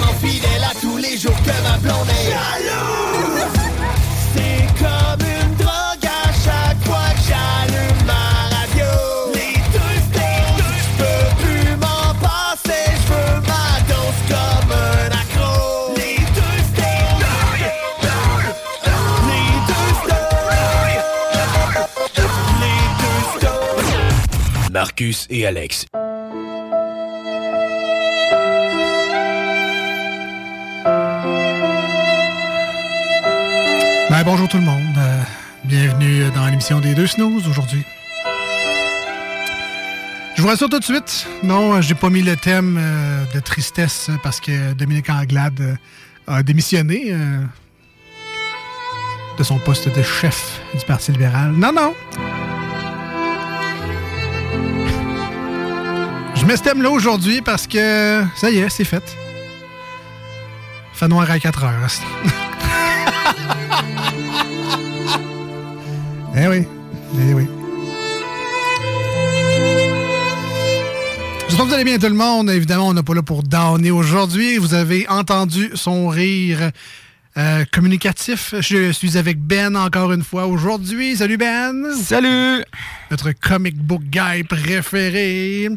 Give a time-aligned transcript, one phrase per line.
[0.00, 2.32] Tellement fidèle tous les jours que ma blonde est.
[4.34, 8.24] C'est comme une drogue à chaque fois que j'allume ma
[8.56, 8.90] radio.
[9.34, 9.96] Les deux
[11.76, 15.94] m'en passer, je veux ma dose comme un accro.
[15.96, 16.60] Les deux
[19.26, 19.88] les deux
[24.62, 24.72] les.
[24.72, 25.86] Marcus et Alex.
[34.20, 34.98] Ben, bonjour tout le monde.
[34.98, 35.22] Euh,
[35.64, 37.82] bienvenue dans l'émission des deux snooze aujourd'hui.
[40.36, 41.26] Je vous rassure tout de suite.
[41.42, 45.74] Non, j'ai pas mis le thème euh, de tristesse parce que Dominique Anglade euh,
[46.26, 47.38] a démissionné euh,
[49.38, 51.52] de son poste de chef du Parti libéral.
[51.52, 51.94] Non, non.
[56.34, 59.16] Je mets ce thème-là aujourd'hui parce que ça y est, c'est fait.
[60.92, 61.88] Fait noir à 4 heures.
[66.36, 66.64] Eh oui.
[67.18, 67.46] Eh oui.
[71.48, 72.50] J'espère que vous allez bien tout le monde.
[72.50, 74.58] Évidemment, on n'est pas là pour downer aujourd'hui.
[74.58, 76.70] Vous avez entendu son rire
[77.40, 78.54] euh, communicatif.
[78.60, 81.16] Je suis avec Ben encore une fois aujourd'hui.
[81.16, 81.86] Salut Ben.
[81.96, 82.62] Salut.
[83.10, 85.70] Notre comic book guy préféré,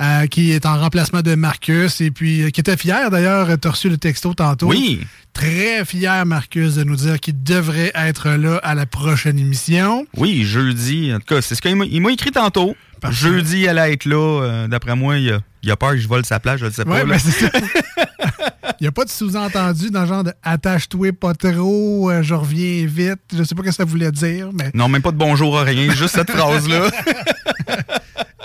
[0.00, 3.48] euh, qui est en remplacement de Marcus et puis euh, qui était fier d'ailleurs.
[3.60, 4.68] T'as reçu le texto tantôt.
[4.68, 5.00] Oui.
[5.32, 10.06] Très fier, Marcus, de nous dire qu'il devrait être là à la prochaine émission.
[10.16, 11.12] Oui, jeudi.
[11.12, 12.76] En tout cas, c'est ce qu'il m'a écrit tantôt.
[13.10, 14.66] Jeudi, elle allait être là.
[14.68, 16.84] D'après moi, il a, il a peur que je vole sa place, je ne sais
[16.84, 16.90] pas.
[16.90, 17.50] Ouais, ben, c'est ça.
[18.80, 22.34] Il n'y a pas de sous-entendu dans le genre de attache-toi pas trop, euh, je
[22.34, 23.18] reviens vite.
[23.36, 25.64] Je sais pas ce que ça voulait dire, mais Non, même pas de bonjour à
[25.64, 26.88] rien, juste cette phrase-là.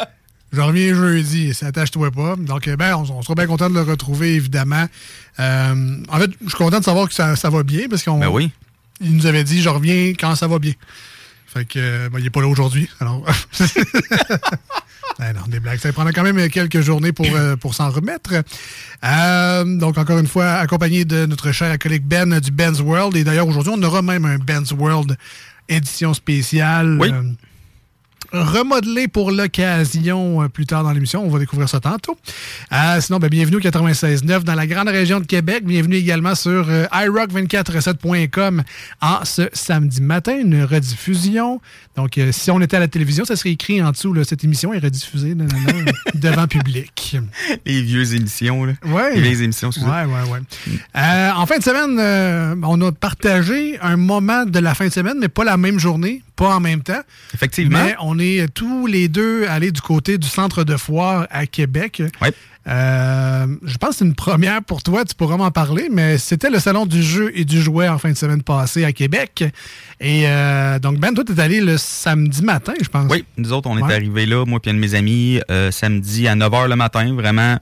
[0.54, 2.36] je reviens jeudi, ça attache-toi pas.
[2.36, 4.86] Donc, euh, ben, on, on sera bien content de le retrouver, évidemment.
[5.40, 8.20] Euh, en fait, je suis content de savoir que ça, ça va bien parce qu'on.
[8.20, 8.52] Ben oui.
[9.02, 10.74] Il nous avait dit, je reviens quand ça va bien.
[11.48, 12.90] Fait que, ben, il n'est pas là aujourd'hui.
[13.00, 13.26] Alors.
[15.20, 15.80] Ben non, des blagues.
[15.80, 18.34] Ça prendra quand même quelques journées pour, euh, pour s'en remettre.
[19.04, 23.16] Euh, donc, encore une fois, accompagné de notre cher collègue Ben du Ben's World.
[23.16, 25.18] Et d'ailleurs, aujourd'hui, on aura même un Ben's World
[25.70, 26.98] édition spéciale.
[27.00, 27.10] Oui.
[27.12, 27.24] euh,
[28.34, 31.24] remodelé pour l'occasion euh, plus tard dans l'émission.
[31.24, 32.18] On va découvrir ça tantôt.
[32.72, 35.64] Euh, sinon, ben, bienvenue au 96.9 dans la grande région de Québec.
[35.66, 38.64] Bienvenue également sur euh, iRock247.com
[39.02, 41.62] en ce samedi matin, une rediffusion.
[41.96, 44.44] Donc, euh, si on était à la télévision, ça serait écrit en dessous, là, cette
[44.44, 47.18] émission est rediffusée nan, nan, nan, devant public.
[47.66, 48.74] Les vieux émissions, là.
[48.86, 49.16] Ouais.
[49.16, 49.88] Les vieilles émissions, excusez.
[49.88, 50.40] Ouais, ouais, ouais.
[50.98, 55.18] Euh, en fin de semaine, on a partagé un moment de la fin de semaine,
[55.20, 57.02] mais pas la même journée, pas en même temps.
[57.34, 57.84] Effectivement.
[57.84, 62.02] Mais on est tous les deux allés du côté du centre de foire à Québec.
[62.66, 66.50] Euh, je pense que c'est une première pour toi, tu pourras m'en parler, mais c'était
[66.50, 69.44] le salon du jeu et du jouet en fin de semaine passée à Québec.
[70.00, 73.12] Et euh, donc, Ben, toi, tu es allé le samedi matin, je pense.
[73.12, 76.26] Oui, nous autres, on est arrivés là, moi et un de mes amis, euh, samedi
[76.28, 77.58] à 9h le matin, vraiment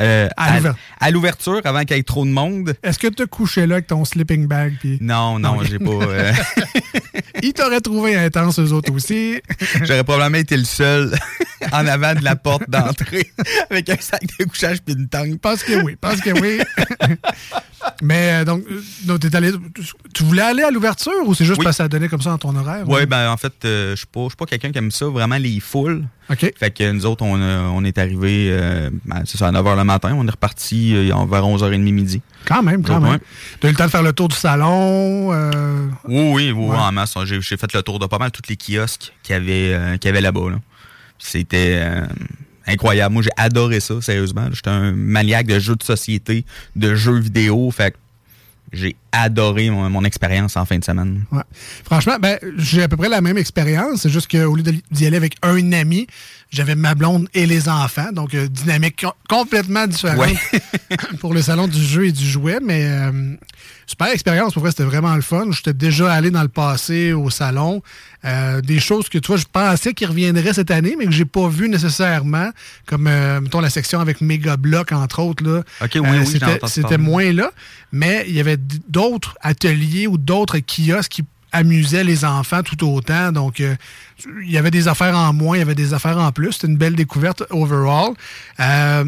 [0.00, 2.74] euh, À l'ouver- à l'ouverture, avant qu'il y ait trop de monde.
[2.82, 4.74] Est-ce que tu as couché là avec ton sleeping bag?
[5.00, 5.90] Non, non, j'ai pas...
[5.90, 6.32] euh,
[7.42, 9.40] Ils t'auraient trouvé intense, eux autres aussi.
[9.82, 11.16] J'aurais probablement été le seul
[11.72, 13.30] en avant de la porte d'entrée
[13.70, 15.38] avec un sac de couchage puis une tangue.
[15.38, 16.58] Pense que oui, pense que oui.
[18.02, 19.52] Mais euh, donc, euh, donc allé,
[20.14, 21.64] tu voulais aller à l'ouverture ou c'est juste Oui.
[21.64, 22.84] parce que ça donnait comme ça dans ton horaire?
[22.88, 25.60] Oui, ben en fait, euh, je suis pas, pas quelqu'un qui aime ça, vraiment les
[25.60, 26.04] foules.
[26.30, 26.52] OK.
[26.56, 30.14] Fait que nous autres, on, est arrivés, euh, ben, c'est ça, à 9h le matin.
[30.14, 32.20] On est reparti euh, vers 11h30 midi.
[32.48, 33.18] Quand même, quand même.
[33.60, 35.32] T'as eu le temps de faire le tour du salon.
[35.34, 36.76] euh, Oui, oui, oui, Ouais.
[36.76, 37.14] en masse.
[37.24, 40.08] J'ai fait le tour de pas mal tous les kiosques qu'il y avait, euh, qu'il
[40.08, 40.50] y avait là-bas.
[40.50, 40.56] là.
[41.18, 42.06] C'était euh,
[42.66, 43.12] incroyable.
[43.12, 44.48] Moi, j'ai adoré ça, sérieusement.
[44.52, 47.70] J'étais un maniaque de jeux de société, de jeux vidéo.
[47.70, 47.94] Fait
[48.72, 51.24] j'ai adoré mon, mon expérience en fin de semaine.
[51.32, 51.42] ouais.
[51.84, 54.02] Franchement, ben, j'ai à peu près la même expérience.
[54.02, 56.06] C'est juste qu'au lieu d'y aller avec un ami,
[56.50, 58.10] j'avais ma blonde et les enfants.
[58.12, 60.34] Donc, euh, dynamique co- complètement différente Ouais.
[61.20, 62.58] pour le salon du jeu et du jouet.
[62.62, 63.34] Mais euh,
[63.86, 64.54] super expérience.
[64.54, 65.46] Pour vrai, c'était vraiment le fun.
[65.50, 67.82] J'étais déjà allé dans le passé au salon.
[68.24, 71.24] Euh, des choses que, tu vois, je pensais qu'ils reviendraient cette année, mais que j'ai
[71.26, 72.50] pas vu nécessairement.
[72.86, 73.10] Comme,
[73.42, 75.44] mettons, la section avec Megablock, entre autres.
[75.44, 75.62] Là.
[75.82, 77.50] Ok, oui, oui, c'était, moins là.
[77.92, 78.56] Mais il y avait
[78.88, 81.24] d'autres ateliers ou d'autres kiosques qui
[81.58, 83.32] amusaient les enfants tout autant.
[83.32, 83.74] Donc, euh,
[84.42, 86.52] il y avait des affaires en moins, il y avait des affaires en plus.
[86.52, 88.12] C'était une belle découverte overall.
[88.60, 89.04] Euh,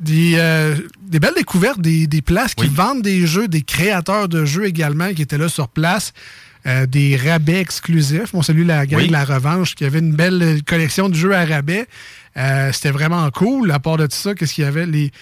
[0.00, 4.44] des, euh, des belles découvertes, des, des places qui vendent des jeux, des créateurs de
[4.44, 6.12] jeux également qui étaient là sur place.
[6.66, 8.30] Euh, des rabais exclusifs.
[8.32, 9.08] On salue la gang Oui.
[9.08, 11.86] de la revanche qui avait une belle collection de jeux à rabais.
[12.38, 13.70] Euh, C'était vraiment cool.
[13.70, 14.86] À part de tout ça, qu'est-ce qu'il y avait?
[14.86, 15.12] Les,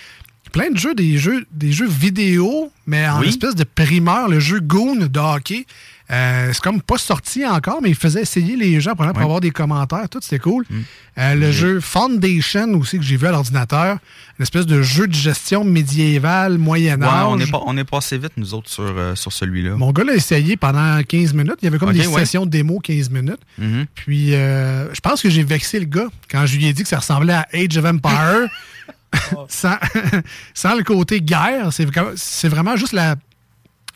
[0.52, 3.28] plein de jeux, des jeux, des jeux vidéo, mais en Oui.
[3.28, 5.66] espèce de primeur, le jeu Goon de hockey.
[6.10, 9.50] Euh, c'est comme pas sorti encore, mais il faisait essayer les gens pour, avoir des
[9.50, 10.08] commentaires.
[10.10, 10.66] Tout, c'était cool.
[10.68, 10.80] Mm.
[11.18, 13.96] Euh, le jeu Foundation aussi que j'ai vu à l'ordinateur.
[14.38, 17.26] Une espèce de jeu de gestion médiévale, Ouais, Moyen-Âge.
[17.28, 19.76] on est, pas, on est passé vite, nous autres, sur, euh, sur celui-là.
[19.76, 21.56] Mon gars l'a essayé pendant 15 minutes.
[21.62, 22.20] Il y avait comme des ouais.
[22.20, 23.40] sessions démo 15 minutes.
[23.56, 23.86] Mhm.
[23.94, 26.98] Puis, je pense que j'ai vexé le gars quand je lui ai dit que ça
[26.98, 28.48] ressemblait à Age of Empire.
[29.48, 29.76] sans,
[30.54, 31.70] sans le côté guerre.
[31.72, 33.16] C'est vraiment juste la,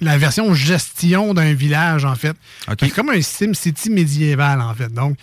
[0.00, 2.36] la version gestion d'un village, en fait.
[2.80, 4.92] C'est comme un SimCity médiéval, en fait.
[4.92, 5.16] Donc,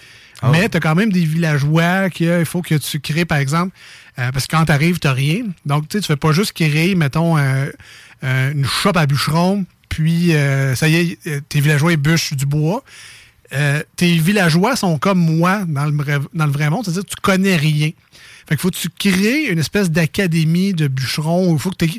[0.43, 0.49] Ah.
[0.51, 3.73] Mais tu as quand même des villageois qu'il faut que tu crées, par exemple,
[4.19, 5.45] euh, parce que quand tu arrives, tu rien.
[5.65, 7.69] Donc, tu tu fais pas juste créer, mettons, euh,
[8.23, 12.83] euh, une shop à bûcheron, puis euh, ça y est, tes villageois bûchent du bois.
[13.95, 17.21] Tes villageois sont comme moi dans le vrai, dans le vrai monde, c'est-à-dire que tu
[17.21, 17.91] connais rien.
[18.47, 21.53] Fait qu'il faut que tu crées une espèce d'académie de bûcherons.
[21.53, 21.89] Il faut que, t'aies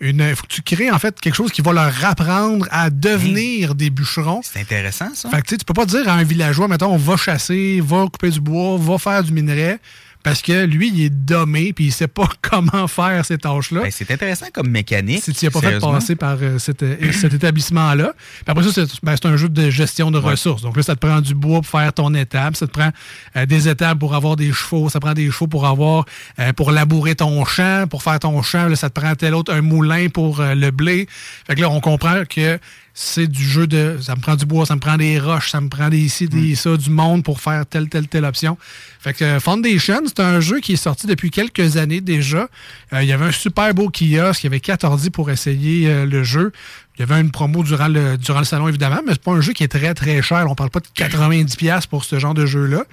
[0.00, 3.74] une- faut que tu crées en fait quelque chose qui va leur apprendre à devenir
[3.74, 4.40] des bûcherons.
[4.44, 5.30] C'est intéressant, ça.
[5.30, 8.04] Fait que tu sais, tu peux pas dire à un villageois, mettons, va chasser, va
[8.12, 9.78] couper du bois, va faire du minerai,
[10.24, 13.82] parce que lui, il est dommé, puis il sait pas comment faire ces tâches-là.
[13.82, 15.22] Ben, c'est intéressant comme mécanique.
[15.22, 18.14] Si tu n'as pas fait passer par euh, cet, euh, cet établissement-là.
[18.46, 20.30] Après ça, c'est ben, un jeu de gestion de Ouais.
[20.30, 20.62] ressources.
[20.62, 22.90] Donc là, ça te prend du bois pour faire ton étable, ça te prend
[23.36, 26.06] euh, des étables pour avoir des chevaux, ça prend des chevaux pour avoir
[26.38, 29.52] euh, pour labourer ton champ, pour faire ton champ, là, ça te prend tel autre
[29.52, 31.06] un moulin pour le blé.
[31.46, 32.58] Fait que là, on comprend que
[32.96, 35.60] c'est du jeu de ça me prend du bois, ça me prend des roches, ça
[35.60, 38.56] me prend des ci, des ça, du monde pour faire telle, telle, telle option.
[39.00, 42.48] Fait que euh, Foundation, c'est un jeu qui est sorti depuis quelques années déjà.
[42.92, 45.88] Euh, il y avait un super beau kiosque, il y avait 4 ordi pour essayer
[45.88, 46.52] euh, le jeu.
[46.96, 49.40] Il y avait une promo durant le, durant le salon, évidemment, mais c'est pas un
[49.40, 50.46] jeu qui est très, très cher.
[50.48, 52.84] On parle pas de 90$ pour ce genre de jeu-là.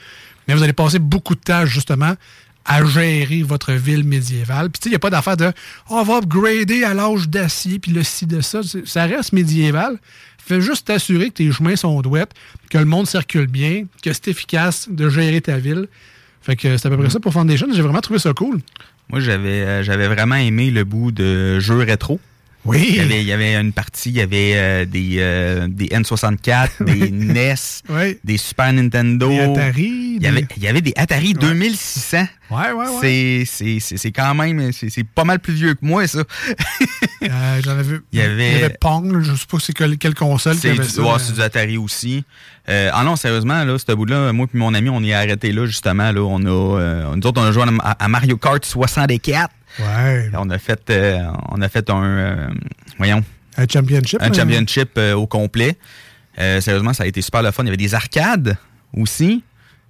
[0.48, 2.16] Mais vous allez passer beaucoup de temps, justement,
[2.66, 4.70] à gérer votre ville médiévale.
[4.70, 5.52] Puis, tu sais, il n'y a pas d'affaire de
[5.90, 8.62] oh, on va upgrader à l'âge d'acier, puis le ci, de ça.
[8.86, 10.00] Ça reste médiéval.
[10.38, 12.34] Fais juste t'assurer que tes chemins sont douettes,
[12.70, 15.88] que le monde circule bien, que c'est efficace de gérer ta ville.
[16.42, 17.68] Fait que c'est à peu près ça pour Foundation.
[17.72, 18.60] J'ai vraiment trouvé ça cool.
[19.10, 22.20] Moi, j'avais euh, j'avais vraiment aimé le bout de jeux rétro.
[22.64, 23.00] Il y Oui.
[23.00, 27.10] avait, il y avait une partie, il y avait euh, des, euh, des N64, des
[27.10, 27.56] NES,
[27.90, 28.20] Oui.
[28.24, 29.30] des Super Nintendo.
[29.30, 30.18] Des Atari.
[30.18, 32.28] Il y, avait, il y avait des Atari 2600.
[32.52, 32.86] Ouais, ouais, ouais.
[33.02, 36.24] C'est- C'est c'est- c'est quand même, c'est pas mal plus vieux que moi, ça.
[37.24, 37.98] Euh, J'en avais.
[38.12, 40.62] Il y avait- Il y avait Pong, je sais pas c'est quelle, quelle console qui
[40.62, 41.02] C'est avait ça.
[41.04, 42.24] ouais, c'est du Atari aussi.
[42.68, 45.52] Euh, ah non, sérieusement, là, ce bout-là, moi et mon ami, on y est arrêté
[45.52, 46.12] là, justement.
[46.12, 49.52] Là, on a, euh, nous autres, on a joué à, à Mario Kart 64.
[49.80, 50.30] Ouais.
[50.34, 52.48] On a fait, euh, on a fait un, euh,
[52.98, 53.24] voyons,
[53.58, 54.22] Un championship.
[54.22, 54.34] un hein?
[54.34, 55.78] championship euh, au complet.
[56.38, 57.64] Sérieusement, ça a été super le fun.
[57.64, 58.58] Il y avait des arcades
[58.98, 59.44] aussi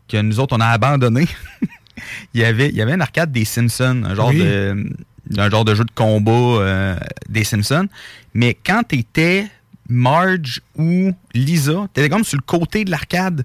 [0.07, 1.27] que nous autres, on a abandonné.
[2.33, 4.39] il, y avait, il y avait une arcade des Simpsons, un genre, Oui.
[4.39, 4.89] de,
[5.38, 6.97] un genre de jeu de combat
[7.29, 7.88] des Simpsons.
[8.33, 9.47] Mais quand tu étais
[9.88, 13.43] Marge ou Lisa, tu étais comme sur le côté de l'arcade.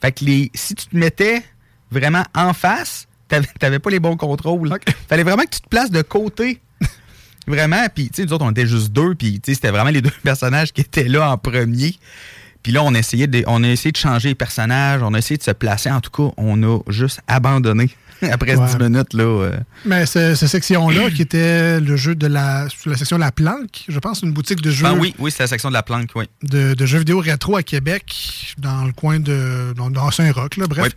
[0.00, 1.42] Fait que les, si tu te mettais
[1.90, 4.70] vraiment en face, t'avais t'avais pas les bons contrôles.
[5.08, 6.60] Fallait vraiment que tu te places de côté.
[7.46, 9.90] Vraiment, puis tu sais, nous autres, on était juste deux, puis tu sais, c'était vraiment
[9.90, 11.94] les deux personnages qui étaient là en premier.
[12.62, 15.18] Puis là, on a, essayé de, on a essayé de changer les personnages, on a
[15.18, 15.90] essayé de se placer.
[15.90, 17.88] En tout cas, on a juste abandonné
[18.30, 18.66] après Ouais.
[18.68, 19.14] 10 minutes.
[19.14, 19.56] Là, euh.
[19.86, 23.98] Mais ce- cette section-là, qui était le jeu de la, la section La Planque, je
[23.98, 26.26] pense, une boutique de jeux, Ah oui, oui, c'est la section de la planque, oui.
[26.42, 30.66] de, de jeux vidéo rétro à Québec, dans le coin de dans, dans Saint-Roch, là,
[30.66, 30.84] bref.
[30.84, 30.90] Oui.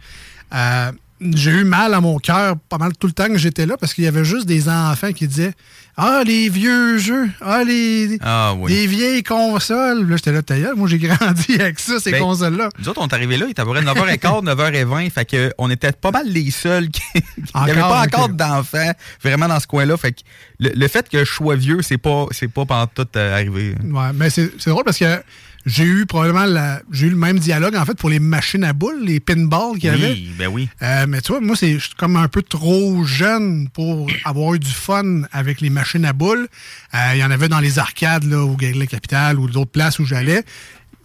[0.53, 0.91] Euh,
[1.35, 3.93] j'ai eu mal à mon cœur pas mal tout le temps que j'étais là parce
[3.93, 5.53] qu'il y avait juste des enfants qui disaient
[5.97, 8.71] Ah, les vieux jeux, ah, les, Ah oui.
[8.71, 10.07] les vieilles consoles.
[10.09, 12.69] Là, j'étais là, ta gueule, moi j'ai grandi avec ça, ces Ben, consoles-là.
[12.79, 15.09] Nous autres, on est arrivés là, il était à peu près 9h15, 9h20.
[15.13, 17.01] Fait que on était pas mal les seuls qui.
[17.15, 18.91] Il n'y avait pas encore d'enfants
[19.23, 19.95] vraiment dans ce coin-là.
[19.97, 20.19] Fait que
[20.59, 23.75] le, le fait que je sois vieux, c'est pas, c'est pas pendant tout euh, arrivé.
[23.83, 25.05] Ouais, mais c'est c'est drôle parce que
[25.65, 28.73] j'ai eu probablement la, j'ai eu le même dialogue en fait pour les machines à
[28.73, 30.11] boules, les pinballs qu'il y avait.
[30.11, 30.69] Oui, ben oui.
[30.81, 34.53] Euh, mais tu vois, moi, c'est je suis comme un peu trop jeune pour avoir
[34.55, 36.47] eu du fun avec les machines à boules.
[36.93, 39.99] Euh, Il y en avait dans les arcades, là, au Galerie Capital ou d'autres places
[39.99, 40.43] où j'allais.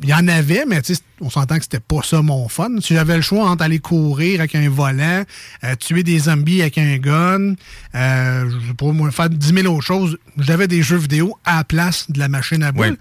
[0.00, 2.70] Il y en avait, mais tu sais, on s'entend que c'était pas ça mon fun.
[2.80, 5.24] Si j'avais le choix entre aller courir avec un volant,
[5.64, 7.54] euh, tuer des zombies avec un gun,
[7.96, 12.08] euh, pas, moi, faire 10 000 autres choses, j'avais des jeux vidéo à la place
[12.10, 12.90] de la machine à boules.
[12.90, 12.96] Oui.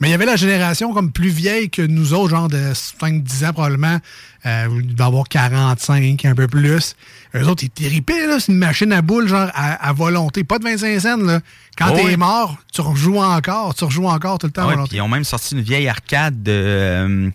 [0.00, 3.46] Mais il y avait la génération comme plus vieille que nous autres, genre de 5-10
[3.46, 3.98] ans probablement.
[4.44, 6.96] Euh, il devait avoir 45, un peu plus.
[7.34, 8.38] Eux autres, ils étaient ripés, là.
[8.40, 10.42] C'est une machine à boules, genre, à, à volonté.
[10.44, 11.40] Pas de 25 cents, là.
[11.78, 12.16] Quand Oh t'es oui.
[12.16, 13.74] mort, tu rejoues encore.
[13.74, 14.88] Tu rejoues encore tout le temps à Ouais, volonté.
[14.90, 16.52] puis ils ont même sorti une vieille arcade de.
[16.52, 17.30] euh,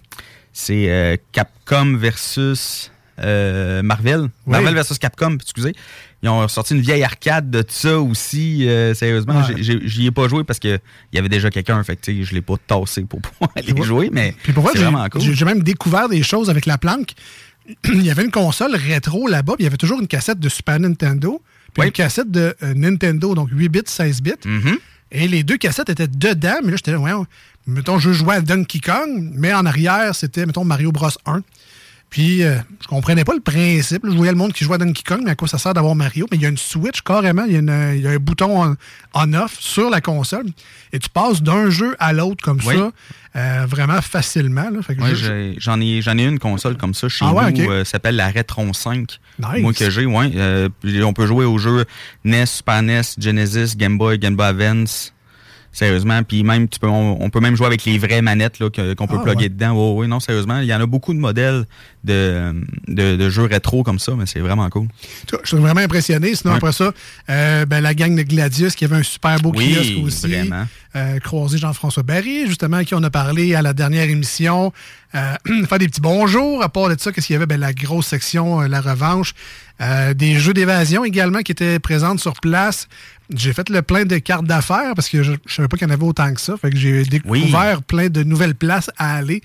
[0.53, 4.21] c'est euh, Capcom versus euh, Marvel.
[4.23, 4.29] Oui.
[4.47, 5.73] Marvel versus Capcom, excusez.
[6.21, 8.67] Ils ont sorti une vieille arcade de ça aussi.
[8.67, 9.55] euh, sérieusement, Ouais.
[9.85, 10.79] J'y ai pas joué parce qu'il
[11.13, 11.81] y avait déjà quelqu'un.
[11.83, 13.83] Fait que tu sais, je l'ai pas tassé pour pouvoir aller Ouais.
[13.83, 14.09] jouer.
[14.11, 15.21] Mais c'est j'ai- vraiment cool.
[15.21, 17.11] j'ai même découvert des choses avec la planque.
[17.85, 20.49] il y avait une console rétro là-bas, puis il y avait toujours une cassette de
[20.49, 21.41] Super Nintendo,
[21.73, 24.31] puis une cassette de euh, Nintendo, donc 8 bits, 16 bits.
[24.45, 24.77] Mhm.
[25.11, 27.11] Et les deux cassettes étaient dedans, mais là, j'étais là, ouais,
[27.65, 31.41] mettons, je jouais à Donkey Kong, mais en arrière, c'était, mettons, Mario Bros 1.
[32.09, 34.01] Puis, euh, je comprenais pas le principe.
[34.03, 35.93] Je voyais le monde qui jouait à Donkey Kong, mais à quoi ça sert d'avoir
[35.93, 36.25] Mario?
[36.31, 37.43] Mais il y a une Switch, carrément.
[37.45, 38.75] Il y a, une- il y a un bouton on-
[39.13, 40.45] on-off sur la console.
[40.91, 42.75] Et tu passes d'un jeu à l'autre comme Oui.
[42.75, 42.91] ça,
[43.35, 44.69] euh, vraiment facilement.
[45.59, 47.63] j'en ai, ai une console comme ça chez Ah ouais, nous.
[47.63, 47.69] ok.
[47.69, 49.19] euh, s'appelle la Retron 5.
[49.37, 49.61] Nice.
[49.61, 50.69] Moi que j'ai, ouais.
[51.03, 51.85] on peut jouer aux jeux
[52.23, 55.13] NES, Super NES, Genesis, Game Boy, Game Boy Advance.
[55.71, 58.69] Sérieusement, puis même tu peux, on, on peut même jouer avec les vraies manettes là,
[58.69, 59.49] qu'on peut Ah, plugger ouais.
[59.49, 59.71] dedans.
[59.73, 61.65] Oui, oui, non, sérieusement, il y en a beaucoup de modèles
[62.03, 62.53] de,
[62.87, 64.87] de, de jeux rétro comme ça, mais c'est vraiment cool.
[65.31, 66.33] Je suis vraiment impressionné.
[66.35, 66.57] Sinon, Ouais.
[66.57, 66.91] après ça,
[67.29, 70.27] euh, ben, la gang de Gladius qui avait un super beau Oui, kiosque aussi.
[70.27, 70.65] vraiment.
[70.95, 74.73] Euh, croisé Jean-François Barry, justement, à qui on a parlé à la dernière émission.
[75.13, 75.33] Euh,
[75.67, 76.63] faire des petits bonjours.
[76.63, 77.45] À part de ça, qu'est-ce qu'il y avait?
[77.45, 79.33] Ben, la grosse section, euh, la revanche.
[79.81, 82.87] Euh, des jeux d'évasion également qui étaient présentes sur place.
[83.33, 85.91] J'ai fait le plein de cartes d'affaires parce que je, je savais pas qu'il y
[85.91, 86.55] en avait autant que ça.
[86.57, 89.41] Fait que j'ai découvert plein de nouvelles places à aller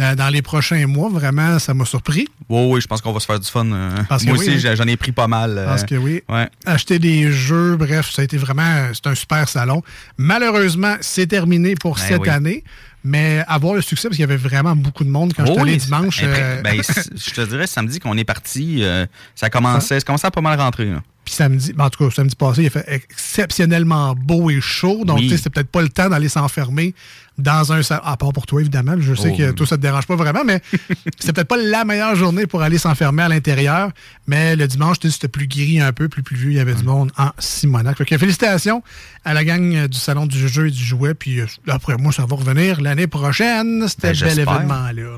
[0.00, 1.08] euh, dans les prochains mois.
[1.08, 2.26] Vraiment, ça m'a surpris.
[2.48, 3.64] Oui, oui, je pense qu'on va se faire du fun.
[3.70, 3.90] euh.
[4.08, 4.74] Parce Moi aussi, hein.
[4.74, 5.62] j'en ai pris pas mal.
[5.66, 6.22] Parce que oui.
[6.28, 6.48] Ouais.
[6.66, 9.82] acheter des jeux, bref, ça a été vraiment, c'est un super salon.
[10.18, 12.28] Malheureusement, c'est terminé pour Ben cette oui.
[12.28, 12.64] année,
[13.08, 15.58] mais avoir le succès, parce qu'il y avait vraiment beaucoup de monde quand je suis
[15.58, 16.20] Oh allé oui, dimanche.
[16.22, 16.80] euh, ben,
[17.16, 20.60] je te dirais, samedi qu'on est parti, euh, ça commençait, ça commençait à pas mal
[20.60, 20.86] rentrer.
[20.86, 21.02] là.
[21.28, 25.04] Puis samedi, ben, en tout cas, samedi passé, il a fait exceptionnellement beau et chaud.
[25.04, 25.24] Donc, Oui.
[25.24, 26.94] tu sais, c'était peut-être pas le temps d'aller s'enfermer
[27.36, 28.00] dans un salon.
[28.04, 28.94] À part pour toi, évidemment.
[28.98, 30.60] Je sais Oh, que toi, ça te dérange pas vraiment, mais
[31.20, 33.90] c'est peut-être pas la meilleure journée pour aller s'enfermer à l'intérieur.
[34.26, 36.50] Mais le dimanche, tu sais, c'était plus gris un peu, plus pluvieux.
[36.50, 37.96] Il y avait du monde en Simonac.
[37.98, 38.82] Fait que félicitations
[39.24, 41.12] à la gang du Salon du jeu et du jouet.
[41.14, 43.86] Puis euh, après moi, ça va revenir l'année prochaine.
[43.86, 44.54] C'était Ben, un bel j'espère.
[44.56, 45.16] événement-là.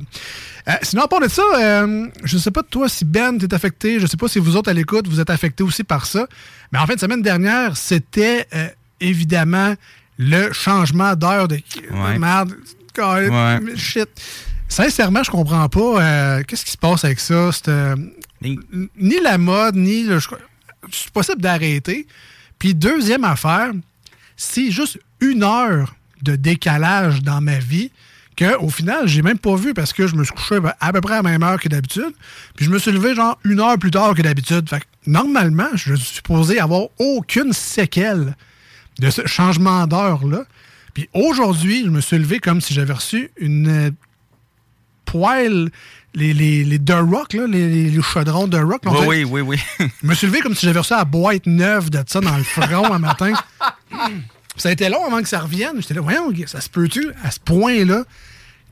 [0.70, 3.52] Euh, sinon, à part de ça, euh, je ne sais pas toi si Ben t'es
[3.52, 6.06] affecté, je ne sais pas si vous autres à l'écoute, vous êtes affectés aussi par
[6.06, 6.26] ça.
[6.72, 8.68] Mais en fin de semaine dernière, c'était euh,
[9.00, 9.74] évidemment
[10.18, 11.58] le changement d'heure de
[11.90, 12.18] Ouais.
[12.18, 12.54] merde.
[12.98, 13.60] Ouais.
[13.76, 14.08] Shit.
[14.68, 16.42] Sincèrement, je comprends pas.
[16.44, 17.50] Qu'est-ce qui se passe avec ça?
[18.42, 20.18] Ni la mode, ni le.
[20.92, 22.06] C'est possible d'arrêter.
[22.58, 23.70] Puis, deuxième affaire,
[24.36, 27.90] c'est juste une heure de décalage dans ma vie
[28.40, 31.02] que au final, j'ai même pas vu parce que je me suis couché à peu
[31.02, 32.12] près à la même heure que d'habitude.
[32.56, 34.66] Puis je me suis levé genre une heure plus tard que d'habitude.
[34.66, 38.34] Fait que normalement, je suis supposé avoir aucune séquelle
[38.98, 40.44] de ce changement d'heure-là.
[40.94, 43.90] Puis aujourd'hui, je me suis levé comme si j'avais reçu une euh,
[45.04, 45.70] poêle,
[46.14, 48.80] les, les, les The Rock, là, les, les chaudrons de Rock.
[49.06, 49.86] Oui, oui, oui, oui.
[50.02, 52.42] je me suis levé comme si j'avais reçu la boîte neuve de ça dans le
[52.42, 53.34] front un matin.
[54.56, 55.74] Ça a été long avant que ça revienne.
[55.76, 58.04] J'étais là, voyons, ça se peut-tu à ce point-là?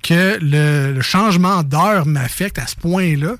[0.02, 3.34] Que le, le changement d'heure m'affecte à ce point-là?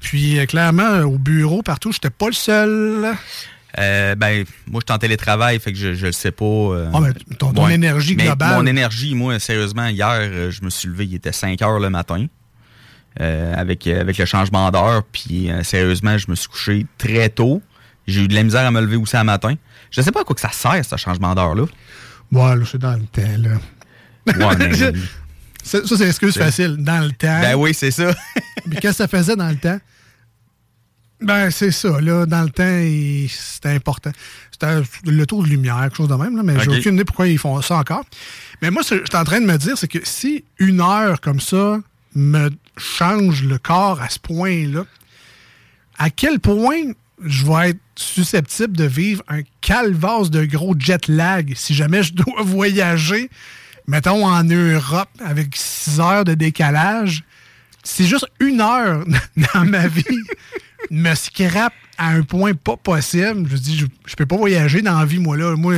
[0.00, 3.14] Puis, euh, clairement, au bureau, partout, j'étais pas le seul.
[3.78, 6.44] Euh, ben, moi, je suis en télétravail, fait que je, je le sais pas.
[6.44, 8.54] euh, Ah, ben, ton- ton énergie Mais globale.
[8.56, 12.26] Mon énergie, moi, sérieusement, hier, je me suis levé, il était 5 heures le matin.
[13.20, 17.62] avec, avec le changement d'heure, puis sérieusement, je me suis couché très tôt.
[18.06, 19.54] J'ai eu de la misère à me lever aussi à matin.
[19.90, 21.64] Je sais pas à quoi que ça sert, ce changement d'heure-là.
[22.32, 24.46] Ouais, là, c'est dans le temps, là.
[24.48, 24.92] Ouais, mais-
[25.62, 26.76] Ça, ça, c'est l'excuse facile.
[26.78, 27.40] Dans le temps.
[27.40, 28.14] ben oui, c'est ça.
[28.66, 29.78] Mais qu'est-ce que ça faisait dans le temps?
[31.22, 32.26] Ben, c'est ça, là.
[32.26, 34.10] Dans le temps, c'était important.
[34.50, 37.28] C'était le tour de lumière, quelque chose de même, là, mais j'ai aucune idée pourquoi
[37.28, 38.04] ils font ça encore.
[38.60, 40.80] Mais moi, ce que je suis en train de me dire, c'est que si une
[40.80, 41.80] heure comme ça
[42.14, 44.84] me change le corps à ce point-là,
[45.98, 46.92] à quel point
[47.24, 52.12] je vais être susceptible de vivre un calvasse de gros jet lag si jamais je
[52.14, 53.30] dois voyager,
[53.86, 57.24] mettons, en Europe avec 6 heures de décalage.
[57.82, 59.04] C'est juste une heure
[59.54, 60.04] dans ma vie
[60.90, 63.48] me scrape à un point pas possible.
[63.50, 65.54] Je dis, je, je peux pas voyager dans la vie, moi, là.
[65.56, 65.74] Moi,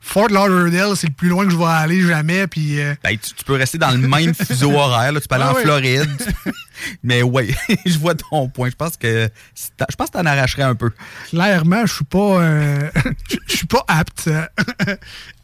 [0.00, 2.80] Fort Lauderdale, c'est le plus loin que je vais aller jamais, puis...
[2.80, 5.12] euh, Ben, tu, tu peux rester dans le même fuseau horaire.
[5.12, 5.20] Là.
[5.20, 5.62] Tu peux aller Ah en oui.
[5.62, 6.08] Floride.
[7.02, 7.48] Mais ouais,
[7.86, 8.70] je vois ton point.
[8.70, 10.90] Je pense que je pense que t'en arracherais un peu.
[11.30, 12.90] clairement, je suis pas, euh,
[13.30, 14.46] je je suis pas apte euh,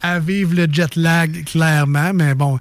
[0.01, 2.59] à vivre le jet lag, clairement, mais bon.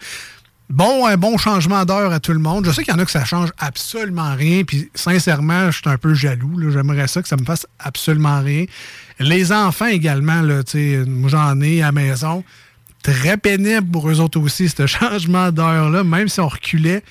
[0.73, 2.65] Bon, un bon changement d'heure à tout le monde.
[2.65, 5.91] Je sais qu'il y en a que ça change absolument rien, puis sincèrement, je suis
[5.91, 6.57] un peu jaloux.
[6.59, 6.71] là.
[6.71, 8.65] J'aimerais ça que ça me fasse absolument rien.
[9.21, 10.63] Les enfants également, là,
[11.07, 12.43] moi j'en ai à la maison.
[13.03, 17.05] Très pénible pour eux autres aussi, ce changement d'heure-là, même si on reculait.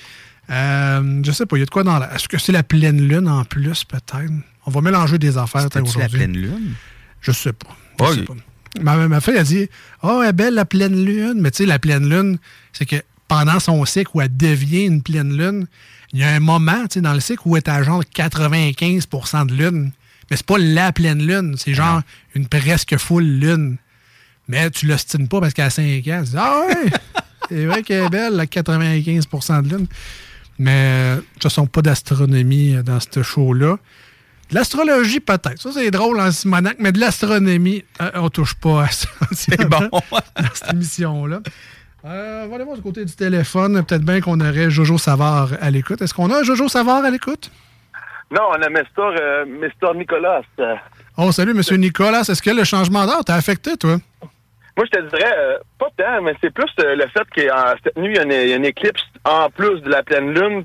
[0.50, 2.16] Euh, je sais pas, il y a de quoi dans la.
[2.16, 4.32] Est-ce que c'est la pleine lune en plus, peut-être?
[4.66, 6.18] On va mélanger des affaires C'était-tu la aujourd'hui.
[6.18, 6.74] pleine lune?
[7.22, 8.08] Je sais pas.
[8.10, 8.34] Je sais pas.
[8.82, 9.70] Ma, ma fille a dit
[10.02, 11.36] Oh, elle est belle la pleine lune.
[11.42, 12.40] Mais tu sais, la pleine lune,
[12.74, 12.96] c'est que
[13.32, 15.66] pendant son cycle où elle devient une pleine lune,
[16.12, 19.54] il y a un moment dans le cycle où elle est à genre 95% de
[19.54, 19.92] lune.
[20.30, 22.02] Mais c'est pas la pleine lune, c'est genre
[22.36, 23.78] une presque full lune.
[24.50, 26.24] Mais tu l'ostines pas parce qu'elle a 5 ans.
[26.26, 26.90] Tu dis Ah ouais,
[27.50, 29.88] c'est vrai qu'elle est belle, la 95% de lune.
[30.60, 33.78] Mais ce ne sont pas d'astronomie euh, dans ce show-là.
[34.50, 35.58] De l'astrologie, peut-être.
[35.62, 39.08] Ça, c'est drôle en Simonac, mais de l'astronomie, euh, on touche pas à ça.
[39.32, 39.90] C'est bon.
[39.90, 41.40] dans cette émission-là.
[42.04, 43.84] Euh, on va aller voir du côté du téléphone.
[43.86, 46.02] Peut-être bien qu'on aurait Jojo Savard à l'écoute.
[46.02, 47.52] Est-ce qu'on a un Jojo Savard à l'écoute?
[48.32, 50.42] Non, on a Mister, euh, Nicolas.
[51.18, 52.22] Oh, salut, Monsieur Nicolas.
[52.22, 53.98] Est-ce que le changement d'heure t'a affecté, toi?
[54.78, 57.42] Moi, je te dirais, euh, pas tant, mais c'est plus euh, le fait que
[57.84, 60.02] cette nuit, il y, a une- il y a une éclipse en plus de la
[60.02, 60.64] pleine lune.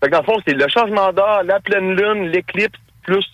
[0.00, 3.24] Fait que dans le fond, c'est le changement d'heure, la pleine lune, l'éclipse, plus...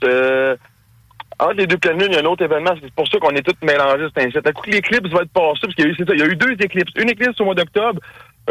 [1.38, 2.74] Entre les deux pleines lunes, il y a un autre événement.
[2.80, 4.06] C'est pour ça qu'on est tous mélangés.
[4.16, 4.46] C'est.
[4.46, 6.26] À coup l'éclipse va être passé, parce qu'il y a eu, ça, il y a
[6.26, 6.92] eu deux éclipses.
[6.96, 8.00] Une éclipse au mois d'octobre,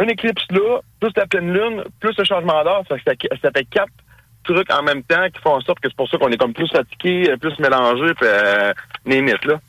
[0.02, 2.84] une éclipse là, plus la pleine lune, plus le changement d'heure.
[2.90, 3.92] Ça, fait que ça fait quatre
[4.44, 6.54] trucs en même temps qui font en sorte que c'est pour ça qu'on est comme
[6.54, 8.74] plus fatigué, euh, plus mélangé, puis euh,
[9.06, 9.60] limite, là.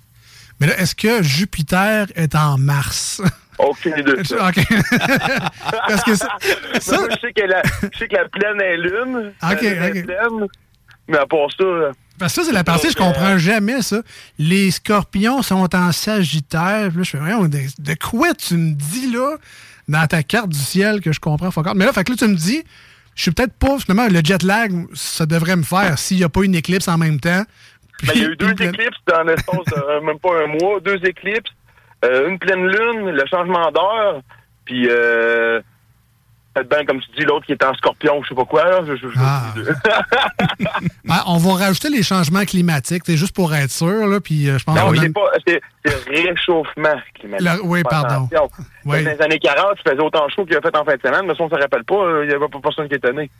[0.60, 3.22] Mais là, est-ce que Jupiter est en Mars?
[3.58, 4.12] Aucune idée.
[4.18, 4.20] OK.
[5.88, 6.80] Parce que ça, je,
[7.20, 9.32] sais que la, je sais que la plaine est lune.
[9.42, 10.46] Ok, pleine,
[11.06, 11.64] mais à part ça,
[12.18, 14.02] Parce que ça, c'est la partie, je comprends jamais ça.
[14.38, 16.90] Les scorpions sont en sagittaire.
[16.94, 19.36] Là, je fais, Voyons, de, de quoi tu me dis là,
[19.88, 21.76] dans ta carte du ciel que je comprends all?
[21.76, 22.62] Mais là, fait que là, tu me dis,
[23.14, 26.28] je suis peut-être pas, finalement, le jet lag, ça devrait me faire s'il n'y a
[26.28, 27.42] pas une éclipse en même temps.
[28.02, 30.80] ben, il y a eu deux éclipses dans l'espace de euh, même pas un mois,
[30.80, 31.50] deux éclipses,
[32.04, 34.20] euh, une pleine lune, le changement d'heure,
[34.64, 35.60] puis euh,
[36.86, 38.80] comme tu dis, l'autre qui est en scorpion, je sais pas quoi, là.
[38.86, 39.54] Je, je- je- Ah.
[41.04, 44.58] Ben, on va rajouter les changements climatiques, c'est juste pour être sûr, là, puis euh,
[44.58, 45.60] je pense non, qu'on a- c'est
[46.08, 47.48] réchauffement climatique.
[47.64, 48.28] Oui, pardon.
[48.86, 49.02] Oui.
[49.04, 51.22] Dans les années 40, il faisait autant chaud qu'il a fait en fin de semaine,
[51.26, 52.98] mais si on ne se rappelle pas, euh, il n'y avait pas personne qui est
[52.98, 53.30] étonné.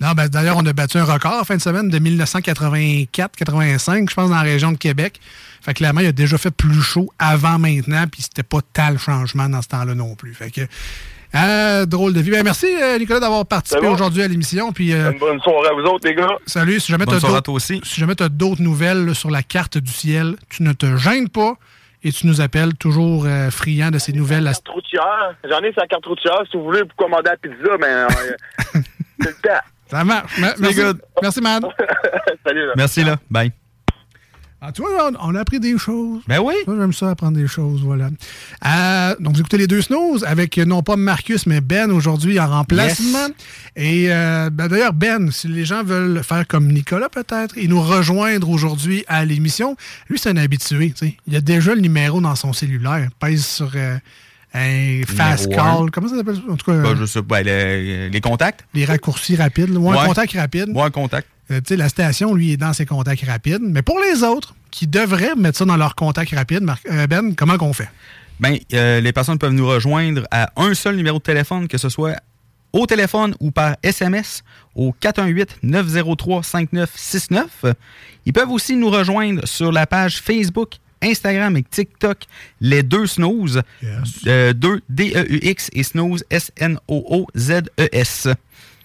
[0.00, 4.14] Non, ben, d'ailleurs, on a battu un record en fin de semaine de 1984-85, je
[4.14, 5.20] pense, dans la région de Québec.
[5.60, 8.98] Fait que clairement, il a déjà fait plus chaud avant maintenant, puis c'était pas tal
[8.98, 10.34] changement dans ce temps-là non plus.
[10.34, 10.62] Fait que,
[11.34, 12.30] euh, drôle de vie.
[12.30, 13.92] Ben, merci, euh, Nicolas, d'avoir participé bon.
[13.94, 14.72] aujourd'hui à l'émission.
[14.72, 16.36] Puis, euh, Une bonne soirée à vous autres, les gars.
[16.46, 16.80] salut.
[16.80, 17.80] Si jamais Bonne tu as toi aussi.
[17.84, 21.28] si jamais t'as d'autres nouvelles là, sur la carte du ciel, tu ne te gênes
[21.28, 21.54] pas
[22.04, 24.46] et tu nous appelles toujours euh, friand de ces nouvelles.
[24.46, 25.34] ast- Carte routière.
[25.48, 26.40] J'en ai sa carte routière.
[26.50, 28.08] Si vous voulez vous commander la pizza, mais euh,
[29.20, 29.60] c'est le temps.
[29.90, 30.38] Ça marche.
[30.38, 31.00] Me- Merci, good.
[31.22, 31.62] merci, man.
[32.46, 32.72] Salut, là.
[32.76, 33.16] Merci, là.
[33.30, 33.52] Bye.
[34.60, 36.20] Ah, tu vois, on, on a appris des choses.
[36.26, 36.54] Ben oui.
[36.66, 38.08] Ça, j'aime ça, apprendre des choses, voilà.
[38.66, 42.40] Euh, donc, vous écoutez les deux snooze avec euh, non pas Marcus, mais Ben aujourd'hui
[42.40, 43.28] en remplacement.
[43.76, 47.80] Et euh, ben, d'ailleurs, Ben, si les gens veulent faire comme Nicolas peut-être et nous
[47.80, 49.76] rejoindre aujourd'hui à l'émission,
[50.10, 50.92] lui, c'est un habitué.
[51.28, 53.10] Il a déjà le numéro dans son cellulaire.
[53.20, 53.96] Pèse sur euh,
[54.54, 55.92] un fast call.
[55.92, 56.40] Comment ça s'appelle?
[56.50, 57.42] En tout cas, Ben, je sais pas.
[57.44, 58.64] le- les contacts?
[58.74, 59.70] les raccourcis rapides.
[59.76, 60.06] ou un Ouais.
[60.08, 60.66] contact rapide.
[60.70, 61.28] Moi, un contact.
[61.50, 63.62] Euh, tu sais, la station, lui, est dans ses contacts rapides.
[63.62, 67.56] Mais pour les autres qui devraient mettre ça dans leurs contacts rapides, euh, Ben, comment
[67.56, 67.88] qu'on fait?
[68.40, 71.88] Ben, euh, les personnes peuvent nous rejoindre à un seul numéro de téléphone, que ce
[71.88, 72.16] soit
[72.72, 74.42] au téléphone ou par SMS
[74.74, 77.74] au 418-903-5969.
[78.26, 82.18] Ils peuvent aussi nous rejoindre sur la page Facebook, Instagram et TikTok,
[82.60, 83.62] les deux snooze.
[84.26, 88.28] Euh, deux D-E-U-X et snooze S-N-O-O-Z-E-S.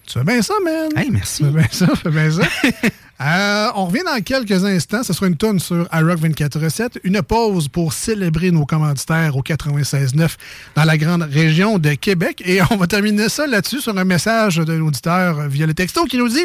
[0.06, 0.90] Tu fais bien ça, man.
[0.96, 1.44] Hey, merci.
[1.44, 2.42] Fais bien ça, fais bien ça.
[3.20, 5.04] Euh, on revient dans quelques instants.
[5.04, 6.98] Ce sera une tonne sur iRock 24.7.
[7.04, 10.30] Une pause pour célébrer nos commanditaires au 96.9
[10.74, 12.42] dans la grande région de Québec.
[12.44, 16.18] Et on va terminer ça là-dessus sur un message d'un auditeur via le texto qui
[16.18, 16.44] nous dit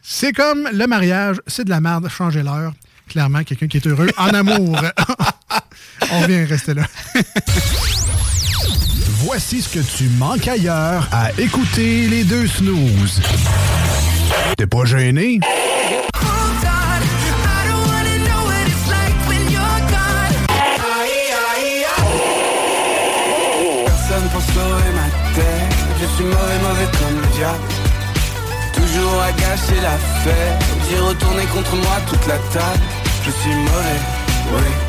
[0.00, 2.72] C'est comme le mariage, c'est de la merde, changez l'heure.
[3.08, 4.80] Clairement, quelqu'un qui est heureux en amour.
[6.12, 6.86] on revient rester là.
[9.26, 13.20] Voici ce que tu manques ailleurs à écouter les deux snooze.
[14.56, 15.40] T'es pas gêné?
[23.84, 27.64] Personne pour sauver ma tête Je suis mauvais, mauvais comme le diable
[28.74, 32.80] Toujours à gâcher la fête J'ai retourné contre moi toute la table
[33.24, 34.00] Je suis mauvais,
[34.52, 34.85] oui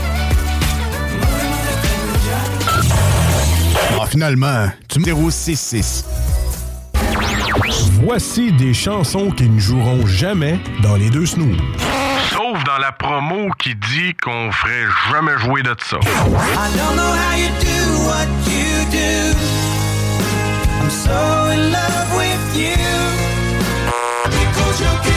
[3.99, 6.05] Ah, finalement, tu me 066.
[8.03, 11.57] Voici des chansons qui ne joueront jamais dans les deux snooze.
[12.31, 15.97] Sauf dans la promo qui dit qu'on ferait jamais jouer de ça.
[15.97, 19.35] I don't know how you do what you do
[20.81, 22.77] I'm so in love with you
[24.25, 25.16] Because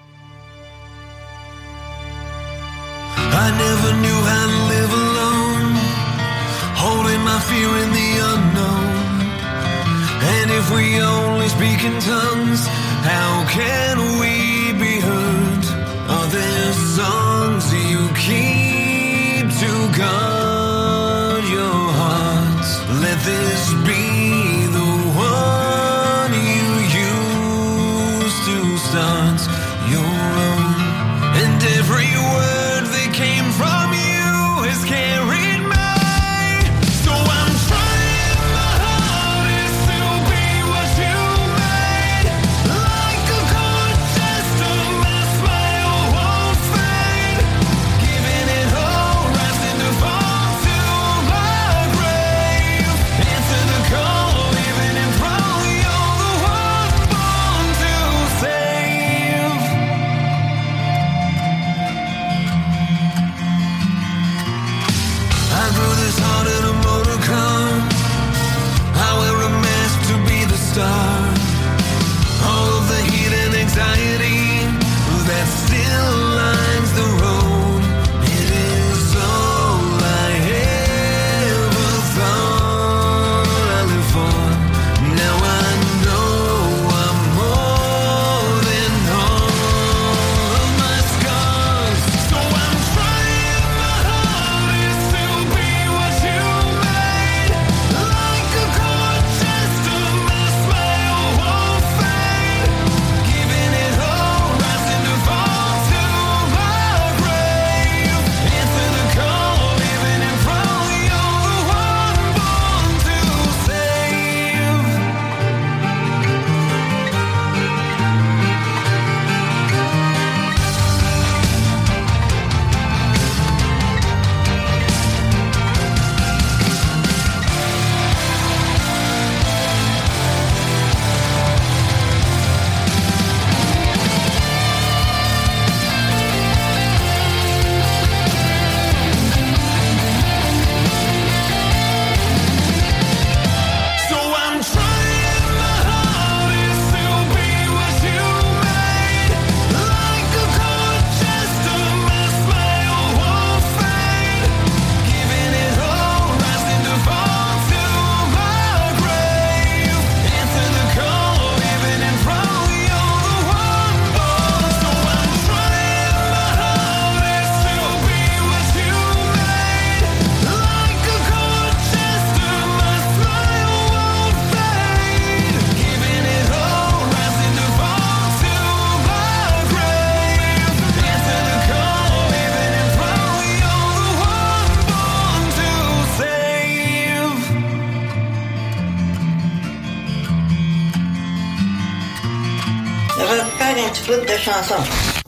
[3.33, 5.71] I never knew how to live alone,
[6.83, 8.91] holding my fear in the unknown.
[10.35, 12.61] And if we only speak in tongues,
[13.11, 15.63] how can we be heard?
[16.15, 22.67] Are there songs you keep to guard your heart?
[23.01, 23.60] Let this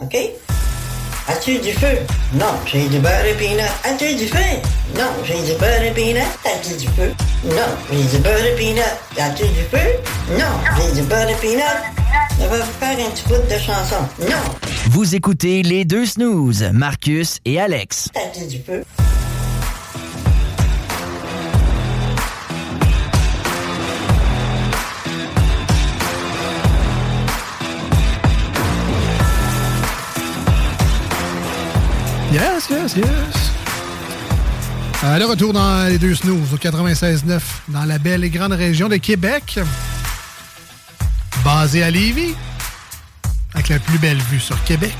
[0.01, 0.15] OK?
[1.27, 1.97] As-tu du feu?
[2.33, 3.63] Non, j'ai du beurre et peanut.
[3.83, 4.37] As-tu du feu?
[4.95, 6.21] Non, j'ai du beurre et peanut.
[6.45, 7.11] As-tu du feu?
[7.45, 7.55] Non,
[7.91, 8.83] j'ai du beurre et peanut.
[9.17, 10.37] As-tu du feu?
[10.37, 10.45] Non,
[10.77, 11.63] j'ai du beurre et peanut.
[12.41, 13.95] On va faire un petit bout de chanson.
[14.19, 14.37] Non,
[14.91, 18.09] Vous écoutez les deux snooze, Marcus et Alex.
[18.15, 18.83] as-tu du feu?
[32.33, 33.51] Yes, yes, yes.
[35.03, 38.89] Euh, le retour dans les deux snooze au 96.9 dans la belle et grande région
[38.89, 39.59] de Québec.
[41.45, 42.33] Basé à Lévis,
[43.53, 44.95] avec la plus belle vue sur Québec.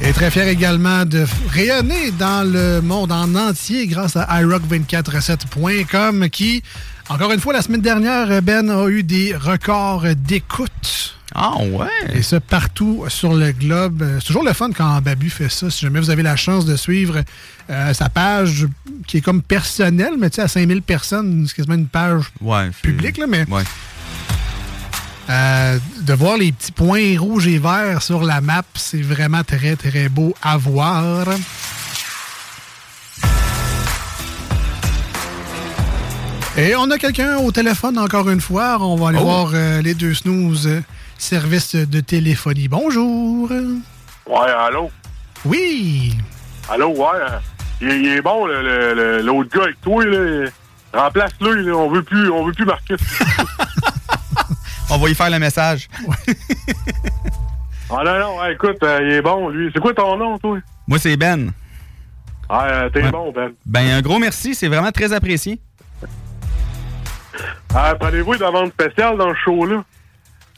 [0.00, 6.64] Et très fier également de rayonner dans le monde en entier grâce à iRock247.com qui,
[7.08, 11.19] encore une fois, la semaine dernière, Ben a eu des records d'écoute.
[11.34, 11.86] Ah ouais?
[12.14, 14.02] Et ça partout sur le globe.
[14.02, 15.70] Euh, C'est toujours le fun quand Babu fait ça.
[15.70, 17.22] Si jamais vous avez la chance de suivre
[17.70, 18.66] euh, sa page
[19.06, 22.70] qui est comme personnelle, mais tu sais, à 5000 personnes, c'est quasiment une page Ouais,
[22.82, 23.62] publique, là, mais Ouais.
[25.30, 29.76] euh, de voir les petits points rouges et verts sur la map, c'est vraiment très,
[29.76, 31.26] très beau à voir.
[36.56, 38.78] Et on a quelqu'un au téléphone encore une fois.
[38.80, 39.24] On va aller Oh.
[39.24, 40.68] voir euh, les deux snooze,
[41.20, 42.68] service de téléphonie.
[42.68, 43.50] Bonjour.
[43.50, 44.90] Ouais, allô?
[45.44, 46.16] Oui.
[46.68, 47.06] Allô, ouais.
[47.28, 47.40] hein.
[47.80, 50.48] Il, il est bon, le- le- le- l'autre gars avec toi, là.
[50.92, 51.72] Remplace-le, là.
[51.76, 53.00] On veut plus, on veut plus Marcus.
[54.92, 55.88] On va y faire le message.
[57.90, 59.70] ah non, non, ouais, écoute, euh, il est bon, lui.
[59.72, 60.58] C'est quoi ton nom, toi?
[60.88, 61.52] Moi, c'est Ben.
[62.48, 63.10] Ah, euh, t'es Ouais.
[63.12, 63.52] bon, Ben.
[63.64, 65.60] Ben, un gros merci, c'est vraiment très apprécié.
[67.72, 69.84] Ah, prenez-vous une demande spéciale dans le show-là?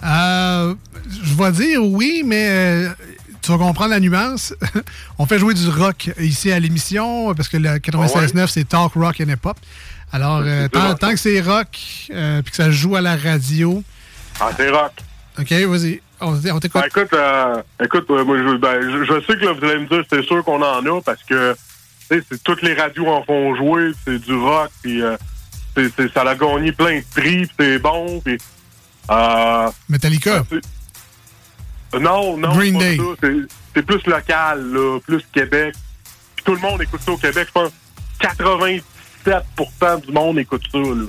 [0.05, 0.75] Euh,
[1.09, 2.89] je vais dire oui, mais euh,
[3.41, 4.55] tu vas comprendre la nuance.
[5.19, 9.21] On fait jouer du rock ici à l'émission parce que le 96.9, c'est talk rock
[9.21, 9.57] and hip-hop.
[10.13, 13.83] Alors, euh, tant, tant que c'est rock puis que ça joue à la radio.
[14.41, 14.93] Ah, c'est rock.
[15.39, 16.01] OK, vas-y.
[16.21, 16.81] On, on t'écoute.
[16.81, 19.89] Ben, écoute, euh, écoute, moi, je, ben, je, je sais que là, vous allez me
[19.89, 21.57] dire, c'est sûr qu'on en a parce que,
[22.45, 25.01] toutes les radios en font jouer, c'est du rock, puis
[26.15, 28.23] ça a gagné plein de prix, c'est bon.
[29.11, 30.45] Euh, Metallica?
[32.01, 32.99] non, non, Green Day.
[33.75, 35.75] C'est- plus local, là, plus Québec.
[36.37, 37.47] Puis tout le monde écoute ça au Québec.
[37.49, 37.71] Je pense
[38.21, 41.05] 97 du monde écoute ça, là.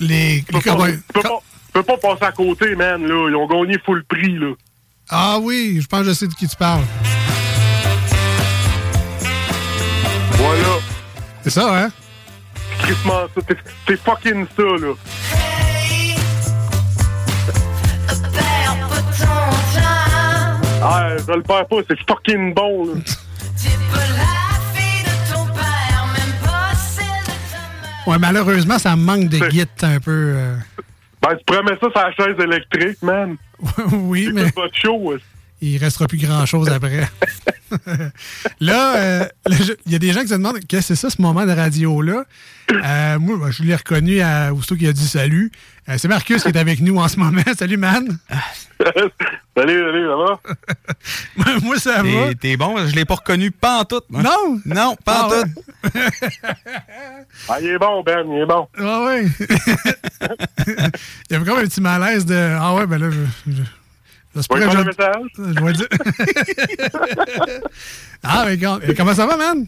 [0.00, 1.28] Les, Tu peux, pas, tu peux pas-
[1.66, 3.28] tu peux pas passer à côté, man, là.
[3.30, 4.52] Ils ont gagné full prix, là.
[5.10, 6.82] Ah oui, je pense que je sais de qui tu parles.
[10.32, 10.78] Voilà.
[11.42, 11.90] C'est ça, hein?
[13.86, 14.94] C'est fucking ça, là.
[20.86, 23.00] Ah, je le perds pas, c'est fucking bon, là.
[28.06, 30.34] Ouais, malheureusement, ça manque de git un peu.
[30.36, 30.56] euh.
[31.22, 33.36] Ben, tu mettre ça sur la chaise électrique, man.
[33.92, 35.16] oui, mais Écoute votre show, ouais.
[35.72, 37.08] Il restera plus grand-chose après.
[38.60, 39.26] là, euh,
[39.86, 41.52] il y a des gens qui se demandent qu'est-ce que c'est ça, ce moment de
[41.52, 42.24] radio-là?
[42.70, 45.50] Euh, moi, ben, je l'ai reconnu à aussitôt qu'il a dit salut.
[45.88, 47.42] Euh, c'est Marcus qui est avec nous en ce moment.
[47.58, 48.06] Salut, man.
[49.56, 50.40] salut, salut, ça va?
[51.62, 52.34] moi, ça va.
[52.34, 54.00] T'es- bon, je l'ai pas reconnu pas en tout.
[54.08, 54.22] moi.
[54.22, 54.60] Non?
[54.64, 55.90] Non, pas en Ah, tout.
[57.48, 58.66] Ah, il est bon, Ben, il est bon.
[58.78, 59.26] Ah ouais.
[60.66, 63.52] il y avait comme un petit malaise de Ah ouais, ben là, je.
[63.52, 63.62] je...
[64.34, 65.26] je que message?
[65.38, 65.86] je vais dire.
[68.22, 69.66] ah, mais quand- comment ça va, man?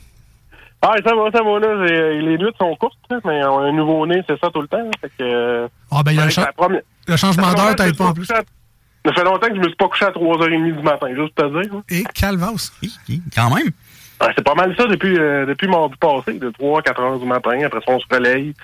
[0.83, 1.85] Ah, ça va, ça va, là.
[1.87, 4.90] Les nuits sont courtes, là, mais on a un nouveau-né, c'est ça tout le temps.
[5.00, 7.50] Fait que, euh, Ah, ben, il y a le, cha- la première- le changement Ça
[7.50, 8.26] fait d'heure, longtemps que t'aide je pas me en suis plus.
[8.29, 11.07] couché à- Ça fait longtemps que je me suis pas couché à 3h30 du matin,
[11.14, 11.74] juste pour te dire.
[11.74, 11.83] hein.
[11.90, 12.70] Et calvas.
[13.35, 13.70] Quand même.
[14.20, 17.59] Ah, c'est pas mal ça depuis, euh, depuis mardi passé, de 3-4 heures du matin.
[17.64, 18.55] Après ça, on se relaye.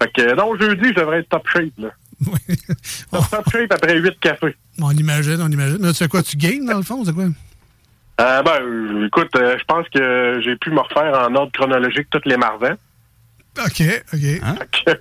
[0.00, 1.88] Fait que, euh, non, jeudi, je devrais être top shape, là.
[3.10, 4.56] Top shape après 8 cafés.
[4.80, 5.78] On imagine, on imagine.
[5.80, 6.22] Mais fais quoi?
[6.22, 7.04] Tu games, dans le fond?
[7.04, 7.24] C'est quoi?
[8.20, 12.08] Euh, ben, euh, écoute, euh, je pense que j'ai pu me refaire en ordre chronologique
[12.10, 12.74] toutes les mardans.
[13.58, 13.82] OK,
[14.12, 14.96] OK.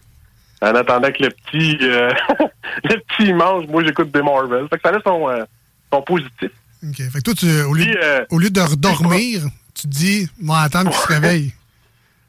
[0.61, 2.11] En attendant que le petit, euh,
[2.83, 4.67] le petit mange, moi, j'écoute des Marvel.
[4.69, 5.27] Fait que ça laisse son,
[5.91, 6.51] son positif.
[6.83, 6.95] OK.
[6.95, 7.97] Fait que toi, tu, au, lieu, Puis,
[8.29, 9.41] au lieu de redormir,
[9.73, 11.53] tu te dis, moi, attendre qu'il se réveille.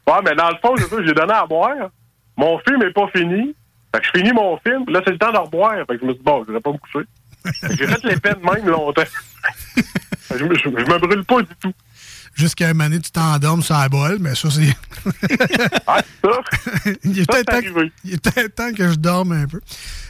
[0.07, 1.89] Ouais, mais dans le fond, c'est ça, j'ai donné à boire.
[2.35, 3.55] Mon film est pas fini.
[3.93, 5.75] Fait que je finis mon film, puis là, c'est le temps de reboire.
[5.87, 7.05] Fait que je me suis dit, bon, je vais pas me coucher.
[7.77, 9.03] J'ai fait l'épée de même longtemps.
[10.35, 11.73] je, me, je, je me brûle pas du tout.
[12.35, 14.73] jusqu'à un moment donné, tu t'endormes sur la bol, mais ça, c'est.
[15.87, 16.29] ah, ça?
[17.03, 17.61] il est peut-être temps,
[18.31, 19.59] que- temps je dorme un peu.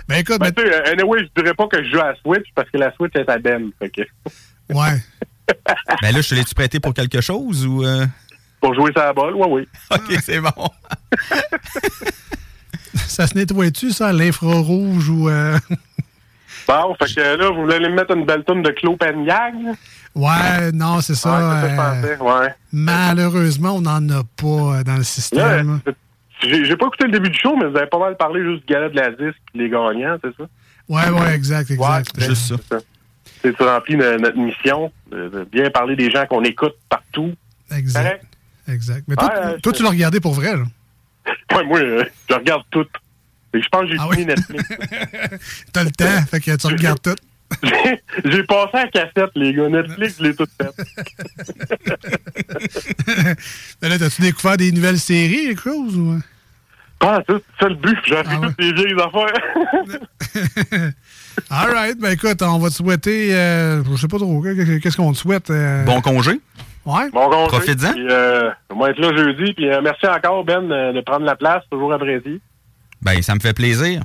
[0.07, 2.45] Ben écoute, Ben, tu sais, anyway, je dirais pas que je joue à la Switch
[2.55, 3.71] parce que la Switch est à Ben.
[3.79, 4.01] Fait que,
[4.73, 5.01] ouais.
[6.01, 7.83] Ben là, je te l'ai-tu prêté pour quelque chose ou.
[7.83, 8.05] euh?
[8.61, 9.67] pour jouer ça à la balle, ouais, oui.
[9.91, 10.51] OK, c'est bon.
[13.07, 15.29] ça se nettoie-tu, ça, l'infrarouge ou.
[15.29, 15.57] euh,
[16.67, 18.97] Bon, fait que là, vous voulez me mettre une belle tonne de Claude?
[20.15, 21.31] Ouais, non, c'est ça.
[21.31, 22.53] Ouais, c'est ça que je euh, ouais.
[22.71, 24.47] Malheureusement, on n'en a pas
[24.79, 25.81] euh, dans le système.
[26.41, 28.73] J'ai pas écouté le début du show, mais vous avez pas mal parlé juste du
[28.73, 30.43] gala de la disque et les gagnants, c'est ça?
[30.89, 32.17] Ouais, ouais, exact, exact.
[32.17, 32.77] Ouais, juste ça.
[33.41, 37.33] C'est tu remplis no- notre mission, de, bien parler des gens qu'on écoute partout.
[37.75, 38.23] Exact.
[38.67, 39.03] Exact.
[39.07, 40.63] Mais toi, Ouais, toi tu l'as regardé pour vrai, là?
[41.55, 42.85] Ouais, moi, euh, je regarde tout.
[43.55, 44.63] Et je pense que j'ai Ah fini Netflix.
[45.73, 47.15] T'as le temps, fait que tu regardes tout.
[48.25, 49.69] J'ai- passé à la cassette, les gars.
[49.69, 50.71] Netflix, je l'ai tout fait.
[53.81, 55.95] Mais là, t'as-tu découvert des nouvelles séries, quelque chose?
[55.95, 56.19] Ou...
[56.97, 57.97] Pas tout, c'est ça le but.
[58.05, 60.43] J'ai Ah appris toutes les vieilles affaires.
[61.49, 65.11] All right, ben écoute, on va te souhaiter, euh, je sais pas trop, qu'est-ce qu'on
[65.11, 65.49] te souhaite?
[65.49, 65.83] euh?
[65.83, 66.39] Bon congé.
[66.85, 67.09] Ouais.
[67.11, 67.47] Bon congé.
[67.47, 67.93] Profites-en.
[67.93, 69.53] Puis, euh, on va être là jeudi.
[69.53, 71.63] Puis euh, merci encore, Ben, euh, de prendre la place.
[71.71, 72.39] Toujours apprécié.
[73.01, 74.01] Ben, ça me fait plaisir.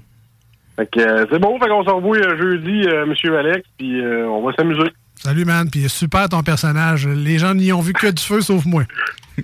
[0.76, 1.58] Fait que euh, c'est bon.
[1.58, 3.62] Fait qu'on se revoit jeudi, euh, Monsieur Alex.
[3.78, 4.92] Puis euh, on va s'amuser.
[5.16, 7.08] Salut, man, puis super ton personnage.
[7.08, 8.84] Les gens n'y ont vu que du feu, sauf moi.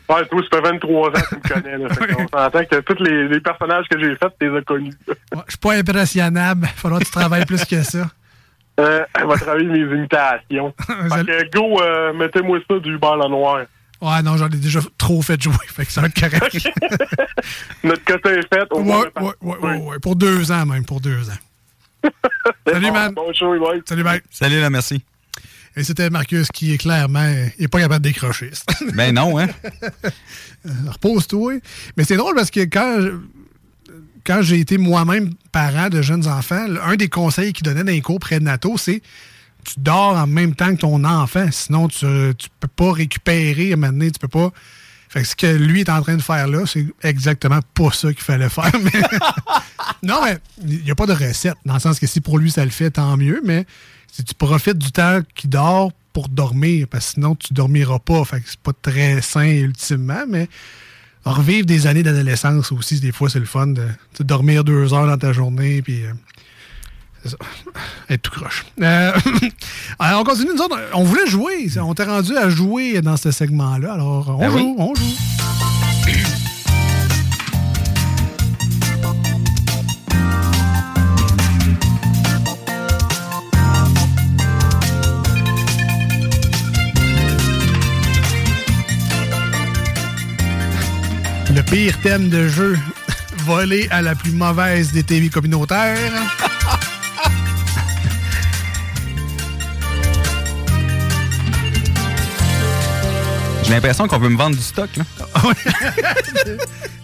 [0.09, 1.79] Ouais, toi, ça fait 23 ans que tu me connais.
[1.79, 4.62] Là, fait qu'on s'entend que tous les, les personnages que j'ai faits, tu les as
[4.62, 4.92] connus.
[5.07, 5.14] Ouais,
[5.47, 6.66] Je suis pas impressionnable.
[6.75, 8.01] Faudra que tu travailles plus que ça.
[8.81, 10.75] Euh, elle va travailler mes imitations.
[10.87, 13.67] fait que go, euh, mettez-moi ça du bal en noir.
[14.01, 16.69] Ouais, non, j'en ai déjà trop fait jouer, fait que ça va être correct.
[17.85, 18.73] Notre côté est fait.
[18.73, 21.39] Ouais, ouais, ouais, ouais, ouais, pour deux ans même, pour deux ans.
[22.67, 23.15] Salut, man.
[23.15, 23.81] Bon show, bye.
[23.87, 24.21] Salut, bye.
[24.31, 25.03] Salut, là, merci.
[25.77, 27.27] Et c'était Marcus qui est clairement
[27.59, 28.51] il est pas capable de décrocher.
[28.95, 29.49] Ben non, hein?
[30.67, 31.55] Euh, Repose-toi.
[31.97, 32.99] Mais c'est drôle parce que quand,
[34.25, 38.01] quand j'ai été moi-même parent de jeunes enfants, un des conseils qu'il donnait dans les
[38.01, 39.03] cours prénataux, c'est
[39.65, 41.47] tu dors en même temps que ton enfant.
[41.51, 44.53] Sinon, tu ne peux pas récupérer à un tu peux pas.
[45.09, 48.13] Fait que ce que lui est en train de faire là, c'est exactement pas ça
[48.13, 48.73] qu'il fallait faire.
[50.03, 50.21] Non,
[50.67, 51.57] il n'y a pas de recette.
[51.65, 53.41] Dans le sens que si pour lui ça le fait, tant mieux.
[53.45, 53.65] Mais
[54.13, 58.23] si tu profites du temps qu'il dort pour dormir, parce que sinon tu dormiras pas.
[58.25, 60.49] Fait que c'est pas très sain ultimement, mais
[61.25, 63.87] revivre des années d'adolescence aussi, des fois c'est le fun de,
[64.21, 66.13] dormir deux heures dans ta journée, puis euh,
[67.25, 67.37] ça,
[68.11, 68.65] être tout croche.
[68.81, 69.13] Euh,
[69.99, 73.31] alors on continue, nous autres, on voulait jouer, on t'est rendu à jouer dans ce
[73.31, 74.75] segment-là, alors on Ben joue, oui.
[74.79, 76.44] on joue.
[91.70, 92.79] Pire thème de jeu,
[93.44, 95.96] volé à la plus mauvaise des TV communautaires.
[103.64, 105.05] J'ai l'impression qu'on veut me vendre du stock, là.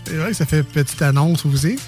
[0.04, 1.78] C'est vrai que ça fait petite annonce aussi.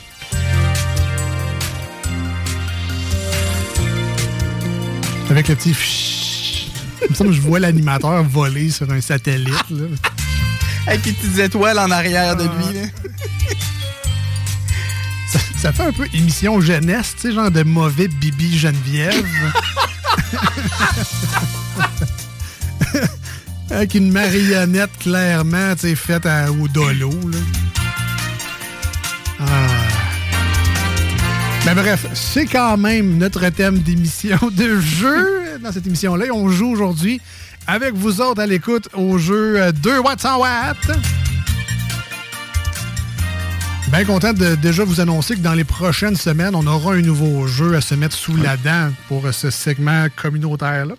[5.28, 6.70] Avec le petit.
[7.02, 9.70] Il me semble que je vois l'animateur voler sur un satellite.
[9.70, 9.86] Là.
[10.86, 12.86] Avec les petites étoiles en arrière de lui, là.
[15.32, 19.24] Ça, ça fait un peu émission jeunesse, tu sais, genre de mauvais Bibi Geneviève.
[23.70, 27.10] Avec une marionnette clairement, tu sais, faite à, au dolo.
[27.10, 27.38] Là.
[29.40, 29.71] Ah.
[31.64, 36.26] Mais bref, c'est quand même notre thème d'émission de jeu dans cette émission-là.
[36.32, 37.20] On joue aujourd'hui
[37.68, 40.90] avec vous autres à l'écoute au jeu euh, 2 watts 100 watts.
[43.92, 47.46] Bien content de déjà vous annoncer que dans les prochaines semaines, on aura un nouveau
[47.46, 50.94] jeu à se mettre sous la dent pour euh, ce segment communautaire-là.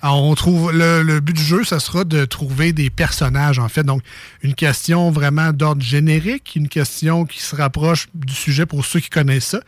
[0.00, 3.68] Alors, on trouve le, le but du jeu, ça sera de trouver des personnages, en
[3.68, 3.82] fait.
[3.82, 4.02] Donc,
[4.42, 9.10] une question vraiment d'ordre générique, une question qui se rapproche du sujet pour ceux qui
[9.10, 9.60] connaissent ça,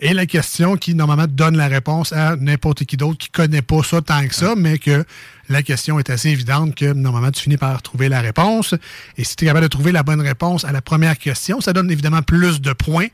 [0.00, 3.82] et la question qui, normalement, donne la réponse à n'importe qui d'autre qui connaît pas
[3.82, 5.04] ça tant que ça, mais que
[5.50, 8.74] la question est assez évidente que, normalement, tu finis par trouver la réponse.
[9.18, 11.74] Et si tu es capable de trouver la bonne réponse à la première question, ça
[11.74, 13.08] donne évidemment plus de points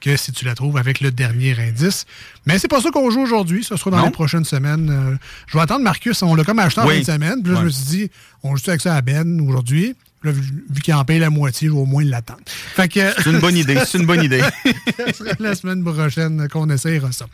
[0.00, 2.06] que si tu la trouves avec le dernier indice.
[2.46, 3.62] Mais c'est pas ça qu'on joue aujourd'hui.
[3.64, 4.04] Ce sera dans Non?
[4.06, 4.88] les prochaines semaines.
[4.90, 6.22] Euh, je vais attendre Marcus.
[6.22, 6.94] On l'a comme acheté en Oui.
[7.04, 7.42] fin de semaine.
[7.42, 8.10] Puis là, je me suis dit,
[8.42, 9.94] on joue avec ça à Ben aujourd'hui.
[10.22, 12.40] Là, vu qu'il en paye la moitié, je vais au moins l'attendre.
[12.46, 13.00] Fait que.
[13.22, 14.42] C'est une bonne idée, c'est une bonne idée.
[15.38, 17.26] La semaine prochaine qu'on essayera ça.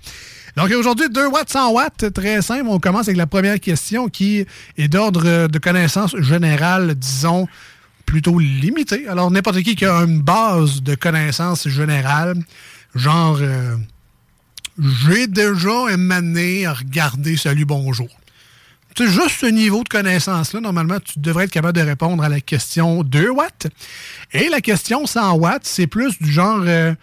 [0.57, 2.67] Donc aujourd'hui, 2 watts, 100 watts, très simple.
[2.69, 4.47] On commence avec la première question qui
[4.79, 7.47] est d'ordre de connaissance générale, disons,
[8.07, 9.07] plutôt limitée.
[9.09, 12.37] Alors n'importe qui qui a une base de connaissances générales,
[12.95, 13.77] genre, euh,
[15.09, 18.09] j'ai déjà émané à regarder Salut, bonjour.
[18.97, 22.41] C'est juste ce niveau de connaissance-là, normalement, tu devrais être capable de répondre à la
[22.41, 23.67] question 2 watts.
[24.33, 26.95] Et la question 100 watts, c'est plus du genre euh,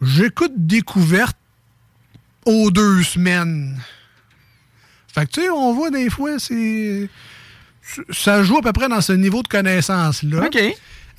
[0.00, 1.36] j'écoute découverte
[2.46, 3.78] aux deux semaines.
[5.14, 7.08] Fait que, tu sais, on voit des fois, c'est.
[8.10, 10.44] Ça joue à peu près dans ce niveau de connaissance-là.
[10.46, 10.58] OK.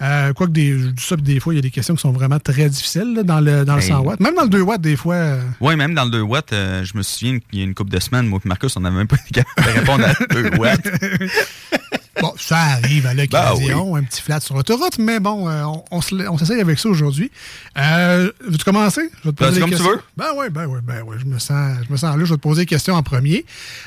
[0.02, 2.02] Euh, Quoique, des, je dis ça, puis des fois, il y a des questions qui
[2.02, 4.20] sont vraiment très difficiles là, dans le, dans le Ben, 100 watts.
[4.20, 5.16] Même dans le 2 watts, des fois.
[5.16, 7.76] euh, Oui, même dans le 2 watts, euh, je me souviens qu'il y a une
[7.76, 10.14] couple de semaines, moi et Marcus, on n'avait même pas été capable de répondre à
[10.34, 10.82] 2 watts.
[12.22, 15.84] Bon, ça arrive à l'occasion, Ben un petit flat sur l'autoroute, mais bon, euh, on,
[15.90, 17.32] on se- on s'essaye avec ça aujourd'hui.
[17.78, 19.10] Euh, Veux-tu commencer?
[19.24, 20.00] Je vais te Vas-y, des comme tu veux.
[20.16, 22.38] Ben oui, ben oui, ben oui, je me sens, je me sens là, je vais
[22.38, 23.46] te poser des questions en premier.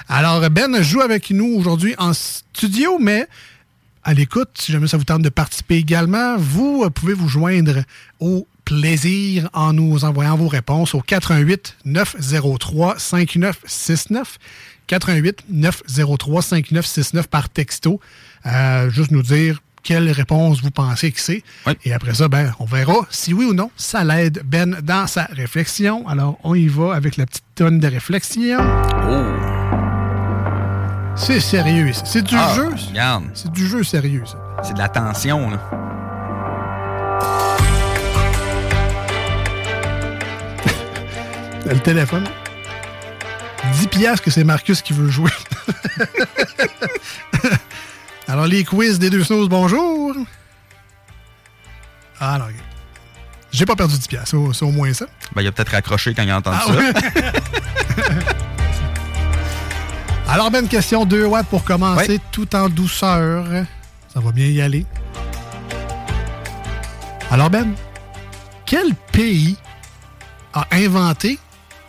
[0.08, 3.28] Alors, Ben joue avec nous aujourd'hui en studio, mais
[4.02, 7.82] à l'écoute, si jamais ça vous tente de participer également, vous euh, pouvez vous joindre
[8.20, 14.38] au plaisir en nous envoyant vos réponses au 88 903 5969.
[14.86, 18.00] 88 903 5969 par texto.
[18.46, 21.42] Euh, juste nous dire quelle réponse vous pensez que c'est.
[21.84, 25.24] Et après ça, ben, on verra si oui ou non ça l'aide Ben dans sa
[25.26, 26.06] réflexion.
[26.08, 28.58] Alors, on y va avec la petite tonne de réflexion.
[31.14, 32.70] C'est sérieux, c'est du Ah, jeu.
[33.34, 34.24] C'est du jeu sérieux.
[34.62, 35.70] C'est de la tension, là.
[41.66, 42.24] Le téléphone.
[43.74, 45.30] 10 piastres que c'est Marcus qui veut jouer.
[48.28, 50.14] Alors, les quiz des deux snooze, bonjour.
[52.20, 52.38] Ah.
[53.52, 55.06] J'ai pas perdu 10 piastres, c'est au- moins ça.
[55.34, 56.72] Ben, il a peut-être raccroché quand il a entendu Ah ça.
[60.32, 63.46] Alors, Ben, question 2 watts pour commencer tout en douceur.
[64.12, 64.84] Ça va bien y aller.
[67.30, 67.74] Alors, Ben,
[68.64, 69.56] quel pays
[70.52, 71.38] a inventé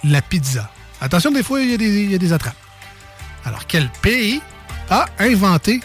[0.03, 0.69] la pizza?
[1.01, 2.55] Attention, des fois, il y, a des- il y a des attrapes.
[3.45, 4.41] Alors, quel pays
[4.89, 5.79] a inventé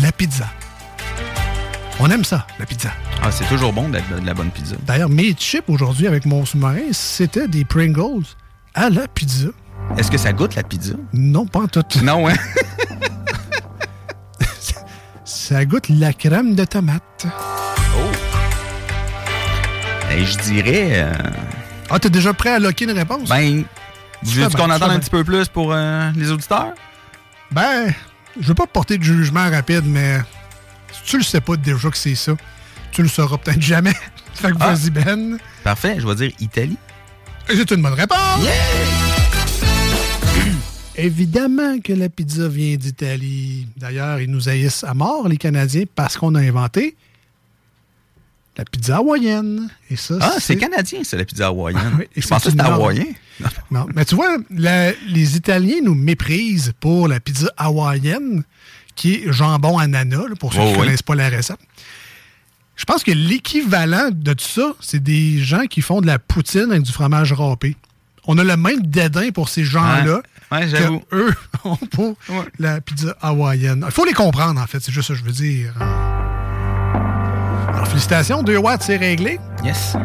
[0.00, 0.46] la pizza?
[2.00, 2.90] On aime ça, la pizza.
[3.22, 4.74] Ah, c'est toujours bon d'être de la bonne pizza.
[4.86, 8.24] D'ailleurs, mes chips aujourd'hui avec mon sous-marin, c'était des Pringles
[8.74, 9.48] à la pizza.
[9.96, 10.94] Est-ce que ça goûte la pizza?
[11.12, 11.84] Non, pas en tout.
[12.02, 12.34] Non, hein?
[15.26, 17.26] Ça goûte la crème de tomate.
[20.08, 20.90] Ben, je dirais.
[21.02, 21.12] euh,
[21.90, 23.28] Ah, t'es déjà prêt à locker une réponse?
[23.28, 23.64] ben,
[24.24, 26.74] Tu veux qu'on attende fais un petit peu plus pour euh, les auditeurs?
[27.50, 27.92] Ben,
[28.40, 30.18] je veux pas porter de jugement rapide, mais
[30.92, 32.32] si tu le sais pas déjà que c'est ça,
[32.92, 33.94] tu le sauras peut-être jamais.
[34.34, 34.74] fait que Ah.
[34.74, 35.38] vas-y, Ben.
[35.62, 36.76] Parfait, je vais dire Italie.
[37.48, 38.44] C'est une bonne réponse!
[40.96, 43.66] Évidemment que la pizza vient d'Italie.
[43.76, 46.96] D'ailleurs, ils nous haïssent à mort, les Canadiens, parce qu'on a inventé
[48.56, 49.68] la pizza hawaïenne.
[49.90, 51.94] Et ça, Ah, c'est canadien, c'est la pizza hawaïenne.
[51.98, 53.06] Oui, et je pensais que c'était hawaïen.
[53.70, 58.44] Non, mais tu vois, la- les Italiens nous méprisent pour la pizza hawaïenne,
[58.94, 60.84] qui est jambon ananas, là, pour ceux Oh, qui ne oui.
[60.84, 61.58] connaissent pas la recette.
[62.76, 66.68] Je pense que l'équivalent de tout ça, c'est des gens qui font de la poutine
[66.70, 67.76] avec du fromage râpé.
[68.26, 70.22] On a le même dédain pour ces gens-là
[70.52, 72.16] Ouais, ouais, que eux ont pour
[72.58, 73.84] la pizza hawaïenne.
[73.86, 74.80] Il faut les comprendre, en fait.
[74.80, 75.72] C'est juste ça que je veux dire.
[77.72, 78.42] Alors, félicitations.
[78.42, 79.38] 2 watts, c'est réglé.
[79.64, 79.96] Yes.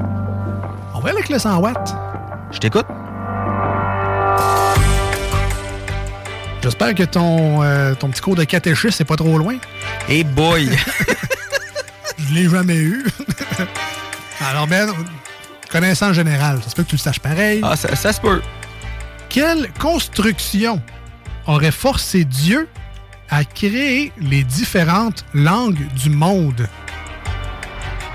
[0.96, 1.96] On va aller avec le 100 watts.
[2.52, 2.86] Je t'écoute.
[6.62, 9.58] J'espère que ton, euh, ton petit cours de catéchisme c'est pas trop loin.
[10.08, 10.70] Hey boy!
[12.18, 13.06] Je l'ai jamais eu.
[14.48, 14.90] Alors, Ben,
[15.72, 17.62] connaissance générale, ça se peut que tu le saches pareil.
[17.64, 18.42] Ah, ça, ça se peut.
[19.30, 20.82] Quelle construction
[21.48, 22.68] aurait forcé Dieu
[23.30, 26.68] à créer les différentes langues du monde?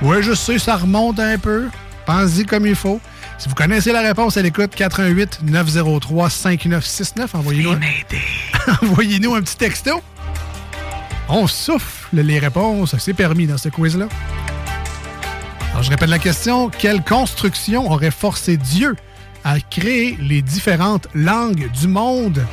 [0.02, 1.68] Oui, je sais, ça remonte un peu.
[2.04, 3.00] Pensez-y comme il faut.
[3.38, 7.34] Si vous connaissez la réponse, à l'écoute 88 903 5969.
[7.34, 7.80] Envoyez-nous un...
[8.82, 10.02] Envoyez-nous un petit texto.
[11.28, 12.94] On souffle les réponses.
[12.98, 14.06] C'est permis dans ce quiz-là.
[15.72, 16.68] Alors, je répète la question.
[16.70, 18.94] Quelle construction aurait forcé Dieu
[19.42, 22.44] à créer les différentes langues du monde?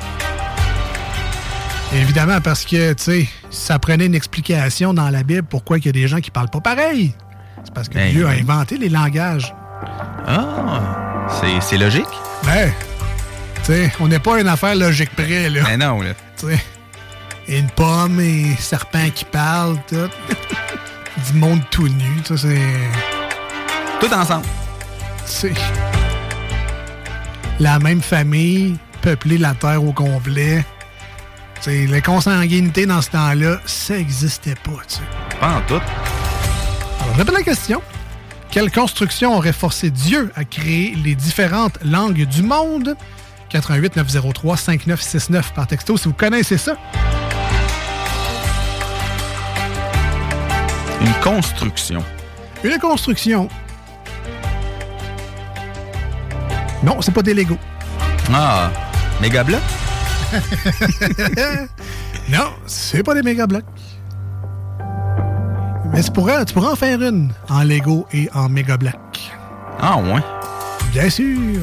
[1.94, 5.90] Évidemment, parce que, tu sais, ça prenait une explication dans la Bible pourquoi il y
[5.90, 7.14] a des gens qui parlent pas pareil.
[7.64, 9.54] C'est parce que Ben, Dieu a inventé les langages.
[10.28, 12.06] Ah, c'est- c'est logique.
[12.46, 12.72] Ben,
[13.64, 15.62] tu sais, on n'est pas une affaire logique près, là.
[15.64, 16.12] Ben non, là.
[16.38, 16.64] Tu sais,
[17.48, 20.10] une pomme et un serpent qui parle, tout.
[21.32, 22.62] du monde tout nu, ça, c'est...
[24.00, 24.46] Tout ensemble.
[25.26, 25.54] C'est...
[27.60, 30.66] La même famille, peupler la Terre au complet.
[31.60, 34.82] T'sais, la consanguinité dans ce temps-là, ça n'existait pas.
[34.88, 35.02] tu sais.
[35.40, 35.76] Pas en tout.
[35.76, 37.82] Alors, répète la question.
[38.52, 42.98] Quelle construction aurait forcé Dieu à créer les différentes langues du monde?
[43.50, 46.76] 88 903 5969 par texto si vous connaissez ça.
[51.00, 52.04] Une construction.
[52.66, 53.48] Une construction.
[56.84, 57.58] Non, c'est pas des Legos.
[58.34, 58.70] Ah,
[59.22, 59.62] méga bloc?
[62.30, 63.64] non, c'est pas des méga blocs.
[66.02, 68.96] Mais tu pourrais, tu pourrais en faire une en Lego et en méga bloc.
[69.80, 70.24] Ah ouais?
[70.92, 71.62] Bien sûr.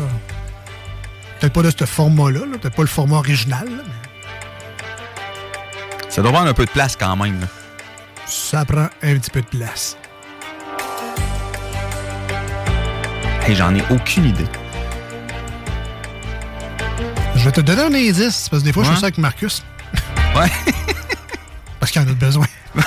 [1.41, 3.65] Peut-être pas de ce format-là, là, peut-être pas le format original.
[3.65, 4.81] là, mais
[6.09, 7.41] Ça doit prendre un peu de place quand même.
[7.41, 7.49] là.
[8.27, 9.97] ça prend un petit peu de place.
[13.45, 14.47] Hey, j'en ai aucune idée.
[17.35, 19.65] Je vais te donner un indice, parce que des fois, je fais ça avec Marcus.
[20.37, 20.47] Ouais.
[21.81, 22.47] parce qu'il en a besoin.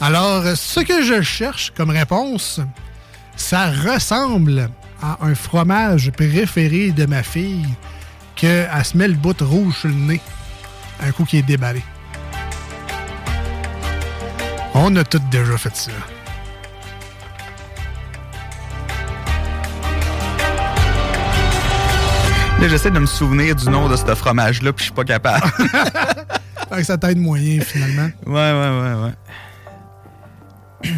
[0.00, 2.60] Alors, ce que je cherche comme réponse,
[3.36, 4.70] ça ressemble
[5.02, 7.66] à un fromage préféré de ma fille
[8.36, 10.20] qu'elle se met le bout rouge sur le nez
[11.00, 11.82] un coup qui est déballé.
[14.74, 15.90] On a tous déjà fait ça.
[22.60, 25.46] Là, j'essaie de me souvenir du nom de ce fromage-là, puis je suis pas capable.
[26.82, 28.10] Sa tête moyen, finalement.
[28.26, 29.12] ouais, ouais, ouais, ouais.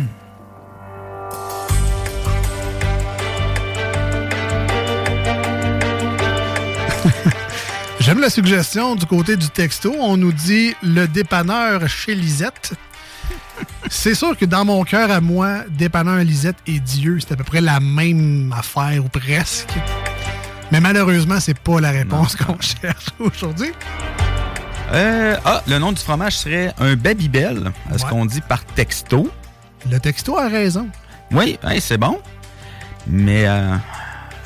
[8.00, 9.94] J'aime la suggestion du côté du texto.
[9.98, 12.72] On nous dit le dépanneur chez Lisette.
[13.90, 17.44] C'est sûr que dans mon cœur à moi, dépanneur Lisette et Dieu, c'est à peu
[17.44, 19.68] près la même affaire ou presque.
[20.72, 23.72] Mais malheureusement, c'est pas la réponse qu'on cherche aujourd'hui.
[24.92, 28.10] Euh, ah, le nom du fromage serait un Babybel, à ce Ouais.
[28.10, 29.30] qu'on dit par texto.
[29.88, 30.88] Le texto a raison.
[31.32, 32.18] Oui, hey, c'est bon.
[33.06, 33.74] Mais euh,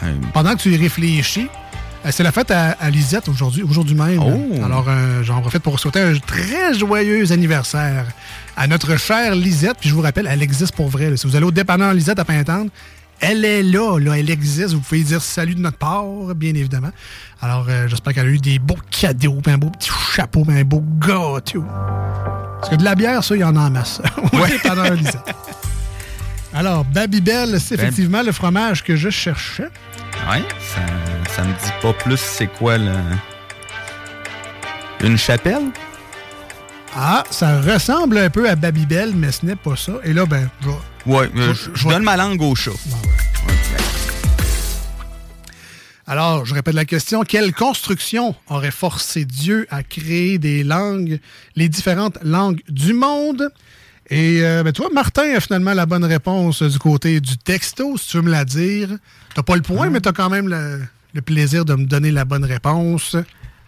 [0.02, 1.48] euh, Pendant que tu y réfléchis,
[2.04, 4.20] euh, c'est la fête à, à Lisette aujourd'hui, aujourd'hui même.
[4.22, 4.64] Oh.
[4.64, 8.06] Alors, euh, j'en profite pour souhaiter un très joyeux anniversaire
[8.56, 9.78] à notre chère Lisette.
[9.80, 11.10] Puis je vous rappelle, elle existe pour vrai.
[11.10, 11.16] là.
[11.16, 12.68] Si vous allez au dépanneur Lisette à Pintante,
[13.20, 14.74] elle est là, là, elle existe.
[14.74, 16.04] Vous pouvez dire salut de notre part,
[16.36, 16.90] bien évidemment.
[17.40, 20.82] Alors, euh, j'espère qu'elle a eu des beaux cadeaux, un beau petit chapeau, un beau
[20.98, 21.64] gâteau.
[22.60, 24.00] Parce que de la bière, ça, il y en a en masse.
[24.32, 25.34] au dépanneur Lisette.
[26.54, 29.68] Alors, Babybel, c'est Ben- effectivement le fromage que je cherchais.
[30.30, 30.80] ouais, ça,
[31.34, 32.92] ça me dit pas plus c'est quoi le.
[35.02, 35.64] Une chapelle?
[36.96, 39.94] Ah, ça ressemble un peu à Babybel, mais ce n'est pas ça.
[40.04, 40.68] Et là, ben, je
[41.10, 42.70] Ouais, euh, Je- donne ma langue au chat.
[46.06, 47.22] Alors, je répète la question.
[47.24, 51.18] Quelle construction aurait forcé Dieu à créer des langues,
[51.56, 53.50] les différentes langues du monde?
[54.10, 58.08] Et euh, ben, toi, Martin a finalement la bonne réponse du côté du texto, si
[58.10, 58.90] tu veux me la dire.
[59.34, 60.82] T'as pas le point, mais t'as quand même le,
[61.14, 63.16] le plaisir de me donner la bonne réponse.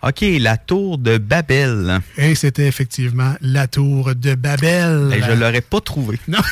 [0.06, 2.00] OK, la tour de Babel.
[2.16, 5.10] Et c'était effectivement la tour de Babel.
[5.12, 6.18] Hey, je l'aurais pas trouvé.
[6.28, 6.38] Non.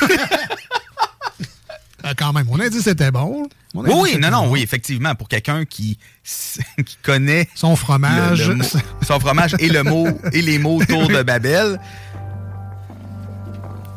[2.07, 3.47] Ah, quand même, mon indice était bon.
[3.73, 4.51] Mon Oui, indice oui, était non, non, bon.
[4.51, 5.97] oui, effectivement, pour quelqu'un qui,
[6.85, 8.43] qui connaît Son fromage.
[8.47, 8.65] le- le mot-
[9.01, 11.79] son fromage et le mot et les mots tour de Babel.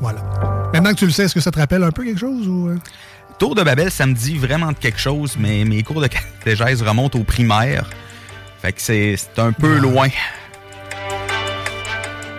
[0.00, 0.20] Voilà.
[0.72, 2.68] Maintenant que tu le sais, est-ce que ça te rappelle un peu quelque chose ou.
[2.68, 2.78] euh?
[3.38, 6.80] Tour de Babel, ça me dit vraiment de quelque chose, mais mes cours de catéchèse
[6.82, 7.90] remontent au primaire.
[8.62, 10.08] Fait que c'est un peu loin.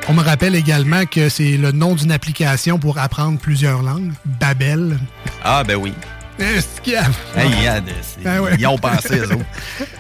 [0.08, 4.12] On me rappelle également que c'est le nom d'une application pour apprendre plusieurs langues.
[4.26, 4.98] Babel.
[5.44, 5.94] Ah, ben oui.
[6.40, 7.04] Y a-
[7.36, 8.56] Hey, regarde, c'est- Ah ouais.
[8.58, 9.28] Ils ont pensé, eux.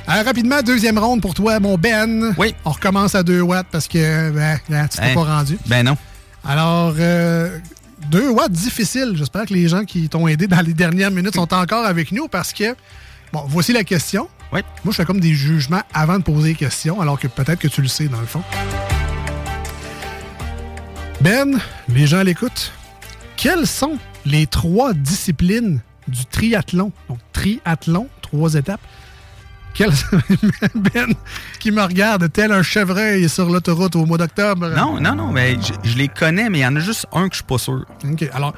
[0.08, 2.34] Alors, rapidement, deuxième ronde pour toi, mon Ben.
[2.38, 2.56] Oui.
[2.66, 5.14] On recommence à 2 watts parce que ben, là, tu t'es Hein?
[5.14, 5.58] pas rendu.
[5.68, 5.98] Ben non.
[6.48, 9.12] Alors, 2 watts difficile.
[9.16, 12.28] J'espère que les gens qui t'ont aidé dans les dernières minutes sont encore avec nous
[12.30, 12.74] parce que,
[13.34, 14.28] bon, voici la question.
[14.52, 17.68] Moi, je fais comme des jugements avant de poser les questions, alors que peut-être que
[17.68, 18.42] tu le sais dans le fond.
[21.22, 22.72] Ben, les gens l'écoutent.
[23.38, 26.92] Quelles sont les trois disciplines du triathlon?
[27.10, 28.82] Donc, triathlon, trois étapes.
[29.74, 29.94] Quelles...
[30.76, 31.14] ben,
[31.60, 34.70] qui me regarde tel un chevreuil sur l'autoroute au mois d'octobre?
[34.70, 37.28] Non, non, non, mais je, je les connais, mais il y en a juste un
[37.30, 37.86] que je suis pas sûr.
[38.04, 38.26] OK.
[38.34, 38.54] Alors,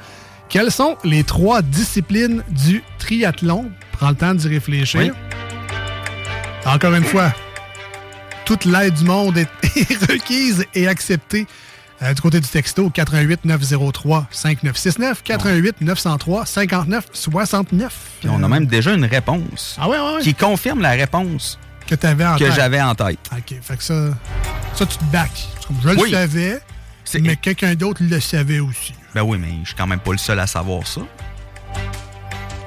[0.48, 3.70] quelles sont les trois disciplines du triathlon?
[3.92, 5.00] Prends le temps d'y réfléchir.
[5.00, 5.10] Oui.
[6.66, 7.32] Encore une fois,
[8.44, 11.46] toute l'aide du monde est, est requise et acceptée
[12.02, 17.94] euh, du côté du texto 88 903 5969 88 903 59 69.
[18.20, 19.76] Puis on a même déjà une réponse.
[19.80, 20.22] Ah ouais, ouais, ouais.
[20.22, 21.58] Qui confirme la réponse.
[21.86, 22.52] Que en que tête.
[22.54, 23.18] j'avais en tête.
[23.36, 23.56] OK.
[23.60, 24.10] Fait que ça,
[24.74, 25.48] ça tu te bacs.
[25.66, 26.60] Comme je le savais,
[27.20, 28.94] mais quelqu'un d'autre le savait aussi.
[29.14, 31.02] Ben oui, mais je suis quand même pas le seul à savoir ça.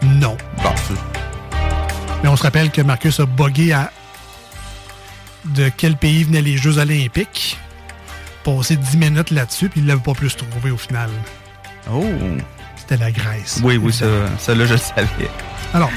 [0.03, 0.37] Non.
[0.61, 1.24] Bon, c'est-
[2.25, 3.91] Mais on se rappelle que Marcus a bugué à
[5.53, 7.55] de quel pays venaient les Jeux olympiques.
[8.43, 11.11] Passé 10 minutes là-dessus, puis il l'avait pas plus trouvé au final.
[11.93, 12.03] Oh!
[12.77, 13.59] C'était la Grèce.
[13.63, 14.07] oui, oui, ça,
[14.39, 15.29] ça là, je le savais.
[15.71, 15.91] Alors,